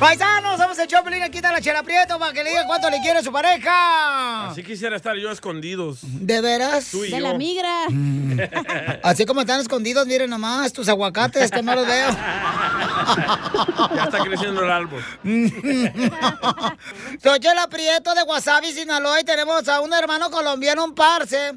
Paisanos, 0.00 0.58
somos 0.58 0.78
el 0.78 0.86
Choplin, 0.88 1.22
aquí 1.22 1.36
está 1.36 1.52
la 1.52 1.60
Chela 1.60 1.82
Prieto 1.82 2.18
para 2.18 2.32
que 2.32 2.42
le 2.42 2.48
diga 2.48 2.64
cuánto 2.66 2.88
le 2.88 3.00
quiere 3.02 3.18
a 3.18 3.22
su 3.22 3.30
pareja. 3.30 4.48
Así 4.48 4.62
quisiera 4.62 4.96
estar 4.96 5.14
yo 5.14 5.30
escondidos. 5.30 5.98
¿De 6.02 6.40
veras? 6.40 6.88
Tú 6.90 7.04
y 7.04 7.10
De 7.10 7.18
yo. 7.18 7.20
la 7.20 7.34
migra. 7.34 7.84
Así 9.02 9.26
como 9.26 9.42
están 9.42 9.60
escondidos, 9.60 10.06
miren 10.06 10.30
nomás, 10.30 10.72
tus 10.72 10.88
aguacates 10.88 11.50
que 11.50 11.62
no 11.62 11.74
los 11.74 11.86
veo. 11.86 12.08
Ya 13.94 14.04
está 14.04 14.20
creciendo 14.20 14.62
el 14.64 14.70
árbol. 14.70 15.04
Soy 17.22 17.40
Chela 17.40 17.68
Prieto 17.68 18.14
de 18.14 18.22
Wasabi, 18.22 18.72
Sinaloa, 18.72 19.20
y 19.20 19.24
tenemos 19.24 19.68
a 19.68 19.80
un 19.80 19.92
hermano 19.92 20.30
colombiano, 20.30 20.84
un 20.84 20.94
parce. 20.94 21.52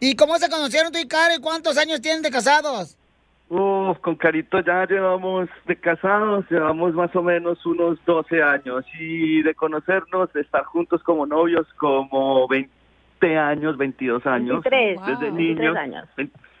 ¿Y 0.00 0.14
cómo 0.16 0.38
se 0.38 0.50
conocieron 0.50 0.92
tú 0.92 0.98
y 0.98 1.06
Caro 1.08 1.34
y 1.34 1.38
cuántos 1.40 1.78
años 1.78 2.00
tienen 2.02 2.20
de 2.22 2.30
casados? 2.30 2.96
Uf, 3.50 3.98
con 4.00 4.16
Carito 4.16 4.60
ya 4.60 4.86
llevamos 4.86 5.48
de 5.66 5.76
casados, 5.76 6.44
llevamos 6.50 6.92
más 6.94 7.14
o 7.16 7.22
menos 7.22 7.64
unos 7.64 7.98
12 8.04 8.42
años 8.42 8.84
y 9.00 9.42
de 9.42 9.54
conocernos, 9.54 10.30
de 10.34 10.42
estar 10.42 10.64
juntos 10.64 11.02
como 11.02 11.24
novios 11.24 11.66
como 11.78 12.46
20 12.46 12.70
años, 13.38 13.78
22 13.78 14.26
años. 14.26 14.62
23, 14.64 15.00
desde 15.06 15.30
wow, 15.30 15.38
niños. 15.38 15.74
23 15.74 15.76
años. 15.76 16.08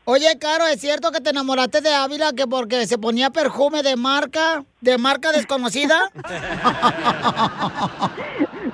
Oye, 0.04 0.38
Caro, 0.40 0.66
¿es 0.66 0.80
cierto 0.80 1.10
que 1.12 1.20
te 1.20 1.30
enamoraste 1.30 1.82
de 1.82 1.92
Ávila 1.92 2.32
que 2.34 2.46
porque 2.46 2.86
se 2.86 2.96
ponía 2.96 3.28
perfume 3.28 3.82
de 3.82 3.96
marca, 3.96 4.64
de 4.80 4.96
marca 4.96 5.30
desconocida? 5.32 5.98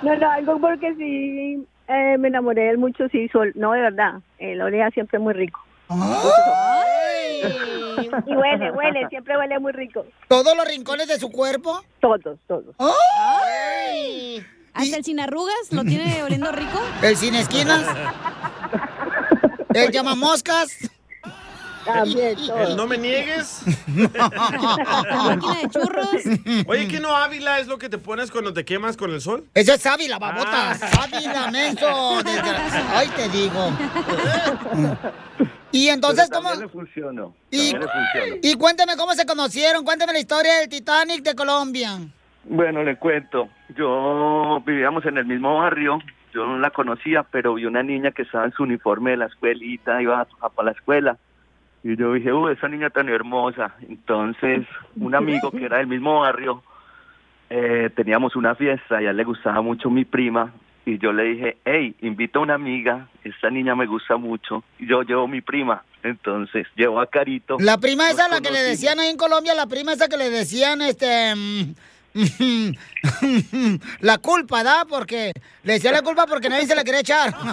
No, 0.02 0.14
no, 0.16 0.30
algo 0.30 0.60
porque 0.60 0.94
sí 0.96 1.66
eh, 1.88 2.18
me 2.18 2.28
enamoré 2.28 2.62
de 2.62 2.70
él 2.70 2.78
mucho, 2.78 3.08
sí, 3.08 3.28
sol, 3.28 3.52
no, 3.54 3.72
de 3.72 3.80
verdad, 3.80 4.14
él 4.38 4.60
olía 4.60 4.90
siempre 4.90 5.18
muy 5.18 5.32
rico. 5.32 5.60
Y 8.26 8.34
huele, 8.36 8.70
huele, 8.72 9.08
siempre 9.08 9.36
huele 9.36 9.58
muy 9.58 9.72
rico. 9.72 10.06
¿Todos 10.28 10.56
los 10.56 10.66
rincones 10.66 11.08
de 11.08 11.18
su 11.18 11.30
cuerpo? 11.30 11.82
Todos, 12.00 12.38
todos. 12.46 12.74
¡Ay! 12.78 14.44
¿Hasta 14.72 14.96
el 14.96 15.04
sin 15.04 15.20
arrugas 15.20 15.70
lo 15.70 15.84
tiene 15.84 16.22
oliendo 16.22 16.50
rico? 16.50 16.80
¿El 17.02 17.16
sin 17.16 17.34
esquinas? 17.34 17.86
¿El 19.72 19.90
llamamoscas? 19.92 20.90
También, 21.84 22.36
El 22.58 22.76
no 22.76 22.86
me 22.86 22.96
niegues. 22.98 23.62
máquina 24.14 25.54
de 25.62 25.68
churros. 25.70 26.66
Oye, 26.66 26.88
¿qué 26.88 27.00
no 27.00 27.14
Ávila 27.16 27.58
es 27.58 27.66
lo 27.66 27.78
que 27.78 27.88
te 27.88 27.98
pones 27.98 28.30
cuando 28.30 28.52
te 28.52 28.64
quemas 28.64 28.96
con 28.96 29.10
el 29.12 29.20
sol? 29.20 29.44
Eso 29.54 29.74
es 29.74 29.84
Ávila, 29.86 30.18
babota. 30.18 30.72
Ah. 30.72 31.04
Ávila, 31.04 31.50
menso. 31.50 32.20
desgra- 32.22 32.84
Ay, 32.94 33.08
te 33.16 33.28
digo. 33.28 33.70
Y 35.72 35.88
entonces, 35.88 36.28
Pero 36.30 36.42
¿cómo? 36.42 36.54
le 36.54 36.68
funcionó. 36.68 37.34
Y, 37.50 37.72
le 37.72 37.80
funcionó. 37.80 38.36
y 38.42 38.54
cuénteme 38.54 38.96
cómo 38.96 39.12
se 39.14 39.26
conocieron. 39.26 39.84
Cuénteme 39.84 40.12
la 40.12 40.20
historia 40.20 40.54
del 40.60 40.68
Titanic 40.68 41.22
de 41.22 41.34
Colombia. 41.34 41.98
Bueno, 42.44 42.82
le 42.82 42.96
cuento. 42.96 43.48
Yo 43.76 44.62
vivíamos 44.64 45.04
en 45.06 45.18
el 45.18 45.26
mismo 45.26 45.58
barrio. 45.58 45.98
Yo 46.32 46.46
no 46.46 46.58
la 46.58 46.70
conocía, 46.70 47.22
pero 47.24 47.54
vi 47.54 47.64
una 47.64 47.82
niña 47.82 48.10
que 48.10 48.22
estaba 48.22 48.44
en 48.44 48.52
su 48.52 48.64
uniforme 48.64 49.12
de 49.12 49.16
la 49.18 49.26
escuelita, 49.26 50.02
iba 50.02 50.20
a, 50.20 50.26
a 50.56 50.62
la 50.64 50.72
escuela. 50.72 51.16
Y 51.84 51.96
yo 51.96 52.14
dije, 52.14 52.32
uy, 52.32 52.54
esa 52.54 52.66
niña 52.66 52.88
tan 52.88 53.10
hermosa. 53.10 53.74
Entonces, 53.86 54.66
un 54.96 55.14
amigo 55.14 55.50
que 55.50 55.66
era 55.66 55.76
del 55.76 55.86
mismo 55.86 56.20
barrio, 56.20 56.62
eh, 57.50 57.90
teníamos 57.94 58.34
una 58.36 58.54
fiesta 58.54 59.02
y 59.02 59.06
a 59.06 59.10
él 59.10 59.16
le 59.18 59.24
gustaba 59.24 59.60
mucho 59.60 59.90
mi 59.90 60.06
prima. 60.06 60.50
Y 60.86 60.96
yo 60.96 61.12
le 61.12 61.24
dije, 61.24 61.58
hey, 61.66 61.94
invita 62.00 62.38
a 62.38 62.42
una 62.42 62.54
amiga, 62.54 63.08
esta 63.22 63.50
niña 63.50 63.74
me 63.74 63.84
gusta 63.84 64.16
mucho. 64.16 64.64
Y 64.78 64.86
yo 64.86 65.02
llevo 65.02 65.28
mi 65.28 65.42
prima. 65.42 65.84
Entonces, 66.02 66.66
llevo 66.74 67.00
a 67.00 67.06
Carito. 67.06 67.58
La 67.60 67.76
prima 67.76 68.08
esa, 68.08 68.28
la 68.28 68.40
que 68.40 68.50
le 68.50 68.62
decían 68.62 68.98
ahí 68.98 69.10
en 69.10 69.18
Colombia, 69.18 69.54
la 69.54 69.66
prima 69.66 69.92
esa 69.92 70.08
que 70.08 70.16
le 70.16 70.30
decían, 70.30 70.80
este... 70.80 71.34
mm, 71.34 71.74
la 74.00 74.18
culpa, 74.18 74.62
¿da? 74.62 74.84
Porque 74.88 75.32
le 75.64 75.72
decía 75.74 75.90
la 75.90 76.02
culpa 76.02 76.26
porque 76.26 76.48
nadie 76.48 76.66
se 76.66 76.74
la 76.74 76.84
quería 76.84 77.00
echar. 77.00 77.34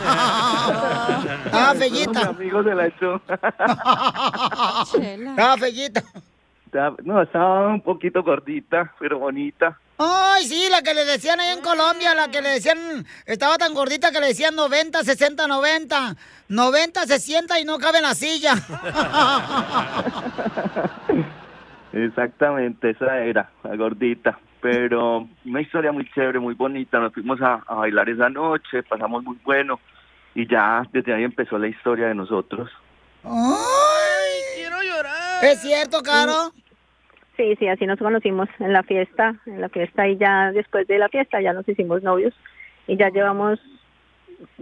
ah, 1.51 1.73
fellita. 1.77 2.29
amigo 2.29 2.63
se 2.63 2.75
la 2.75 2.87
echó. 2.87 3.21
Ah, 5.37 5.55
fellita. 5.59 6.03
No, 7.03 7.21
estaba 7.21 7.67
un 7.67 7.81
poquito 7.81 8.23
gordita, 8.23 8.93
pero 8.99 9.19
bonita. 9.19 9.77
Ay, 9.97 10.45
sí, 10.45 10.67
la 10.71 10.81
que 10.81 10.93
le 10.93 11.05
decían 11.05 11.39
ahí 11.39 11.49
en 11.49 11.61
Colombia, 11.61 12.15
la 12.15 12.29
que 12.29 12.41
le 12.41 12.49
decían, 12.49 13.05
estaba 13.25 13.57
tan 13.57 13.73
gordita 13.73 14.11
que 14.11 14.19
le 14.19 14.27
decían 14.27 14.55
90, 14.55 15.03
60, 15.03 15.47
90. 15.47 16.15
90, 16.49 17.05
60 17.05 17.59
y 17.59 17.65
no 17.65 17.77
cabe 17.77 17.99
en 17.99 18.03
la 18.03 18.15
silla. 18.15 18.53
Exactamente, 21.93 22.91
esa 22.91 23.19
era, 23.19 23.51
la 23.63 23.75
gordita. 23.75 24.39
Pero 24.61 25.27
una 25.45 25.61
historia 25.61 25.91
muy 25.91 26.09
chévere, 26.11 26.39
muy 26.39 26.53
bonita. 26.53 26.99
Nos 26.99 27.13
fuimos 27.13 27.41
a, 27.41 27.63
a 27.65 27.75
bailar 27.75 28.09
esa 28.09 28.29
noche, 28.29 28.83
pasamos 28.83 29.23
muy 29.23 29.37
bueno. 29.43 29.79
Y 30.35 30.47
ya 30.47 30.83
desde 30.93 31.13
ahí 31.13 31.23
empezó 31.23 31.57
la 31.57 31.67
historia 31.67 32.07
de 32.07 32.15
nosotros. 32.15 32.69
¡Ay! 33.23 33.31
¡Quiero 34.55 34.81
llorar! 34.81 35.43
¿Es 35.43 35.61
cierto, 35.61 36.01
Caro? 36.01 36.53
Sí, 37.37 37.55
sí, 37.57 37.67
así 37.67 37.85
nos 37.85 37.97
conocimos 37.97 38.47
en 38.59 38.71
la 38.71 38.83
fiesta, 38.83 39.35
en 39.45 39.61
la 39.61 39.69
fiesta 39.69 40.07
y 40.07 40.17
ya 40.17 40.51
después 40.51 40.87
de 40.87 40.99
la 40.99 41.09
fiesta 41.09 41.41
ya 41.41 41.53
nos 41.53 41.67
hicimos 41.67 42.03
novios 42.03 42.33
y 42.87 42.97
ya 42.97 43.09
llevamos 43.09 43.59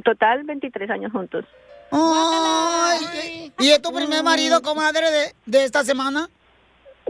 total 0.03 0.43
23 0.43 0.89
años 0.89 1.11
juntos. 1.11 1.45
Ay, 1.91 3.51
¿Y 3.59 3.69
es 3.69 3.81
tu 3.81 3.91
primer 3.91 4.23
marido, 4.23 4.61
comadre, 4.61 5.11
de, 5.11 5.33
de 5.45 5.63
esta 5.63 5.83
semana? 5.83 6.29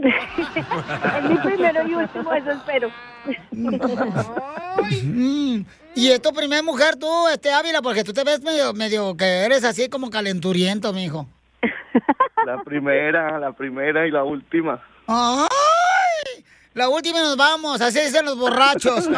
es 0.00 1.24
mi 1.28 1.36
primero 1.36 1.86
y 1.86 1.94
último, 1.94 2.32
eso 2.32 2.50
espero. 2.50 2.90
Mm, 5.04 5.64
¿Y 5.94 6.10
es 6.10 6.22
tu 6.22 6.32
primer 6.32 6.64
mujer 6.64 6.96
tú, 6.96 7.28
este 7.28 7.52
Ávila? 7.52 7.82
Porque 7.82 8.04
tú 8.04 8.12
te 8.12 8.24
ves 8.24 8.42
medio, 8.42 8.72
medio 8.72 9.16
que 9.16 9.44
eres 9.44 9.64
así 9.64 9.88
como 9.88 10.10
calenturiento, 10.10 10.92
mijo. 10.92 11.26
La 12.46 12.62
primera, 12.62 13.38
la 13.38 13.52
primera 13.52 14.06
y 14.06 14.10
la 14.10 14.24
última. 14.24 14.82
¡Ay! 15.06 16.44
La 16.72 16.88
última 16.88 17.18
y 17.18 17.22
nos 17.22 17.36
vamos, 17.36 17.80
así 17.80 18.00
dicen 18.00 18.24
los 18.24 18.38
borrachos. 18.38 19.06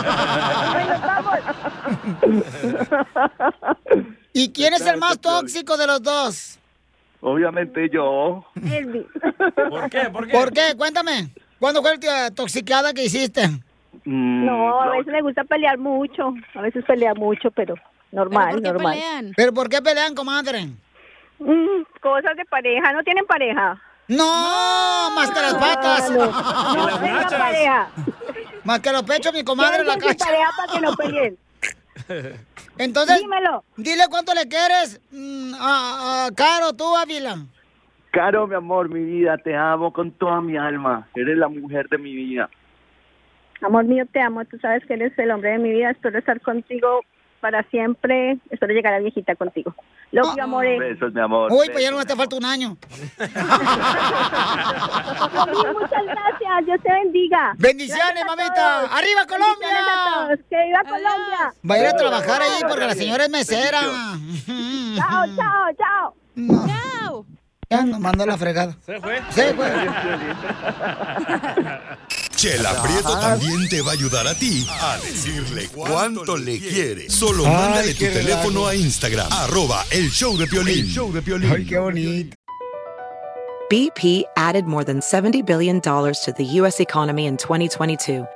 ¿Y 4.33 4.51
quién 4.53 4.75
es 4.75 4.87
el 4.87 4.97
más 4.97 5.21
tóxico 5.21 5.77
de 5.77 5.87
los 5.87 6.03
dos? 6.03 6.59
Obviamente 7.25 7.89
yo. 7.89 8.45
¿Por 9.71 9.89
qué? 9.91 10.11
¿Por 10.11 10.27
qué? 10.27 10.33
¿Por 10.33 10.53
qué? 10.53 10.75
Cuéntame. 10.77 11.31
¿Cuándo 11.61 11.81
fue 11.81 11.97
la 12.03 12.31
toxicada 12.33 12.93
que 12.93 13.05
hiciste? 13.05 13.47
Mm, 14.05 14.45
No, 14.45 14.83
a 14.83 14.91
veces 14.91 15.13
me 15.13 15.23
gusta 15.23 15.45
pelear 15.45 15.79
mucho, 15.79 16.35
a 16.55 16.61
veces 16.63 16.85
pelea 16.85 17.15
mucho, 17.15 17.53
pero 17.53 17.75
normal, 18.11 18.61
normal. 18.61 18.99
¿Pero 19.37 19.55
por 19.55 19.69
qué 19.69 19.81
pelean, 19.81 20.15
comadre? 20.17 20.67
Mm, 21.39 21.83
cosas 22.01 22.37
de 22.37 22.45
pareja, 22.47 22.93
¿no 22.93 23.03
tienen 23.05 23.25
pareja? 23.27 23.81
No, 24.09 25.11
más 25.15 25.31
que 25.31 25.41
las 25.41 25.55
patas. 25.55 26.11
No, 26.11 26.27
no, 26.27 27.29
pareja. 27.39 27.89
Más 28.65 28.81
que 28.81 28.91
los 28.93 29.03
pechos, 29.05 29.33
mi 29.33 29.45
comadre 29.45 29.85
la 29.85 29.97
cacha. 29.97 30.25
pareja 30.25 30.51
para 30.57 30.73
que 30.73 30.81
no 30.81 30.93
peleen. 30.97 31.39
Entonces, 32.79 33.21
Dímelo. 33.21 33.65
dile 33.77 34.05
cuánto 34.11 34.35
le 34.35 34.49
quieres 34.49 35.01
mm, 35.11 35.55
a, 35.59 36.27
a 36.27 36.31
Caro, 36.35 36.73
tú, 36.73 36.97
Ávila. 36.97 37.37
Caro, 38.11 38.47
mi 38.47 38.55
amor, 38.55 38.89
mi 38.89 39.03
vida, 39.05 39.39
te 39.39 39.57
amo 39.57 39.93
con 39.93 40.11
toda 40.13 40.41
mi 40.41 40.57
alma. 40.57 41.09
Eres 41.15 41.37
la 41.39 41.49
mujer 41.49 41.89
de 41.89 41.99
mi 41.99 42.15
vida. 42.15 42.49
Amor 43.63 43.85
mío, 43.85 44.05
te 44.13 44.21
amo, 44.21 44.45
tú 44.45 44.59
sabes 44.59 44.85
que 44.87 44.95
eres 44.95 45.17
el 45.19 45.31
hombre 45.31 45.53
de 45.53 45.59
mi 45.59 45.71
vida, 45.71 45.91
espero 45.91 46.19
estar 46.19 46.41
contigo 46.41 47.03
para 47.43 47.63
siempre, 47.65 48.39
espero 48.51 48.73
llegar 48.73 48.95
a 48.95 49.01
viejita 49.01 49.35
contigo. 49.35 49.75
Lo 50.13 50.33
que 50.33 50.41
amor 50.41 50.65
Besos, 50.65 51.13
mi 51.13 51.21
amor. 51.21 51.51
Uy, 51.53 51.69
pues 51.73 51.83
ya 51.83 51.91
no 51.91 52.05
te 52.05 52.15
falta 52.15 52.37
un 52.37 52.45
año. 52.45 52.77
Muchas 53.19 53.27
gracias, 56.07 56.67
Dios 56.67 56.81
te 56.83 56.93
bendiga. 56.93 57.53
Bendiciones, 57.59 58.25
mamita. 58.25 58.83
¡Arriba, 58.97 59.27
Colombia! 59.27 59.69
A 59.69 60.27
todos. 60.27 60.39
¡Que 60.49 60.65
viva 60.67 60.85
Colombia! 60.85 61.53
Va 61.69 61.75
a 61.75 61.79
ir 61.79 61.87
a 61.87 61.97
trabajar 61.97 62.43
ahí 62.43 62.61
porque 62.69 62.87
la 62.87 62.95
señora 62.95 63.25
es 63.25 63.31
mesera. 63.31 63.81
Chao, 64.97 65.27
chao, 65.35 65.73
chao. 65.77 66.15
Chao. 66.69 67.27
Ya 67.69 67.83
nos 67.83 67.99
mandó 67.99 68.25
la 68.25 68.39
fregada. 68.39 68.77
¿Se 68.87 69.01
fue? 69.01 69.21
Se 69.31 69.53
fue. 69.55 69.67
Chela 72.43 72.83
Prieto 72.83 73.17
también 73.21 73.69
te 73.69 73.83
va 73.83 73.93
a 73.93 73.95
ayudar 73.95 74.27
a 74.27 74.35
ti 74.35 74.67
a 74.69 74.99
decirle 74.99 75.69
cuánto 75.69 76.37
le 76.37 76.59
quiere. 76.59 77.09
Solo 77.09 77.47
Ay, 77.47 77.53
mándale 77.53 77.95
tu 77.95 78.05
teléfono 78.05 78.67
relajo. 78.67 78.67
a 78.67 78.75
Instagram, 78.75 79.29
arroba 79.31 79.85
el 79.93 80.11
show 80.11 80.37
de 80.37 80.49
Piolín. 80.49 80.85
show 80.87 81.13
de 81.13 81.23
Piolín. 81.23 81.53
Ay, 81.53 81.65
qué 81.65 81.79
bonito. 81.79 82.37
BP 83.71 84.25
added 84.37 84.65
more 84.65 84.83
than 84.83 84.99
$70 84.99 85.47
billion 85.47 85.81
to 85.81 86.35
the 86.37 86.45
U.S. 86.63 86.81
economy 86.81 87.27
in 87.27 87.37
2022. 87.37 88.27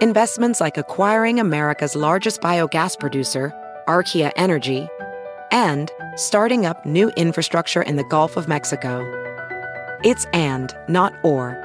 Investments 0.00 0.60
like 0.60 0.76
acquiring 0.76 1.38
America's 1.38 1.94
largest 1.94 2.40
biogas 2.40 2.98
producer, 2.98 3.52
Archaea 3.86 4.32
Energy, 4.34 4.88
and 5.52 5.92
starting 6.16 6.66
up 6.66 6.84
new 6.84 7.10
infrastructure 7.10 7.82
in 7.82 7.94
the 7.94 8.04
Gulf 8.10 8.36
of 8.36 8.48
Mexico. 8.48 8.98
It's 10.02 10.24
and, 10.32 10.74
not 10.88 11.12
or. 11.22 11.63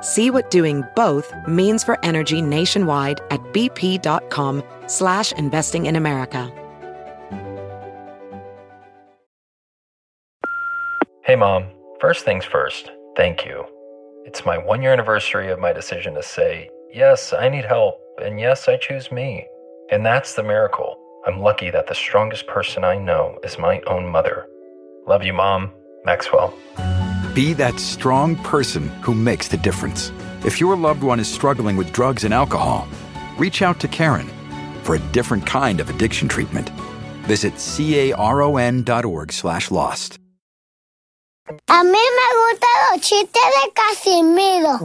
See 0.00 0.30
what 0.30 0.50
doing 0.50 0.84
both 0.94 1.32
means 1.46 1.84
for 1.84 1.98
energy 2.04 2.40
nationwide 2.40 3.20
at 3.30 3.40
bp.com 3.52 4.62
slash 4.86 5.32
investing 5.32 5.86
in 5.86 5.96
America. 5.96 6.52
Hey, 11.24 11.34
Mom. 11.34 11.66
First 12.00 12.24
things 12.24 12.44
first, 12.44 12.90
thank 13.16 13.46
you. 13.46 13.64
It's 14.26 14.44
my 14.44 14.58
one 14.58 14.82
year 14.82 14.92
anniversary 14.92 15.50
of 15.50 15.58
my 15.58 15.72
decision 15.72 16.14
to 16.14 16.22
say, 16.22 16.68
yes, 16.92 17.32
I 17.32 17.48
need 17.48 17.64
help, 17.64 17.98
and 18.22 18.38
yes, 18.38 18.68
I 18.68 18.76
choose 18.76 19.10
me. 19.10 19.46
And 19.90 20.04
that's 20.04 20.34
the 20.34 20.42
miracle. 20.42 20.96
I'm 21.26 21.40
lucky 21.40 21.70
that 21.70 21.86
the 21.86 21.94
strongest 21.94 22.46
person 22.46 22.84
I 22.84 22.98
know 22.98 23.38
is 23.42 23.58
my 23.58 23.80
own 23.86 24.06
mother. 24.06 24.46
Love 25.06 25.24
you, 25.24 25.32
Mom. 25.32 25.72
Maxwell. 26.04 26.54
Be 27.36 27.52
that 27.52 27.78
strong 27.78 28.36
person 28.36 28.88
who 29.02 29.12
makes 29.12 29.48
the 29.48 29.58
difference. 29.58 30.10
If 30.46 30.58
your 30.58 30.74
loved 30.74 31.02
one 31.02 31.20
is 31.20 31.28
struggling 31.28 31.76
with 31.76 31.92
drugs 31.92 32.24
and 32.24 32.32
alcohol, 32.32 32.88
reach 33.36 33.60
out 33.60 33.78
to 33.80 33.88
Karen 33.88 34.26
for 34.82 34.94
a 34.94 34.98
different 35.12 35.44
kind 35.44 35.78
of 35.78 35.90
addiction 35.90 36.28
treatment. 36.28 36.70
Visit 37.28 37.52
caron.org 37.58 39.32
slash 39.32 39.70
lost. 39.70 40.18
A 41.68 41.84
mí 41.84 42.04
me 42.18 42.26
gustan 42.40 42.76
los 42.90 43.02
chistes 43.02 43.42
de 43.54 43.70
Casimiro. 43.74 44.80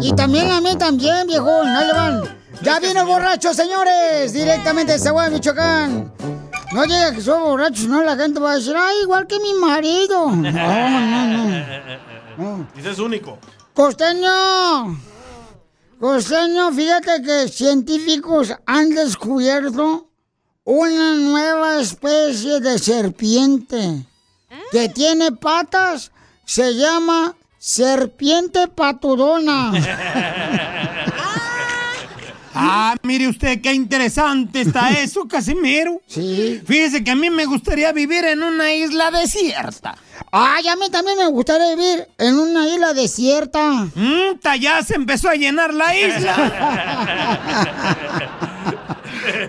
Y 0.00 0.12
también 0.14 0.52
a 0.52 0.60
mí 0.60 0.76
también, 0.76 1.26
viejón. 1.26 1.66
Ahí 1.66 1.86
le 1.88 1.92
van. 1.92 2.38
Ya 2.62 2.78
viene 2.78 3.00
el 3.00 3.06
borracho, 3.06 3.52
señores. 3.52 4.32
Directamente 4.32 4.92
de 4.92 4.98
Zaguay, 5.00 5.32
Michoacán. 5.32 6.12
No 6.72 6.82
diga 6.82 7.12
que 7.12 7.20
soy 7.20 7.40
borracho, 7.40 7.82
si 7.82 7.86
no 7.88 8.02
la 8.02 8.16
gente 8.16 8.40
va 8.40 8.52
a 8.52 8.54
decir, 8.56 8.74
ay, 8.76 9.02
igual 9.02 9.26
que 9.26 9.38
mi 9.38 9.54
marido. 9.54 10.30
No, 10.30 10.52
no, 10.52 11.36
no. 12.36 12.68
Ese 12.76 12.90
es 12.90 12.98
único. 12.98 13.38
Costeño. 13.74 14.98
Costeño, 16.00 16.72
fíjate 16.72 17.22
que 17.22 17.48
científicos 17.48 18.54
han 18.66 18.90
descubierto 18.90 20.08
una 20.64 21.14
nueva 21.14 21.80
especie 21.80 22.60
de 22.60 22.78
serpiente 22.78 24.06
que 24.70 24.88
tiene 24.88 25.32
patas, 25.32 26.10
se 26.44 26.74
llama 26.74 27.34
serpiente 27.58 28.68
patudona. 28.68 29.72
Ah, 32.54 32.94
mire 33.02 33.28
usted, 33.28 33.60
qué 33.60 33.72
interesante 33.72 34.60
está 34.60 34.90
eso, 35.00 35.26
Casimiro. 35.26 36.00
Sí. 36.06 36.62
Fíjese 36.66 37.02
que 37.02 37.10
a 37.10 37.14
mí 37.16 37.30
me 37.30 37.46
gustaría 37.46 37.92
vivir 37.92 38.24
en 38.24 38.42
una 38.42 38.72
isla 38.74 39.10
desierta. 39.10 39.96
Ay, 40.30 40.68
a 40.68 40.76
mí 40.76 40.88
también 40.90 41.18
me 41.18 41.26
gustaría 41.26 41.74
vivir 41.74 42.08
en 42.18 42.38
una 42.38 42.68
isla 42.68 42.92
desierta. 42.92 43.88
Mm, 43.94 44.38
ta, 44.40 44.56
ya 44.56 44.82
se 44.82 44.94
empezó 44.94 45.28
a 45.28 45.34
llenar 45.34 45.74
la 45.74 45.96
isla. 45.96 47.30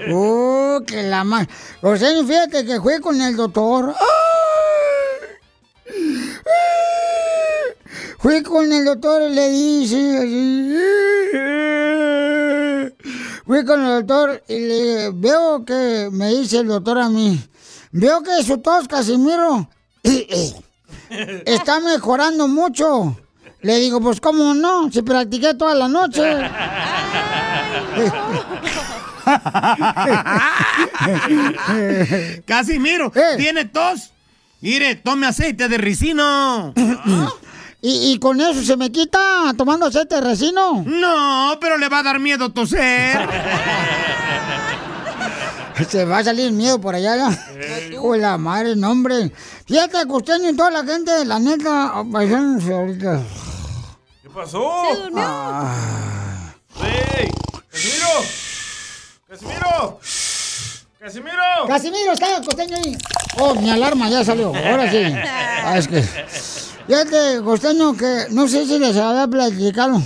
Oh, 0.09 0.79
que 0.85 1.03
la 1.03 1.23
más. 1.23 1.47
O 1.81 1.95
sea, 1.97 2.09
fíjate 2.25 2.65
que 2.65 2.79
fui 2.79 2.99
con 3.01 3.19
el 3.19 3.35
doctor. 3.35 3.93
¡Ay! 3.99 4.05
Fui 8.25 8.41
con 8.41 8.73
el 8.73 8.83
doctor 8.85 9.21
y 9.29 9.35
le 9.35 9.49
dice 9.51 10.17
así. 10.17 10.73
Fui 13.45 13.63
con 13.63 13.85
el 13.85 14.03
doctor 14.03 14.41
y 14.47 14.57
le 14.61 15.11
veo 15.11 15.63
que 15.63 16.09
me 16.11 16.29
dice 16.29 16.61
el 16.61 16.67
doctor 16.69 16.97
a 16.97 17.07
mí. 17.07 17.39
Veo 17.91 18.23
que 18.23 18.43
su 18.43 18.57
tos, 18.57 18.87
Casimiro, 18.87 19.69
está 21.45 21.79
mejorando 21.81 22.47
mucho. 22.47 23.15
Le 23.61 23.77
digo, 23.77 24.01
pues 24.01 24.19
cómo 24.19 24.55
no, 24.55 24.91
si 24.91 25.03
practiqué 25.03 25.53
toda 25.53 25.75
la 25.75 25.87
noche. 25.87 26.23
Casimiro, 32.45 33.11
Eh. 33.15 33.35
¿tiene 33.37 33.65
tos? 33.65 34.11
Mire, 34.61 34.95
tome 34.95 35.27
aceite 35.27 35.67
de 35.67 35.77
ricino. 35.77 36.73
¿Y, 37.87 38.13
y 38.13 38.19
con 38.19 38.41
eso 38.41 38.63
se 38.63 38.75
me 38.77 38.91
quita 38.91 39.53
tomando 39.55 39.85
aceite 39.85 40.15
de 40.15 40.21
resino? 40.21 40.83
No, 40.87 41.55
pero 41.61 41.77
le 41.77 41.87
va 41.87 41.99
a 41.99 42.03
dar 42.03 42.19
miedo 42.19 42.51
toser. 42.51 43.15
Se 45.87 46.03
va 46.05 46.17
a 46.19 46.23
salir 46.23 46.51
miedo 46.51 46.81
por 46.81 46.95
allá, 46.95 47.15
¿no? 47.15 47.29
Hijo 47.91 48.13
de 48.13 48.19
la 48.19 48.39
madre, 48.39 48.75
no, 48.75 48.89
hombre. 48.89 49.31
Fíjate, 49.67 50.07
costeño 50.07 50.49
y 50.49 50.55
toda 50.55 50.71
la 50.71 50.83
gente, 50.83 51.25
la 51.25 51.37
neta, 51.37 51.89
ahorita. 51.89 53.21
¿Qué 54.23 54.29
pasó? 54.33 54.81
Se 54.91 55.01
durmió. 55.03 55.23
¡Ey! 56.81 57.29
¡Casimiro! 57.69 58.07
¡Casimiro! 59.27 59.99
¡Casimiro! 60.99 61.67
Casimiro, 61.67 62.11
está 62.13 62.37
el 62.37 62.45
costeño 62.45 62.77
ahí. 62.77 62.97
Oh, 63.37 63.53
mi 63.53 63.69
alarma 63.69 64.09
ya 64.09 64.23
salió. 64.23 64.47
Ahora 64.55 64.89
sí. 64.89 65.03
Ah, 65.67 65.77
es 65.77 65.87
que. 65.87 66.03
Fíjate, 66.87 67.41
costeño, 67.43 67.97
que 67.97 68.27
no 68.29 68.47
sé 68.47 68.67
si 68.67 68.77
les 68.77 68.95
había 68.95 69.27
platicado, 69.27 69.99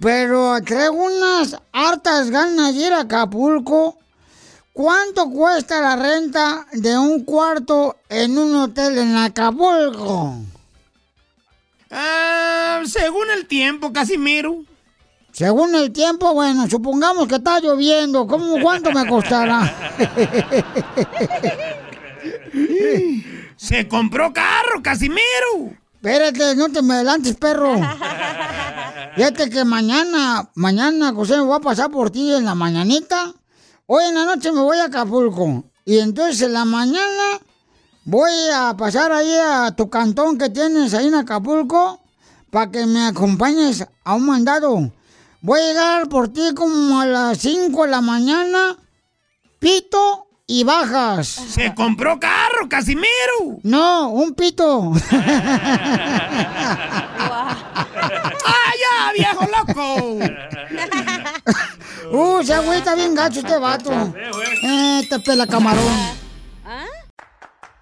pero 0.00 0.60
traigo 0.64 1.04
unas 1.04 1.56
hartas 1.72 2.30
ganas 2.30 2.74
de 2.74 2.86
ir 2.86 2.92
a 2.92 3.02
Acapulco. 3.02 3.96
¿Cuánto 4.72 5.30
cuesta 5.30 5.80
la 5.80 5.94
renta 5.94 6.66
de 6.72 6.98
un 6.98 7.24
cuarto 7.24 7.96
en 8.08 8.36
un 8.36 8.56
hotel 8.56 8.98
en 8.98 9.16
Acapulco? 9.16 10.34
Ah, 11.92 12.82
según 12.86 13.30
el 13.30 13.46
tiempo, 13.46 13.92
Casimiro. 13.92 14.64
Según 15.30 15.76
el 15.76 15.92
tiempo, 15.92 16.34
bueno, 16.34 16.68
supongamos 16.68 17.28
que 17.28 17.36
está 17.36 17.60
lloviendo. 17.60 18.26
¿Cómo, 18.26 18.60
¿Cuánto 18.60 18.90
me 18.90 19.06
costará? 19.06 19.92
Se 23.56 23.86
compró 23.86 24.32
carro, 24.32 24.82
Casimiro. 24.82 25.78
Espérate, 26.02 26.56
no 26.56 26.70
te 26.70 26.80
me 26.80 26.94
adelantes, 26.94 27.36
perro. 27.36 27.74
Fíjate 29.16 29.50
que 29.50 29.66
mañana, 29.66 30.50
mañana, 30.54 31.12
José, 31.12 31.36
me 31.36 31.42
voy 31.42 31.58
a 31.58 31.60
pasar 31.60 31.90
por 31.90 32.10
ti 32.10 32.32
en 32.32 32.46
la 32.46 32.54
mañanita. 32.54 33.34
Hoy 33.84 34.04
en 34.04 34.14
la 34.14 34.24
noche 34.24 34.50
me 34.50 34.62
voy 34.62 34.78
a 34.78 34.84
Acapulco. 34.84 35.64
Y 35.84 35.98
entonces 35.98 36.40
en 36.40 36.54
la 36.54 36.64
mañana 36.64 37.40
voy 38.06 38.30
a 38.54 38.74
pasar 38.78 39.12
ahí 39.12 39.30
a 39.44 39.74
tu 39.76 39.90
cantón 39.90 40.38
que 40.38 40.48
tienes 40.48 40.94
ahí 40.94 41.08
en 41.08 41.16
Acapulco 41.16 42.00
para 42.50 42.70
que 42.70 42.86
me 42.86 43.06
acompañes 43.06 43.86
a 44.02 44.14
un 44.14 44.24
mandado. 44.24 44.90
Voy 45.42 45.60
a 45.60 45.64
llegar 45.64 46.08
por 46.08 46.32
ti 46.32 46.54
como 46.54 46.98
a 46.98 47.04
las 47.04 47.38
5 47.38 47.84
de 47.84 47.90
la 47.90 48.00
mañana, 48.00 48.78
pito 49.58 50.29
y 50.50 50.64
bajas. 50.64 51.28
Se 51.28 51.72
compró 51.74 52.18
carro, 52.18 52.68
Casimiro. 52.68 53.60
No, 53.62 54.08
un 54.08 54.34
pito. 54.34 54.92
¡Ah, 55.12 56.26
ya, 58.80 59.12
viejo 59.14 59.46
loco! 59.46 60.18
Uh, 62.12 62.42
se 62.42 62.52
agüita 62.54 62.96
bien 62.96 63.14
gacho 63.14 63.38
este 63.38 63.56
vato. 63.58 63.92
Eh, 64.64 65.06
te 65.08 65.20
pela 65.20 65.46
camarón. 65.46 65.84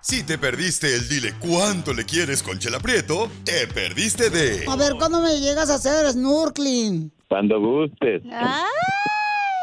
Si 0.02 0.22
te 0.22 0.36
perdiste 0.36 0.94
el 0.94 1.08
dile 1.08 1.32
cuánto 1.38 1.94
le 1.94 2.04
quieres 2.04 2.42
con 2.42 2.58
Chela 2.58 2.78
Prieto, 2.78 3.30
te 3.44 3.66
perdiste 3.68 4.28
de 4.28 4.66
A 4.68 4.76
ver, 4.76 4.96
¿cuándo 4.98 5.22
me 5.22 5.40
llegas 5.40 5.70
a 5.70 5.76
hacer 5.76 6.10
snorkeling? 6.10 7.10
Cuando 7.28 7.58
gustes. 7.58 8.22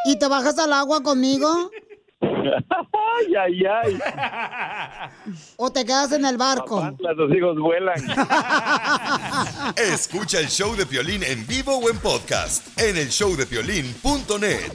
¿Y 0.05 0.17
te 0.17 0.27
bajas 0.27 0.57
al 0.57 0.73
agua 0.73 1.03
conmigo? 1.03 1.69
ay, 3.17 3.35
ay, 3.35 3.65
ay. 3.65 3.99
¿O 5.57 5.71
te 5.71 5.85
quedas 5.85 6.11
en 6.11 6.25
el 6.25 6.37
barco? 6.37 6.95
Los 7.15 7.35
hijos 7.35 7.57
vuelan. 7.57 7.95
Escucha 9.75 10.39
el 10.39 10.47
show 10.47 10.75
de 10.75 10.85
Piolín 10.85 11.23
en 11.23 11.45
vivo 11.47 11.77
o 11.77 11.89
en 11.89 11.97
podcast 11.97 12.79
en 12.79 12.97
el 12.97 13.09
showdepiolín.net. 13.09 14.73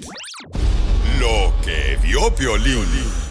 Lo 1.21 1.53
que 1.65 1.99
vio 2.03 2.35
Piolín. 2.35 3.30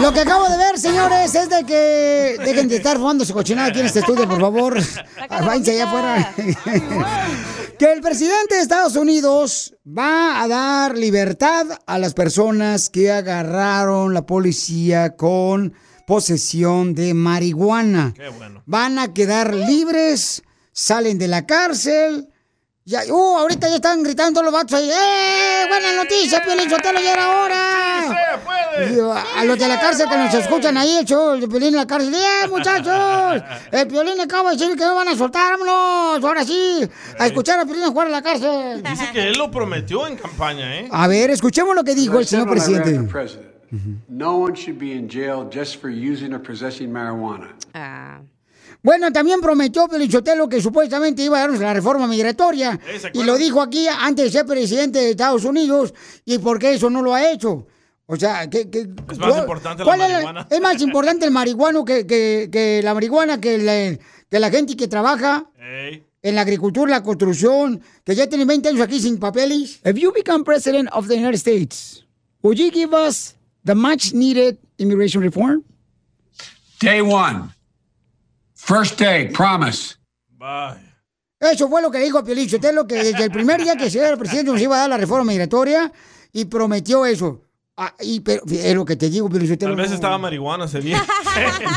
Lo 0.00 0.12
que 0.12 0.20
acabo 0.20 0.48
de 0.48 0.56
ver, 0.56 0.78
señores, 0.78 1.34
es 1.34 1.48
de 1.48 1.64
que 1.64 2.36
dejen 2.44 2.68
de 2.68 2.76
estar 2.76 2.96
fumando 2.96 3.24
su 3.24 3.32
cochinada 3.32 3.68
aquí 3.68 3.80
en 3.80 3.86
este 3.86 4.00
estudio, 4.00 4.28
por 4.28 4.40
favor. 4.40 4.78
Váyanse 5.28 5.72
allá 5.72 5.84
afuera. 5.84 6.34
que 7.78 7.92
el 7.92 8.00
presidente 8.00 8.56
de 8.56 8.62
Estados 8.62 8.96
Unidos 8.96 9.74
va 9.86 10.42
a 10.42 10.48
dar 10.48 10.96
libertad 10.96 11.66
a 11.86 11.98
las 11.98 12.14
personas 12.14 12.90
que 12.90 13.12
agarraron 13.12 14.14
la 14.14 14.26
policía 14.26 15.16
con 15.16 15.74
posesión 16.06 16.94
de 16.94 17.14
marihuana. 17.14 18.14
Van 18.66 18.98
a 18.98 19.14
quedar 19.14 19.54
libres, 19.54 20.42
salen 20.72 21.18
de 21.18 21.28
la 21.28 21.46
cárcel. 21.46 22.31
Ya, 22.84 23.02
uh, 23.08 23.38
ahorita 23.38 23.68
ya 23.68 23.76
están 23.76 24.02
gritando 24.02 24.42
los 24.42 24.52
vatos 24.52 24.72
ahí. 24.72 24.90
¡Eh! 24.90 25.66
¡Buena 25.68 25.94
noticia, 26.02 26.42
Piolín 26.42 26.68
Sotelo, 26.68 26.98
ya 27.00 27.12
era 27.12 27.30
hora! 27.30 27.62
Y, 28.90 28.98
a 29.38 29.44
los 29.44 29.56
de 29.56 29.68
la 29.68 29.78
cárcel 29.78 30.08
que 30.10 30.16
nos 30.16 30.34
escuchan 30.34 30.76
ahí, 30.76 30.96
el 30.96 31.04
show 31.04 31.38
de 31.38 31.46
Piolín 31.46 31.68
en 31.68 31.76
la 31.76 31.86
cárcel. 31.86 32.12
¡Eh, 32.12 32.48
muchachos! 32.50 33.40
El 33.70 33.86
Piolín 33.86 34.20
acaba 34.20 34.50
de 34.50 34.56
decir 34.56 34.76
que 34.76 34.84
no 34.84 34.96
van 34.96 35.06
a 35.06 35.16
soltar, 35.16 35.52
vámonos. 35.52 36.24
Ahora 36.24 36.44
sí, 36.44 36.84
a 37.20 37.26
escuchar 37.26 37.60
a 37.60 37.64
Piolín 37.64 37.84
jugar 37.84 38.08
en 38.08 38.12
la 38.12 38.22
cárcel. 38.22 38.82
Dice 38.82 39.10
que 39.12 39.28
él 39.28 39.38
lo 39.38 39.48
prometió 39.48 40.08
en 40.08 40.16
campaña, 40.16 40.80
¿eh? 40.80 40.88
A 40.90 41.06
ver, 41.06 41.30
escuchemos 41.30 41.76
lo 41.76 41.84
que 41.84 41.94
dijo 41.94 42.18
el 42.18 42.26
señor 42.26 42.50
presidente. 42.50 42.98
No 44.08 44.38
one 44.38 44.54
should 44.56 44.78
be 44.78 44.92
in 44.92 45.08
jail 45.08 45.48
just 45.48 45.80
for 45.80 45.88
using 45.88 46.34
or 46.34 46.42
possessing 46.42 46.90
marijuana. 46.90 47.54
Bueno, 48.82 49.12
también 49.12 49.40
prometió 49.40 49.86
Pelichotelo 49.86 50.48
que 50.48 50.60
supuestamente 50.60 51.22
iba 51.22 51.38
a 51.38 51.42
darnos 51.42 51.60
la 51.60 51.72
reforma 51.72 52.06
migratoria. 52.08 52.78
Y 53.12 53.22
lo 53.22 53.36
dijo 53.38 53.60
aquí 53.62 53.86
antes 53.86 54.24
de 54.26 54.30
ser 54.38 54.46
presidente 54.46 54.98
de 54.98 55.10
Estados 55.10 55.44
Unidos. 55.44 55.94
¿Y 56.24 56.38
por 56.38 56.58
qué 56.58 56.74
eso 56.74 56.90
no 56.90 57.00
lo 57.02 57.14
ha 57.14 57.30
hecho? 57.30 57.66
O 58.06 58.16
sea, 58.16 58.50
¿qué, 58.50 58.68
qué- 58.68 58.88
Es 59.10 59.18
más 59.18 59.28
cuál- 59.30 59.38
importante 59.42 59.78
la 59.80 59.84
cuál 59.84 60.00
es 60.00 60.12
marihuana. 60.12 60.46
es 60.50 60.60
más 60.60 60.82
importante 60.82 61.24
el 61.24 61.30
marihuano 61.30 61.84
que, 61.84 62.06
que- 62.06 62.48
que 62.50 62.80
la 62.82 62.92
marihuana, 62.94 63.40
que 63.40 63.58
la, 63.58 63.98
que 64.28 64.38
la 64.40 64.50
gente 64.50 64.76
que 64.76 64.88
trabaja 64.88 65.46
Ey. 65.60 66.04
en 66.20 66.34
la 66.34 66.40
agricultura, 66.40 66.90
la 66.90 67.02
construcción, 67.04 67.80
que 68.04 68.16
ya 68.16 68.26
tienen 68.26 68.48
20 68.48 68.68
años 68.70 68.80
aquí 68.80 69.00
sin 69.00 69.18
papeles. 69.18 69.78
If 69.84 69.96
you 69.96 70.12
become 70.12 70.44
president 70.44 70.88
of 70.92 71.06
the 71.06 71.14
United 71.14 71.36
States, 71.38 72.04
would 72.42 72.58
you 72.58 72.70
give 72.72 72.92
us 72.92 73.36
the 73.64 73.74
much 73.76 74.12
needed 74.12 74.58
immigration 74.78 75.22
reform? 75.22 75.62
Day 76.80 77.00
one. 77.00 77.54
First 78.64 79.00
day, 79.00 79.28
promise. 79.28 79.96
Eso 81.40 81.68
fue 81.68 81.82
lo 81.82 81.90
que 81.90 81.98
dijo 81.98 82.22
Piolín 82.22 82.48
Sotelo, 82.48 82.86
que 82.86 82.94
desde 82.94 83.24
el 83.24 83.30
primer 83.32 83.60
día 83.60 83.76
que 83.76 83.90
se 83.90 83.98
era 83.98 84.16
presidente 84.16 84.52
nos 84.52 84.60
iba 84.60 84.76
a 84.76 84.80
dar 84.80 84.90
la 84.90 84.96
reforma 84.98 85.24
migratoria 85.24 85.92
y 86.32 86.44
prometió 86.44 87.04
eso. 87.04 87.42
Ah, 87.76 87.92
y, 88.00 88.20
pero 88.20 88.42
es 88.48 88.74
lo 88.76 88.84
que 88.84 88.94
te 88.94 89.10
digo, 89.10 89.28
Piolín. 89.28 89.58
Tal 89.58 89.74
vez 89.74 89.88
no. 89.88 89.94
estaba 89.96 90.16
marihuana 90.16 90.66
ese 90.66 90.80
día. 90.80 91.04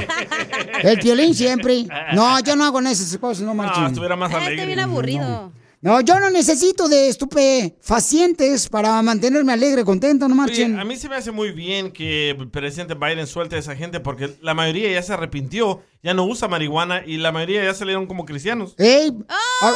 El 0.84 1.00
Piolín 1.00 1.34
siempre. 1.34 1.88
No, 2.14 2.40
yo 2.42 2.56
no 2.56 2.66
hago 2.66 2.80
esas 2.82 3.18
cosas, 3.18 3.44
no 3.44 3.56
marchen. 3.56 3.82
No, 3.82 3.90
estuviera 3.90 4.16
más 4.16 4.32
alegre. 4.32 4.54
Está 4.54 4.66
bien 4.68 4.80
aburrido. 4.80 5.28
No, 5.28 5.54
yo 6.04 6.20
no 6.20 6.30
necesito 6.32 6.90
de 6.90 7.10
estupefacientes 7.10 8.70
para 8.70 9.02
mantenerme 9.02 9.54
alegre, 9.54 9.84
contento, 9.86 10.28
no 10.28 10.34
Oye, 10.34 10.42
marchen. 10.42 10.80
a 10.80 10.86
mí 10.86 10.96
se 10.96 11.08
me 11.10 11.16
hace 11.16 11.32
muy 11.32 11.52
bien 11.52 11.92
que 11.92 12.32
el 12.32 12.50
presidente 12.50 12.96
Biden 12.96 13.28
suelte 13.28 13.56
a 13.56 13.60
esa 13.60 13.76
gente 13.76 14.00
porque 14.00 14.36
la 14.42 14.54
mayoría 14.54 14.92
ya 14.92 15.04
se 15.04 15.14
arrepintió, 15.14 15.82
ya 16.02 16.14
no 16.14 16.26
usa 16.26 16.48
marihuana 16.48 17.04
y 17.06 17.18
la 17.18 17.32
mayoría 17.32 17.64
ya 17.64 17.74
salieron 17.74 18.08
como 18.08 18.26
cristianos. 18.26 18.74
Ey, 18.78 19.12
a- 19.30 19.74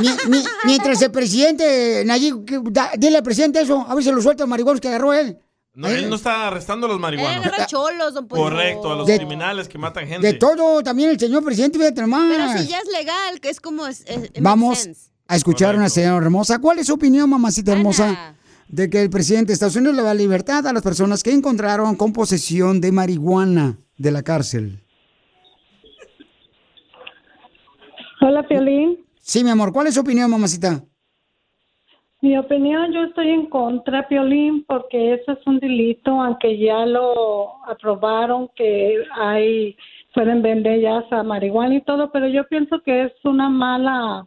mi- 0.00 0.08
mi- 0.28 0.44
mientras 0.64 1.00
el 1.02 1.10
presidente 1.10 2.02
Nayib, 2.04 2.36
da- 2.70 2.92
dile 2.98 3.16
al 3.18 3.22
presidente 3.22 3.60
eso, 3.60 3.84
a 3.88 3.94
ver 3.94 4.04
si 4.04 4.10
lo 4.12 4.20
suelta 4.20 4.42
los 4.44 4.50
marihuanos 4.50 4.80
que 4.80 4.88
agarró 4.88 5.12
él. 5.14 5.38
No, 5.74 5.86
Eh, 5.88 5.94
él 5.98 6.10
no 6.10 6.16
está 6.16 6.48
arrestando 6.48 6.86
a 6.86 6.90
los 6.90 6.98
marihuanos. 6.98 7.46
Agarra 7.46 7.66
cholos, 7.66 8.12
don. 8.12 8.26
Correcto, 8.26 8.92
a 8.92 8.96
los 8.96 9.06
De- 9.06 9.16
criminales 9.16 9.68
que 9.68 9.78
matan 9.78 10.08
gente. 10.08 10.26
De 10.26 10.34
todo, 10.34 10.82
también 10.82 11.10
el 11.10 11.20
señor 11.20 11.44
presidente, 11.44 11.78
fíjate 11.78 12.00
nomás. 12.00 12.32
Pero 12.36 12.58
si 12.58 12.66
ya 12.68 12.78
es 12.80 12.88
legal, 12.88 13.40
que 13.40 13.48
es 13.48 13.60
como... 13.60 13.86
es- 13.86 14.00
es- 14.00 14.16
it 14.16 14.22
makes 14.24 14.40
Vamos 14.40 14.78
sense. 14.78 15.07
A 15.28 15.36
escuchar 15.36 15.74
a 15.74 15.78
una 15.78 15.90
señora 15.90 16.24
hermosa. 16.24 16.58
¿Cuál 16.58 16.78
es 16.78 16.86
su 16.86 16.94
opinión, 16.94 17.28
mamacita 17.28 17.72
hermosa, 17.72 18.34
de 18.66 18.88
que 18.88 19.02
el 19.02 19.10
presidente 19.10 19.48
de 19.48 19.52
Estados 19.52 19.76
Unidos 19.76 19.96
le 19.96 20.02
da 20.02 20.14
libertad 20.14 20.66
a 20.66 20.72
las 20.72 20.82
personas 20.82 21.22
que 21.22 21.30
encontraron 21.30 21.96
con 21.96 22.12
posesión 22.14 22.80
de 22.80 22.90
marihuana 22.90 23.78
de 23.98 24.10
la 24.10 24.22
cárcel? 24.22 24.80
Hola, 28.22 28.42
Piolín. 28.48 28.98
Sí, 29.20 29.44
mi 29.44 29.50
amor, 29.50 29.72
¿cuál 29.72 29.86
es 29.86 29.94
su 29.94 30.00
opinión, 30.00 30.30
mamacita? 30.30 30.82
Mi 32.20 32.36
opinión, 32.36 32.90
yo 32.92 33.04
estoy 33.04 33.28
en 33.28 33.46
contra, 33.46 34.08
Piolín, 34.08 34.64
porque 34.66 35.14
eso 35.14 35.32
es 35.32 35.46
un 35.46 35.60
delito, 35.60 36.10
aunque 36.20 36.58
ya 36.58 36.84
lo 36.86 37.64
aprobaron 37.66 38.50
que 38.56 39.04
hay 39.14 39.76
pueden 40.14 40.42
vender 40.42 40.80
ya 40.80 41.00
esa 41.00 41.22
marihuana 41.22 41.76
y 41.76 41.80
todo, 41.82 42.10
pero 42.10 42.26
yo 42.28 42.44
pienso 42.48 42.82
que 42.82 43.04
es 43.04 43.12
una 43.24 43.48
mala 43.48 44.26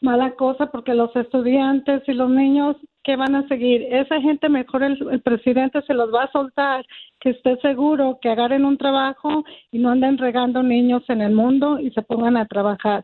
mala 0.00 0.32
cosa 0.32 0.66
porque 0.66 0.94
los 0.94 1.14
estudiantes 1.16 2.02
y 2.06 2.12
los 2.12 2.30
niños 2.30 2.76
que 3.02 3.16
van 3.16 3.34
a 3.34 3.46
seguir, 3.48 3.82
esa 3.90 4.20
gente 4.20 4.48
mejor 4.48 4.82
el, 4.82 4.98
el 5.10 5.20
presidente 5.22 5.80
se 5.86 5.94
los 5.94 6.12
va 6.12 6.24
a 6.24 6.32
soltar, 6.32 6.84
que 7.20 7.30
esté 7.30 7.56
seguro 7.62 8.18
que 8.20 8.28
agarren 8.30 8.64
un 8.64 8.76
trabajo 8.78 9.44
y 9.72 9.78
no 9.78 9.90
anden 9.90 10.18
regando 10.18 10.62
niños 10.62 11.02
en 11.08 11.20
el 11.22 11.32
mundo 11.32 11.78
y 11.80 11.90
se 11.92 12.02
pongan 12.02 12.36
a 12.36 12.46
trabajar. 12.46 13.02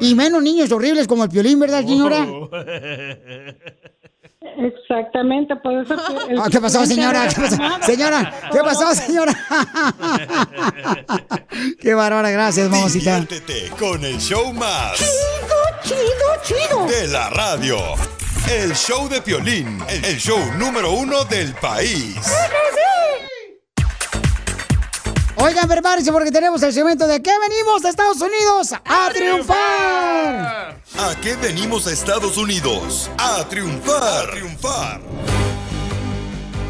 Y 0.00 0.14
menos 0.14 0.42
niños 0.42 0.70
horribles 0.72 1.06
como 1.08 1.24
el 1.24 1.30
piolín, 1.30 1.58
¿verdad, 1.60 1.82
señora? 1.84 2.26
Exactamente, 4.58 5.54
por 5.56 5.72
eso 5.74 5.94
que 5.96 6.32
el 6.32 6.38
Ah, 6.40 6.48
¿Qué 6.50 6.60
pasó, 6.60 6.84
señora? 6.84 7.28
¿Qué 7.28 7.40
pasó? 7.40 7.56
Señora, 7.82 8.32
¿qué 8.52 8.58
pasó, 8.58 8.84
lo- 8.84 8.94
señora? 8.94 9.32
Qué 11.80 11.94
bárbara, 11.94 12.30
gracias, 12.30 12.68
mamacita. 12.68 13.20
Diviértete 13.20 13.70
con 13.78 14.04
el 14.04 14.18
show 14.18 14.52
más. 14.52 14.96
Chido, 14.96 15.57
chido, 15.88 16.28
chido. 16.42 16.86
De 16.86 17.08
la 17.08 17.30
radio. 17.30 17.78
El 18.50 18.74
show 18.74 19.08
de 19.08 19.22
Piolín. 19.22 19.82
El 19.88 20.18
show 20.18 20.38
número 20.58 20.92
uno 20.92 21.24
del 21.24 21.54
país. 21.54 22.16
Oigan, 25.36 25.66
prepárense 25.66 26.12
porque 26.12 26.30
tenemos 26.30 26.62
el 26.62 26.72
segmento 26.74 27.06
de 27.06 27.22
¿Qué 27.22 27.30
venimos 27.48 27.84
a 27.84 27.88
Estados 27.88 28.20
Unidos? 28.20 28.72
¡A 28.84 29.08
triunfar! 29.14 29.56
¿A 30.98 31.14
qué 31.22 31.36
venimos 31.36 31.86
a 31.86 31.92
Estados 31.92 32.36
Unidos? 32.36 33.08
A 33.16 33.44
triunfar. 33.48 34.02
A 34.02 34.30
triunfar. 34.30 35.00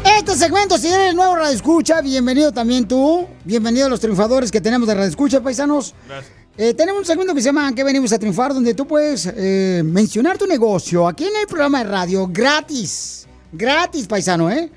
Este 0.05 0.35
segmento, 0.35 0.77
si 0.77 0.87
eres 0.87 1.13
nuevo 1.13 1.35
Radio 1.35 1.55
Escucha, 1.55 1.99
bienvenido 2.01 2.53
también 2.53 2.87
tú. 2.87 3.27
Bienvenido 3.43 3.87
a 3.87 3.89
los 3.89 3.99
triunfadores 3.99 4.51
que 4.51 4.61
tenemos 4.61 4.87
de 4.87 4.93
Radio 4.93 5.09
Escucha, 5.09 5.41
paisanos. 5.41 5.93
Eh, 6.61 6.73
tenemos 6.73 6.99
un 6.99 7.05
segmento 7.05 7.33
que 7.33 7.39
se 7.39 7.45
llama 7.45 7.73
¿Qué 7.73 7.85
venimos 7.85 8.11
a 8.11 8.19
triunfar? 8.19 8.53
Donde 8.53 8.73
tú 8.73 8.85
puedes 8.85 9.31
eh, 9.33 9.81
mencionar 9.85 10.37
tu 10.37 10.45
negocio 10.45 11.07
aquí 11.07 11.23
en 11.23 11.37
el 11.39 11.47
programa 11.47 11.77
de 11.77 11.83
radio 11.85 12.27
gratis. 12.27 13.25
Gratis, 13.53 14.07
paisano, 14.07 14.51
¿eh? 14.51 14.69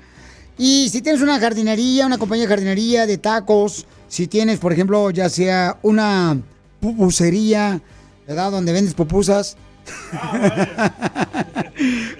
Y 0.57 0.87
si 0.87 1.01
tienes 1.01 1.21
una 1.21 1.37
jardinería, 1.41 2.05
una 2.05 2.17
compañía 2.17 2.45
de 2.45 2.47
jardinería, 2.47 3.05
de 3.05 3.17
tacos, 3.17 3.85
si 4.07 4.27
tienes, 4.27 4.59
por 4.59 4.71
ejemplo, 4.71 5.11
ya 5.11 5.27
sea 5.27 5.77
una 5.81 6.39
pupusería, 6.79 7.81
¿verdad? 8.25 8.51
Donde 8.51 8.71
vendes 8.71 8.93
pupusas, 8.93 9.57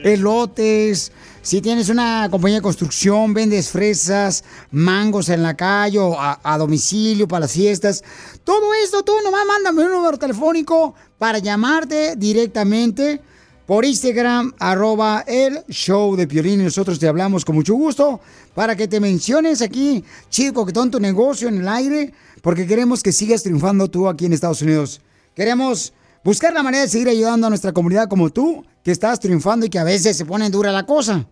elotes, 0.04 1.14
si 1.44 1.60
tienes 1.60 1.90
una 1.90 2.30
compañía 2.32 2.60
de 2.60 2.62
construcción, 2.62 3.34
vendes 3.34 3.68
fresas, 3.70 4.46
mangos 4.72 5.28
en 5.28 5.44
la 5.44 5.56
calle 5.56 6.00
o 6.00 6.16
a, 6.18 6.58
domicilio 6.58 7.28
para 7.28 7.42
las 7.42 7.52
fiestas. 7.52 8.02
Todo 8.46 8.74
esto, 8.82 9.04
tú 9.04 9.12
nomás 9.26 9.46
mándame 9.46 9.84
un 9.84 9.92
número 9.92 10.18
telefónico 10.18 10.96
para 11.18 11.40
llamarte 11.40 12.16
directamente 12.16 13.20
por 13.66 13.84
Instagram, 13.84 14.54
arroba 14.58 15.26
el 15.28 15.66
show 15.68 16.16
de 16.16 16.28
Piolín 16.28 16.62
y 16.62 16.64
nosotros 16.64 16.98
te 16.98 17.10
hablamos 17.10 17.44
con 17.44 17.56
mucho 17.56 17.74
gusto 17.74 18.22
para 18.56 18.78
que 18.78 18.88
te 18.88 19.02
menciones 19.02 19.62
aquí, 19.62 20.02
chico, 20.30 20.66
que 20.66 20.72
todo 20.72 20.92
tu 20.92 21.00
negocio 21.02 21.50
en 21.50 21.60
el 21.60 21.68
aire, 21.68 22.14
porque 22.42 22.66
queremos 22.66 23.04
que 23.04 23.12
sigas 23.12 23.44
triunfando 23.44 23.90
tú 23.90 24.08
aquí 24.08 24.28
en 24.28 24.34
Estados 24.34 24.62
Unidos. 24.62 25.02
Queremos 25.36 25.92
buscar 26.24 26.54
la 26.54 26.64
manera 26.64 26.84
de 26.84 26.90
seguir 26.90 27.10
ayudando 27.10 27.48
a 27.48 27.50
nuestra 27.50 27.74
comunidad 27.74 28.08
como 28.08 28.30
tú, 28.30 28.64
que 28.82 28.92
estás 28.92 29.20
triunfando 29.20 29.66
y 29.66 29.70
que 29.70 29.80
a 29.80 29.84
veces 29.84 30.16
se 30.16 30.26
pone 30.26 30.50
dura 30.50 30.72
la 30.72 30.86
cosa. 30.86 31.28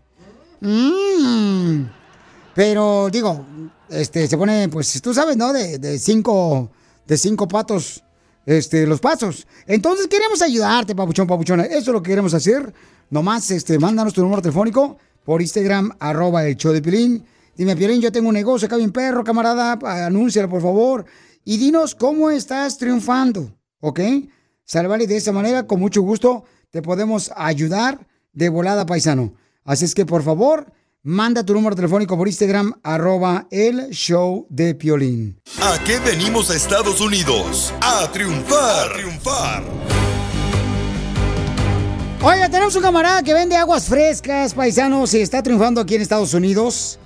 Mm. 0.61 1.85
Pero 2.53 3.09
digo, 3.11 3.45
este, 3.89 4.27
se 4.27 4.37
pone, 4.37 4.69
pues 4.69 5.01
tú 5.01 5.13
sabes, 5.13 5.35
¿no? 5.35 5.51
De, 5.51 5.99
cinco, 5.99 6.69
de 7.05 7.17
cinco 7.17 7.47
patos, 7.47 8.03
este, 8.45 8.85
los 8.85 8.99
pasos. 8.99 9.47
Entonces 9.67 10.07
queremos 10.07 10.41
ayudarte, 10.41 10.95
papuchón, 10.95 11.27
papuchona. 11.27 11.65
Eso 11.65 11.77
es 11.77 11.87
lo 11.87 12.01
que 12.01 12.11
queremos 12.11 12.33
hacer. 12.33 12.73
Nomás, 13.09 13.51
este, 13.51 13.79
mándanos 13.79 14.13
tu 14.13 14.21
número 14.21 14.41
telefónico 14.41 14.97
por 15.25 15.41
Instagram, 15.41 15.91
arroba 15.99 16.45
el 16.45 16.55
show 16.55 16.71
de 16.71 16.81
Pilín. 16.81 17.25
Dime, 17.55 17.75
Piolín, 17.75 18.01
yo 18.01 18.11
tengo 18.11 18.29
un 18.29 18.33
negocio 18.33 18.65
acá 18.65 18.77
bien 18.77 18.91
perro, 18.91 19.23
camarada, 19.23 19.77
anúncialo, 20.05 20.49
por 20.49 20.61
favor. 20.61 21.05
Y 21.43 21.57
dinos 21.57 21.95
cómo 21.95 22.31
estás 22.31 22.77
triunfando, 22.77 23.53
¿ok? 23.81 23.99
Salvale 24.63 25.05
de 25.05 25.17
esa 25.17 25.31
manera, 25.31 25.67
con 25.67 25.79
mucho 25.79 26.01
gusto, 26.01 26.45
te 26.69 26.81
podemos 26.81 27.31
ayudar 27.35 28.07
de 28.31 28.49
volada, 28.49 28.85
paisano. 28.85 29.33
Así 29.63 29.85
es 29.85 29.93
que, 29.93 30.07
por 30.07 30.23
favor, 30.23 30.73
manda 31.03 31.45
tu 31.45 31.53
número 31.53 31.75
telefónico 31.75 32.17
por 32.17 32.27
Instagram, 32.27 32.73
arroba 32.81 33.47
el 33.51 33.89
show 33.91 34.47
de 34.49 34.73
Piolín. 34.73 35.39
¿A 35.61 35.77
qué 35.83 35.99
venimos 35.99 36.49
a 36.49 36.55
Estados 36.55 36.99
Unidos? 36.99 37.71
A 37.79 38.11
triunfar. 38.11 38.89
A 38.89 38.93
triunfar. 38.93 39.63
Oiga, 42.23 42.49
tenemos 42.49 42.75
un 42.75 42.81
camarada 42.81 43.21
que 43.21 43.35
vende 43.35 43.55
aguas 43.55 43.85
frescas, 43.85 44.55
paisanos, 44.55 45.13
y 45.13 45.21
está 45.21 45.43
triunfando 45.43 45.79
aquí 45.79 45.93
en 45.95 46.01
Estados 46.01 46.33
Unidos. 46.33 46.97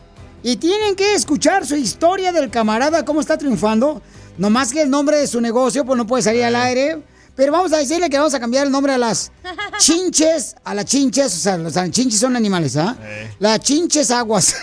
Y 0.42 0.56
tienen 0.56 0.96
que 0.96 1.14
escuchar 1.14 1.66
su 1.66 1.76
historia 1.76 2.32
del 2.32 2.50
camarada, 2.50 3.04
cómo 3.04 3.20
está 3.20 3.38
triunfando. 3.38 4.02
Nomás 4.38 4.72
que 4.72 4.82
el 4.82 4.90
nombre 4.90 5.18
de 5.18 5.28
su 5.28 5.42
negocio, 5.42 5.84
pues 5.84 5.98
no 5.98 6.08
puede 6.08 6.24
salir 6.24 6.44
al 6.46 6.56
aire. 6.56 7.04
Pero 7.36 7.52
vamos 7.52 7.74
a 7.74 7.78
decirle 7.78 8.10
que 8.10 8.18
vamos 8.18 8.34
a 8.34 8.40
cambiar 8.40 8.66
el 8.66 8.72
nombre 8.72 8.94
a 8.94 8.98
las 8.98 9.32
chinches, 9.78 10.56
a 10.64 10.74
las 10.74 10.86
chinches, 10.86 11.26
o 11.26 11.40
sea, 11.40 11.58
los 11.58 11.74
chinches 11.92 12.20
son 12.20 12.36
animales, 12.36 12.78
¿ah? 12.78 12.96
Eh. 13.02 13.30
Las 13.40 13.60
chinches 13.60 14.10
aguas. 14.10 14.56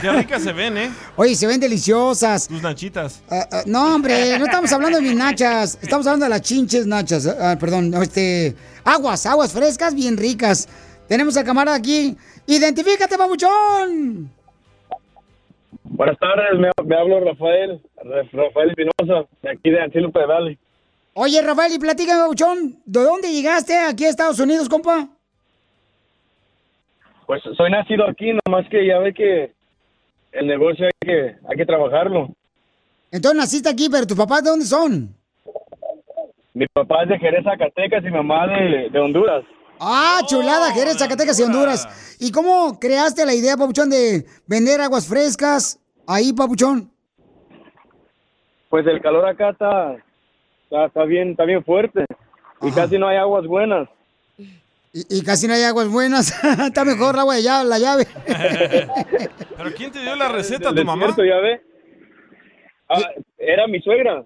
Qué 0.00 0.10
ricas 0.10 0.42
se 0.42 0.52
ven, 0.52 0.76
¿eh? 0.76 0.90
Oye, 1.16 1.36
se 1.36 1.46
ven 1.46 1.60
deliciosas. 1.60 2.48
Tus 2.48 2.60
nachitas. 2.60 3.22
Ah, 3.30 3.46
ah, 3.52 3.62
no, 3.66 3.94
hombre, 3.94 4.36
no 4.38 4.46
estamos 4.46 4.72
hablando 4.72 4.98
de 4.98 5.02
mis 5.02 5.16
nachas. 5.16 5.78
Estamos 5.80 6.06
hablando 6.06 6.26
de 6.26 6.30
las 6.30 6.42
chinches 6.42 6.86
nachas. 6.86 7.26
Ah, 7.26 7.56
perdón, 7.58 7.94
este. 8.02 8.56
Aguas, 8.84 9.24
aguas 9.26 9.52
frescas, 9.52 9.94
bien 9.94 10.16
ricas. 10.16 10.68
Tenemos 11.06 11.36
al 11.36 11.44
camarada 11.44 11.76
aquí. 11.76 12.16
Identifícate, 12.46 13.16
babuchón. 13.16 14.30
Buenas 15.84 16.18
tardes, 16.18 16.58
me, 16.58 16.70
me 16.84 16.96
hablo 16.96 17.20
Rafael, 17.20 17.80
Rafael 18.32 18.70
Espinosa, 18.70 19.28
de 19.42 19.50
aquí 19.50 19.70
de 19.70 19.80
Antílope 19.80 20.24
Valley. 20.24 20.58
Oye, 21.14 21.42
Rafael, 21.42 21.72
y 21.72 21.78
platícame, 21.78 22.20
babuchón. 22.20 22.80
¿De 22.84 23.02
dónde 23.02 23.32
llegaste 23.32 23.76
aquí 23.78 24.04
a 24.04 24.10
Estados 24.10 24.38
Unidos, 24.38 24.68
compa? 24.68 25.08
Pues 27.26 27.42
soy 27.56 27.70
nacido 27.70 28.08
aquí, 28.08 28.32
nomás 28.46 28.68
que 28.70 28.86
ya 28.86 28.98
ve 28.98 29.12
que 29.12 29.52
el 30.32 30.46
negocio 30.46 30.86
hay 30.86 30.92
que, 31.00 31.36
hay 31.48 31.56
que 31.56 31.66
trabajarlo. 31.66 32.28
Entonces 33.10 33.36
naciste 33.38 33.68
aquí, 33.68 33.88
pero 33.90 34.06
tus 34.06 34.16
papás, 34.16 34.44
¿de 34.44 34.50
dónde 34.50 34.66
son? 34.66 35.14
Mi 36.54 36.66
papá 36.66 37.02
es 37.04 37.08
de 37.08 37.18
Jerez, 37.18 37.44
Zacatecas 37.44 38.02
y 38.02 38.06
mi 38.06 38.12
mamá 38.12 38.46
de, 38.46 38.90
de 38.90 38.98
Honduras. 38.98 39.44
Ah, 39.80 40.20
chulada, 40.26 40.72
Jerez, 40.72 40.98
Zacatecas 40.98 41.38
y 41.40 41.42
Honduras. 41.42 42.16
¿Y 42.20 42.30
cómo 42.32 42.78
creaste 42.78 43.24
la 43.24 43.34
idea, 43.34 43.56
papuchón, 43.56 43.90
de 43.90 44.26
vender 44.46 44.80
aguas 44.80 45.08
frescas 45.08 45.80
ahí, 46.06 46.32
papuchón? 46.32 46.90
Pues 48.68 48.86
el 48.86 49.00
calor 49.00 49.26
acá 49.26 49.50
está, 49.50 49.96
está, 50.70 50.86
está 50.86 51.04
bien, 51.04 51.30
está 51.32 51.44
bien 51.44 51.64
fuerte 51.64 52.04
y 52.62 52.70
casi 52.70 52.98
no 52.98 53.08
hay 53.08 53.16
aguas 53.16 53.46
buenas. 53.46 53.88
Y, 54.92 55.18
y 55.18 55.22
casi 55.22 55.46
no 55.46 55.54
hay 55.54 55.62
aguas 55.62 55.88
buenas. 55.88 56.34
Está 56.66 56.84
mejor 56.84 57.14
la 57.14 57.20
agua 57.22 57.36
de 57.36 57.44
llave, 57.44 57.64
la 57.68 57.78
llave. 57.78 58.08
¿Pero 59.56 59.74
quién 59.76 59.92
te 59.92 60.00
dio 60.00 60.16
la 60.16 60.28
receta, 60.28 60.74
tu 60.74 60.84
mamá? 60.84 61.14
ya 61.16 61.36
ve. 61.36 61.62
Ah, 62.88 62.98
era 63.38 63.68
mi 63.68 63.80
suegra. 63.80 64.24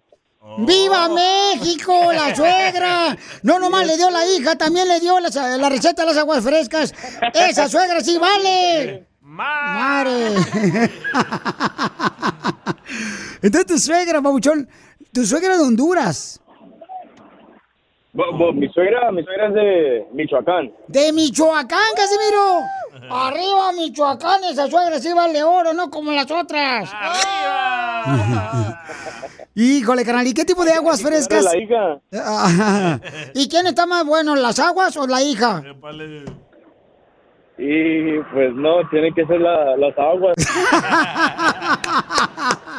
¡Viva 0.59 1.09
México, 1.11 2.13
la 2.13 2.35
suegra! 2.35 3.17
No 3.43 3.59
nomás 3.59 3.87
le 3.87 3.97
dio 3.97 4.11
la 4.11 4.27
hija, 4.27 4.57
también 4.57 4.89
le 4.89 5.01
dio 5.01 5.19
las- 5.21 5.35
la, 5.35 5.69
receta 5.71 6.03
de 6.03 6.09
las 6.09 6.19
aguas 6.19 6.45
frescas. 6.45 6.95
¡Esa 7.35 7.69
suegra 7.69 8.01
sí 8.01 8.19
vale! 8.19 9.07
¡Madre! 9.21 10.35
Entonces 13.43 13.67
tu 13.67 13.79
suegra, 13.79 14.21
babuchón, 14.21 14.69
tu 15.15 15.25
suegra 15.25 15.57
de 15.57 15.63
Honduras. 15.63 16.41
Bo- 18.13 18.33
bo- 18.37 18.53
mi 18.53 18.69
suegra, 18.69 19.11
mi 19.11 19.25
suegra 19.25 19.49
es 19.49 19.55
de 19.55 20.07
Michoacán. 20.13 20.73
De 20.89 21.13
Michoacán, 21.13 21.79
Casimiro. 21.97 22.61
Arriba 23.11 23.73
Michoacán, 23.73 24.45
esa 24.45 24.69
suegra 24.69 24.99
sí 25.01 25.13
vale 25.13 25.43
oro, 25.43 25.73
no 25.73 25.91
como 25.91 26.13
las 26.13 26.31
otras. 26.31 26.91
Híjole, 29.57 30.05
carnal, 30.05 30.27
¿y 30.27 30.35
qué 30.35 30.45
tipo 30.45 30.65
de 30.65 30.73
aguas 30.73 31.01
frescas? 31.03 31.45
La 31.45 31.57
hija. 31.57 32.01
¿Y 33.35 33.49
quién 33.49 33.67
está 33.67 33.87
más 33.87 34.05
bueno, 34.05 34.35
las 34.37 34.59
aguas 34.59 34.97
o 34.97 35.07
la 35.07 35.23
hija? 35.23 35.63
Y 37.57 38.19
pues 38.33 38.53
no, 38.55 38.89
tiene 38.91 39.13
que 39.13 39.25
ser 39.27 39.41
la- 39.41 39.77
las 39.77 39.97
aguas. 39.99 40.35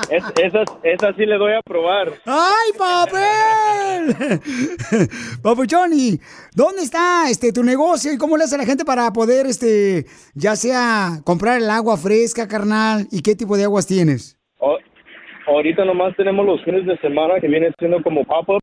Es- 0.09 0.23
esas, 0.43 0.65
esas 0.83 1.15
sí 1.15 1.25
le 1.25 1.37
doy 1.37 1.53
a 1.53 1.61
probar. 1.61 2.09
¡Ay, 2.25 2.71
papel! 2.77 4.15
Papuchón, 5.41 5.91
¿y 5.93 6.19
dónde 6.55 6.83
está 6.83 7.27
este 7.29 7.51
tu 7.51 7.63
negocio 7.63 8.13
y 8.13 8.17
cómo 8.17 8.37
le 8.37 8.43
hace 8.43 8.57
la 8.57 8.65
gente 8.65 8.85
para 8.85 9.11
poder, 9.11 9.47
este, 9.47 10.05
ya 10.35 10.55
sea 10.55 11.21
comprar 11.23 11.57
el 11.59 11.69
agua 11.69 11.97
fresca, 11.97 12.47
carnal? 12.47 13.07
¿Y 13.11 13.21
qué 13.23 13.35
tipo 13.35 13.57
de 13.57 13.63
aguas 13.63 13.87
tienes? 13.87 14.37
Ahorita 15.47 15.85
nomás 15.85 16.15
tenemos 16.17 16.43
los 16.45 16.63
fines 16.63 16.85
de 16.87 16.97
semana 16.97 17.39
que 17.39 17.47
vienen 17.47 17.73
siendo 17.79 18.01
como 18.03 18.23
pop-up. 18.25 18.61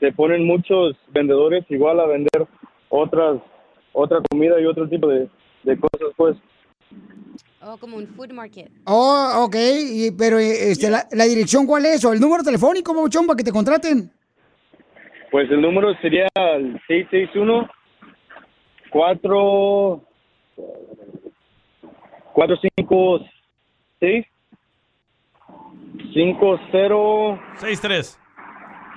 Se 0.00 0.12
ponen 0.12 0.46
muchos 0.46 0.96
vendedores 1.12 1.64
igual 1.68 1.98
a 2.00 2.06
vender 2.06 2.46
otras 2.88 3.38
otra 3.92 4.18
comida 4.30 4.58
y 4.60 4.64
otro 4.66 4.88
tipo 4.88 5.06
de, 5.08 5.28
de 5.64 5.78
cosas, 5.78 6.08
pues. 6.16 6.36
Oh, 7.64 7.76
como 7.78 7.96
un 7.96 8.06
food 8.08 8.32
market. 8.32 8.70
Oh, 8.84 9.44
ok, 9.46 9.54
y- 9.56 10.10
pero 10.12 10.38
eh, 10.38 10.70
este, 10.72 10.90
la, 10.90 11.06
la 11.12 11.24
dirección 11.24 11.66
cuál 11.66 11.86
es? 11.86 12.04
¿O 12.04 12.12
el 12.12 12.20
número 12.20 12.42
telefónico, 12.42 12.92
Papuchón, 12.94 13.26
para 13.26 13.36
que 13.36 13.44
te 13.44 13.52
contraten? 13.52 14.10
Pues 15.30 15.50
el 15.50 15.62
número 15.62 15.94
sería 16.02 16.26
el 16.34 16.80
661 16.86 17.68
4 18.90 20.02
456 22.34 24.26
50 26.14 27.40
63. 27.60 28.18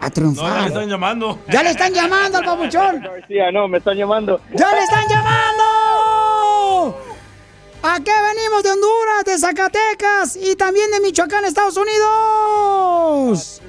A 0.00 0.04
No, 0.06 0.10
triunfar. 0.12 0.60
me 0.60 0.66
están 0.68 0.88
llamando. 0.88 1.40
Ya 1.48 1.64
le 1.64 1.70
están 1.70 1.92
llamando 1.92 2.38
al 2.38 2.44
papuchón. 2.44 3.00
García, 3.02 3.50
no, 3.50 3.66
me 3.66 3.78
están 3.78 3.96
llamando. 3.96 4.40
¡Ya 4.54 4.72
le 4.72 4.78
están 4.84 5.08
llamando! 5.08 5.64
¿A 7.82 8.00
qué 8.02 8.10
venimos 8.34 8.62
de 8.64 8.70
Honduras, 8.70 9.24
de 9.24 9.38
Zacatecas 9.38 10.36
y 10.36 10.56
también 10.56 10.90
de 10.90 11.00
Michoacán, 11.00 11.44
Estados 11.44 11.76
Unidos? 11.76 13.62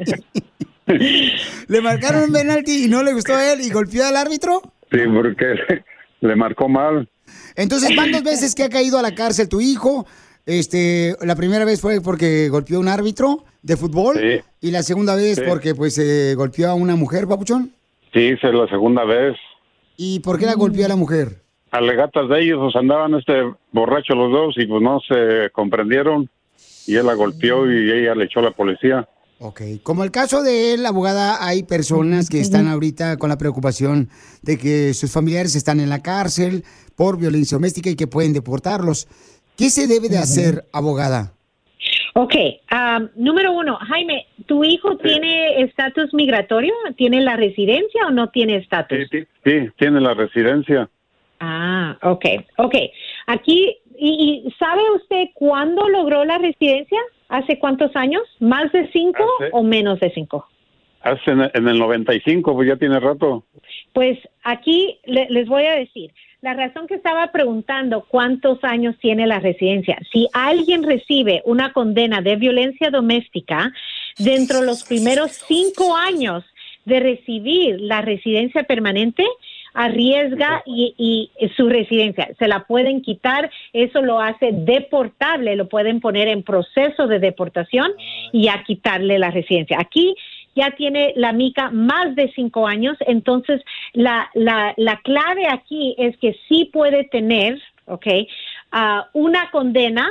le 1.68 1.80
marcaron 1.80 2.24
un 2.24 2.32
penalti 2.32 2.84
y 2.84 2.88
no 2.88 3.02
le 3.02 3.12
gustó 3.12 3.34
a 3.34 3.52
él 3.52 3.60
y 3.60 3.70
golpeó 3.70 4.06
al 4.06 4.16
árbitro. 4.16 4.62
Sí, 4.90 4.98
porque 5.12 5.54
le 6.20 6.36
marcó 6.36 6.68
mal. 6.68 7.08
Entonces, 7.56 7.90
¿cuántas 7.94 8.22
veces 8.22 8.54
que 8.54 8.64
ha 8.64 8.68
caído 8.70 8.98
a 8.98 9.02
la 9.02 9.14
cárcel 9.14 9.48
tu 9.48 9.60
hijo? 9.60 10.06
Este, 10.46 11.14
la 11.20 11.36
primera 11.36 11.64
vez 11.66 11.80
fue 11.80 12.00
porque 12.00 12.48
golpeó 12.48 12.78
a 12.78 12.80
un 12.80 12.88
árbitro 12.88 13.44
de 13.62 13.76
fútbol 13.76 14.16
Sí. 14.18 14.40
y 14.68 14.70
la 14.70 14.82
segunda 14.82 15.14
vez 15.14 15.36
Sí. 15.36 15.42
porque 15.46 15.74
pues 15.74 15.98
eh, 15.98 16.34
golpeó 16.36 16.70
a 16.70 16.74
una 16.74 16.96
mujer, 16.96 17.26
papuchón. 17.26 17.72
Sí, 18.14 18.28
es 18.28 18.42
la 18.42 18.66
segunda 18.68 19.04
vez. 19.04 19.36
¿Y 20.00 20.20
por 20.20 20.38
qué 20.38 20.46
la 20.46 20.54
golpeó 20.54 20.84
a 20.84 20.88
la 20.88 20.94
mujer? 20.94 21.42
Alegatas 21.72 22.28
de 22.28 22.40
ellos, 22.40 22.60
pues 22.62 22.76
andaban 22.76 23.14
este 23.14 23.32
borrachos 23.72 24.16
los 24.16 24.30
dos 24.30 24.54
y 24.56 24.64
pues 24.64 24.80
no 24.80 25.00
se 25.00 25.50
comprendieron. 25.50 26.30
Y 26.86 26.94
él 26.94 27.04
la 27.04 27.14
golpeó 27.14 27.70
y 27.70 27.90
ella 27.90 28.14
le 28.14 28.26
echó 28.26 28.38
a 28.38 28.44
la 28.44 28.50
policía. 28.52 29.08
Ok, 29.40 29.60
como 29.82 30.04
el 30.04 30.12
caso 30.12 30.44
de 30.44 30.72
él, 30.72 30.86
abogada, 30.86 31.44
hay 31.44 31.64
personas 31.64 32.28
que 32.28 32.40
están 32.40 32.68
ahorita 32.68 33.16
con 33.16 33.28
la 33.28 33.38
preocupación 33.38 34.08
de 34.42 34.56
que 34.56 34.94
sus 34.94 35.10
familiares 35.10 35.56
están 35.56 35.80
en 35.80 35.88
la 35.88 36.00
cárcel 36.00 36.64
por 36.94 37.18
violencia 37.18 37.56
doméstica 37.56 37.90
y 37.90 37.96
que 37.96 38.06
pueden 38.06 38.32
deportarlos. 38.32 39.08
¿Qué 39.56 39.68
se 39.68 39.88
debe 39.88 40.08
de 40.08 40.18
hacer, 40.18 40.68
abogada? 40.72 41.34
Ok, 42.20 42.34
am, 42.70 43.10
número 43.14 43.52
uno, 43.52 43.76
Jaime, 43.76 44.26
¿tu 44.46 44.64
hijo 44.64 44.96
tiene 44.96 45.60
estatus 45.62 46.12
migratorio? 46.12 46.74
¿Tiene 46.96 47.20
la 47.20 47.36
residencia 47.36 48.08
o 48.08 48.10
no 48.10 48.30
tiene 48.30 48.56
estatus? 48.56 49.06
Sí, 49.08 49.24
sí, 49.44 49.68
tiene 49.76 50.00
la 50.00 50.14
residencia. 50.14 50.88
Ah, 51.38 51.96
ok, 52.02 52.24
ok. 52.56 52.74
Aquí, 53.28 53.76
y, 53.96 54.42
y 54.44 54.50
sabe 54.58 54.82
usted 54.96 55.26
cuándo 55.34 55.88
logró 55.88 56.24
la 56.24 56.38
residencia? 56.38 56.98
¿Hace 57.28 57.60
cuántos 57.60 57.94
años? 57.94 58.22
¿Más 58.40 58.72
de 58.72 58.90
cinco 58.90 59.22
Hace- 59.38 59.50
o 59.52 59.62
menos 59.62 60.00
de 60.00 60.10
cinco? 60.10 60.44
Hace 61.02 61.30
en, 61.30 61.42
en 61.54 61.68
el 61.68 61.78
95, 61.78 62.52
pues 62.52 62.66
ya 62.68 62.74
tiene 62.74 62.98
rato. 62.98 63.44
Pues 63.92 64.18
aquí 64.42 64.98
le- 65.04 65.28
les 65.30 65.46
voy 65.48 65.64
a 65.64 65.72
decir, 65.72 66.12
la 66.40 66.54
razón 66.54 66.86
que 66.86 66.94
estaba 66.94 67.32
preguntando 67.32 68.04
cuántos 68.08 68.62
años 68.62 68.94
tiene 69.00 69.26
la 69.26 69.40
residencia, 69.40 69.98
si 70.12 70.28
alguien 70.32 70.84
recibe 70.84 71.42
una 71.44 71.72
condena 71.72 72.20
de 72.20 72.36
violencia 72.36 72.90
doméstica, 72.90 73.72
dentro 74.18 74.60
de 74.60 74.66
los 74.66 74.84
primeros 74.84 75.32
cinco 75.32 75.96
años 75.96 76.44
de 76.84 77.00
recibir 77.00 77.80
la 77.80 78.02
residencia 78.02 78.62
permanente, 78.62 79.24
arriesga 79.74 80.62
y, 80.64 80.94
y 80.96 81.48
su 81.56 81.68
residencia. 81.68 82.30
Se 82.38 82.48
la 82.48 82.64
pueden 82.64 83.02
quitar, 83.02 83.50
eso 83.72 84.00
lo 84.02 84.20
hace 84.20 84.50
deportable, 84.52 85.54
lo 85.56 85.68
pueden 85.68 86.00
poner 86.00 86.26
en 86.28 86.42
proceso 86.42 87.06
de 87.06 87.18
deportación 87.18 87.92
y 88.32 88.48
a 88.48 88.64
quitarle 88.64 89.18
la 89.18 89.30
residencia. 89.30 89.76
Aquí 89.78 90.16
ya 90.58 90.70
tiene 90.72 91.12
la 91.16 91.32
mica 91.32 91.70
más 91.70 92.14
de 92.14 92.30
cinco 92.34 92.66
años, 92.66 92.96
entonces 93.06 93.62
la, 93.92 94.28
la, 94.34 94.74
la 94.76 95.00
clave 95.02 95.46
aquí 95.48 95.94
es 95.98 96.16
que 96.18 96.36
sí 96.48 96.70
puede 96.72 97.04
tener, 97.04 97.60
¿ok? 97.86 98.06
ah, 98.72 99.08
una 99.12 99.50
condena 99.50 100.10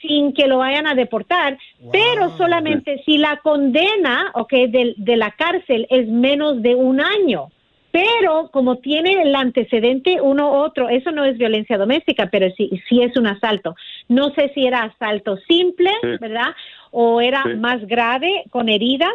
sin 0.00 0.32
que 0.32 0.48
lo 0.48 0.58
vayan 0.58 0.86
a 0.88 0.94
deportar, 0.94 1.56
pero 1.92 2.36
solamente 2.36 3.02
si 3.04 3.18
la 3.18 3.36
condena, 3.36 4.32
ok, 4.34 4.52
de, 4.68 4.94
de 4.96 5.16
la 5.16 5.30
cárcel 5.30 5.86
es 5.90 6.08
menos 6.08 6.60
de 6.60 6.74
un 6.74 7.00
año. 7.00 7.50
Pero 7.92 8.48
como 8.50 8.78
tiene 8.78 9.22
el 9.22 9.34
antecedente 9.34 10.20
uno 10.20 10.50
otro, 10.50 10.88
eso 10.88 11.12
no 11.12 11.24
es 11.24 11.36
violencia 11.36 11.76
doméstica, 11.76 12.30
pero 12.32 12.50
sí, 12.56 12.82
sí 12.88 13.02
es 13.02 13.16
un 13.18 13.26
asalto. 13.26 13.76
No 14.08 14.30
sé 14.30 14.50
si 14.54 14.66
era 14.66 14.84
asalto 14.84 15.36
simple, 15.46 15.90
¿verdad? 16.18 16.54
O 16.90 17.20
era 17.20 17.44
más 17.58 17.86
grave, 17.86 18.44
con 18.50 18.70
heridas. 18.70 19.14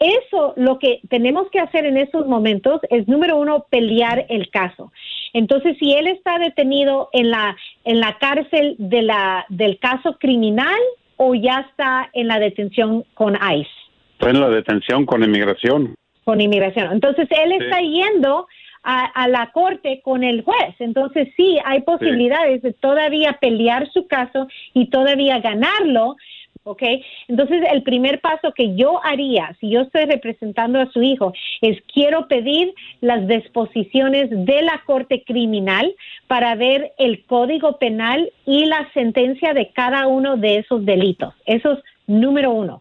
Eso, 0.00 0.54
lo 0.56 0.78
que 0.78 1.00
tenemos 1.08 1.48
que 1.50 1.60
hacer 1.60 1.86
en 1.86 1.96
esos 1.96 2.26
momentos 2.26 2.80
es, 2.90 3.06
número 3.08 3.36
uno, 3.36 3.66
pelear 3.70 4.26
el 4.28 4.50
caso. 4.50 4.92
Entonces, 5.32 5.76
si 5.78 5.94
él 5.94 6.06
está 6.08 6.38
detenido 6.38 7.08
en 7.12 7.30
la, 7.30 7.56
en 7.84 8.00
la 8.00 8.18
cárcel 8.18 8.76
de 8.78 9.02
la, 9.02 9.46
del 9.48 9.78
caso 9.78 10.16
criminal 10.18 10.78
o 11.16 11.34
ya 11.34 11.66
está 11.70 12.10
en 12.12 12.28
la 12.28 12.38
detención 12.38 13.04
con 13.14 13.34
ICE. 13.34 13.68
Está 14.12 14.30
en 14.30 14.40
la 14.40 14.48
detención 14.48 15.06
con 15.06 15.22
inmigración. 15.22 15.94
con 16.24 16.40
inmigración. 16.40 16.92
Entonces, 16.92 17.28
él 17.30 17.52
está 17.52 17.80
yendo 17.80 18.46
a, 18.82 19.04
a 19.06 19.28
la 19.28 19.50
corte 19.52 20.00
con 20.02 20.24
el 20.24 20.42
juez. 20.42 20.74
Entonces, 20.78 21.28
sí, 21.36 21.58
hay 21.64 21.82
posibilidades 21.82 22.62
de 22.62 22.72
todavía 22.72 23.38
pelear 23.40 23.90
su 23.92 24.06
caso 24.06 24.48
y 24.72 24.90
todavía 24.90 25.38
ganarlo. 25.40 26.16
¿Ok? 26.64 26.82
Entonces, 27.28 27.62
el 27.70 27.82
primer 27.82 28.20
paso 28.20 28.52
que 28.52 28.74
yo 28.74 29.04
haría, 29.04 29.54
si 29.60 29.70
yo 29.70 29.82
estoy 29.82 30.06
representando 30.06 30.80
a 30.80 30.90
su 30.90 31.02
hijo, 31.02 31.34
es 31.60 31.78
quiero 31.92 32.26
pedir 32.26 32.72
las 33.02 33.28
disposiciones 33.28 34.30
de 34.30 34.62
la 34.62 34.82
Corte 34.86 35.24
Criminal 35.24 35.94
para 36.26 36.54
ver 36.54 36.92
el 36.98 37.24
Código 37.24 37.76
Penal 37.76 38.32
y 38.46 38.64
la 38.64 38.90
sentencia 38.94 39.52
de 39.52 39.70
cada 39.72 40.06
uno 40.06 40.36
de 40.36 40.58
esos 40.58 40.84
delitos. 40.86 41.34
Eso 41.44 41.72
es 41.72 41.78
número 42.06 42.50
uno 42.50 42.80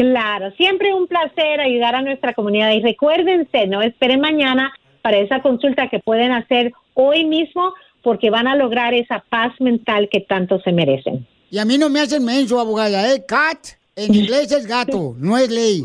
Claro, 0.00 0.50
siempre 0.52 0.94
un 0.94 1.06
placer 1.06 1.60
ayudar 1.60 1.94
a 1.94 2.00
nuestra 2.00 2.32
comunidad 2.32 2.72
y 2.72 2.80
recuérdense, 2.80 3.66
no 3.66 3.82
esperen 3.82 4.18
mañana 4.18 4.72
para 5.02 5.18
esa 5.18 5.42
consulta 5.42 5.90
que 5.90 5.98
pueden 5.98 6.32
hacer 6.32 6.72
hoy 6.94 7.26
mismo 7.26 7.74
porque 8.02 8.30
van 8.30 8.46
a 8.48 8.56
lograr 8.56 8.94
esa 8.94 9.22
paz 9.28 9.52
mental 9.60 10.08
que 10.10 10.20
tanto 10.20 10.58
se 10.60 10.72
merecen. 10.72 11.26
Y 11.50 11.58
a 11.58 11.66
mí 11.66 11.76
no 11.76 11.90
me 11.90 12.00
hacen 12.00 12.24
menso, 12.24 12.58
abogada, 12.58 13.12
¿eh? 13.12 13.26
Cat 13.28 13.58
en 13.94 14.14
inglés 14.14 14.50
es 14.52 14.66
gato, 14.66 15.14
no 15.18 15.36
es 15.36 15.50
ley. 15.50 15.84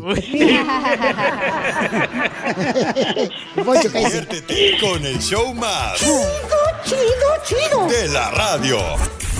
Diviértete 3.92 4.78
con 4.80 5.04
el 5.04 5.18
show 5.18 5.52
más. 5.52 6.00
Chido, 6.00 6.96
chido, 7.44 7.86
De 7.86 8.08
la 8.08 8.30
radio. 8.30 8.78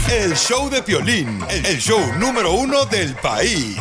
El 0.08 0.36
show 0.36 0.68
de 0.70 0.80
Piolín, 0.82 1.42
el 1.50 1.80
show 1.80 1.98
número 2.20 2.52
uno 2.52 2.84
del 2.84 3.12
país. 3.16 3.76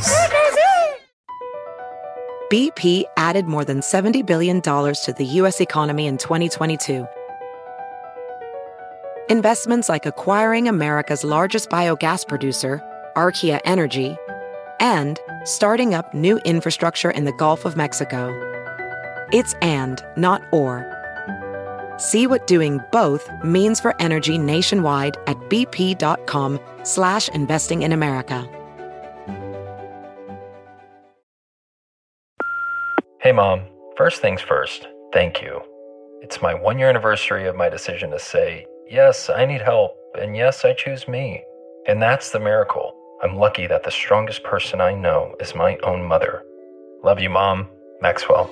BP 2.49 3.03
added 3.15 3.45
more 3.45 3.63
than 3.63 3.81
$70 3.81 4.25
billion 4.25 4.59
to 4.59 5.13
the 5.15 5.25
U.S. 5.41 5.61
economy 5.61 6.07
in 6.07 6.17
2022. 6.17 7.05
Investments 9.29 9.87
like 9.87 10.07
acquiring 10.07 10.67
America's 10.67 11.23
largest 11.23 11.69
biogas 11.69 12.27
producer, 12.27 12.81
Archaea 13.15 13.59
Energy, 13.63 14.17
and 14.79 15.19
starting 15.43 15.93
up 15.93 16.11
new 16.15 16.39
infrastructure 16.39 17.11
in 17.11 17.25
the 17.25 17.33
Gulf 17.33 17.65
of 17.65 17.77
Mexico. 17.77 18.33
It's 19.31 19.53
and, 19.61 20.03
not 20.17 20.41
or. 20.51 20.94
See 21.97 22.27
what 22.27 22.47
doing 22.47 22.79
both 22.91 23.29
means 23.43 23.79
for 23.79 23.99
energy 24.01 24.37
nationwide 24.37 25.17
at 25.27 25.37
bp.com 25.49 26.59
slash 26.83 27.29
investing 27.29 27.81
in 27.81 27.91
America. 27.91 28.49
Hey, 33.21 33.31
Mom. 33.31 33.63
First 33.97 34.21
things 34.21 34.41
first, 34.41 34.87
thank 35.13 35.41
you. 35.41 35.61
It's 36.21 36.41
my 36.41 36.53
one 36.53 36.77
year 36.77 36.89
anniversary 36.89 37.47
of 37.47 37.55
my 37.55 37.69
decision 37.69 38.11
to 38.11 38.19
say, 38.19 38.65
yes, 38.89 39.29
I 39.29 39.45
need 39.45 39.61
help, 39.61 39.95
and 40.19 40.35
yes, 40.35 40.65
I 40.65 40.73
choose 40.73 41.07
me. 41.07 41.41
And 41.87 42.01
that's 42.01 42.31
the 42.31 42.39
miracle. 42.39 42.93
I'm 43.23 43.37
lucky 43.37 43.67
that 43.67 43.83
the 43.83 43.91
strongest 43.91 44.43
person 44.43 44.81
I 44.81 44.93
know 44.93 45.33
is 45.39 45.55
my 45.55 45.77
own 45.83 46.03
mother. 46.03 46.43
Love 47.03 47.21
you, 47.21 47.29
Mom. 47.29 47.69
Maxwell. 48.01 48.51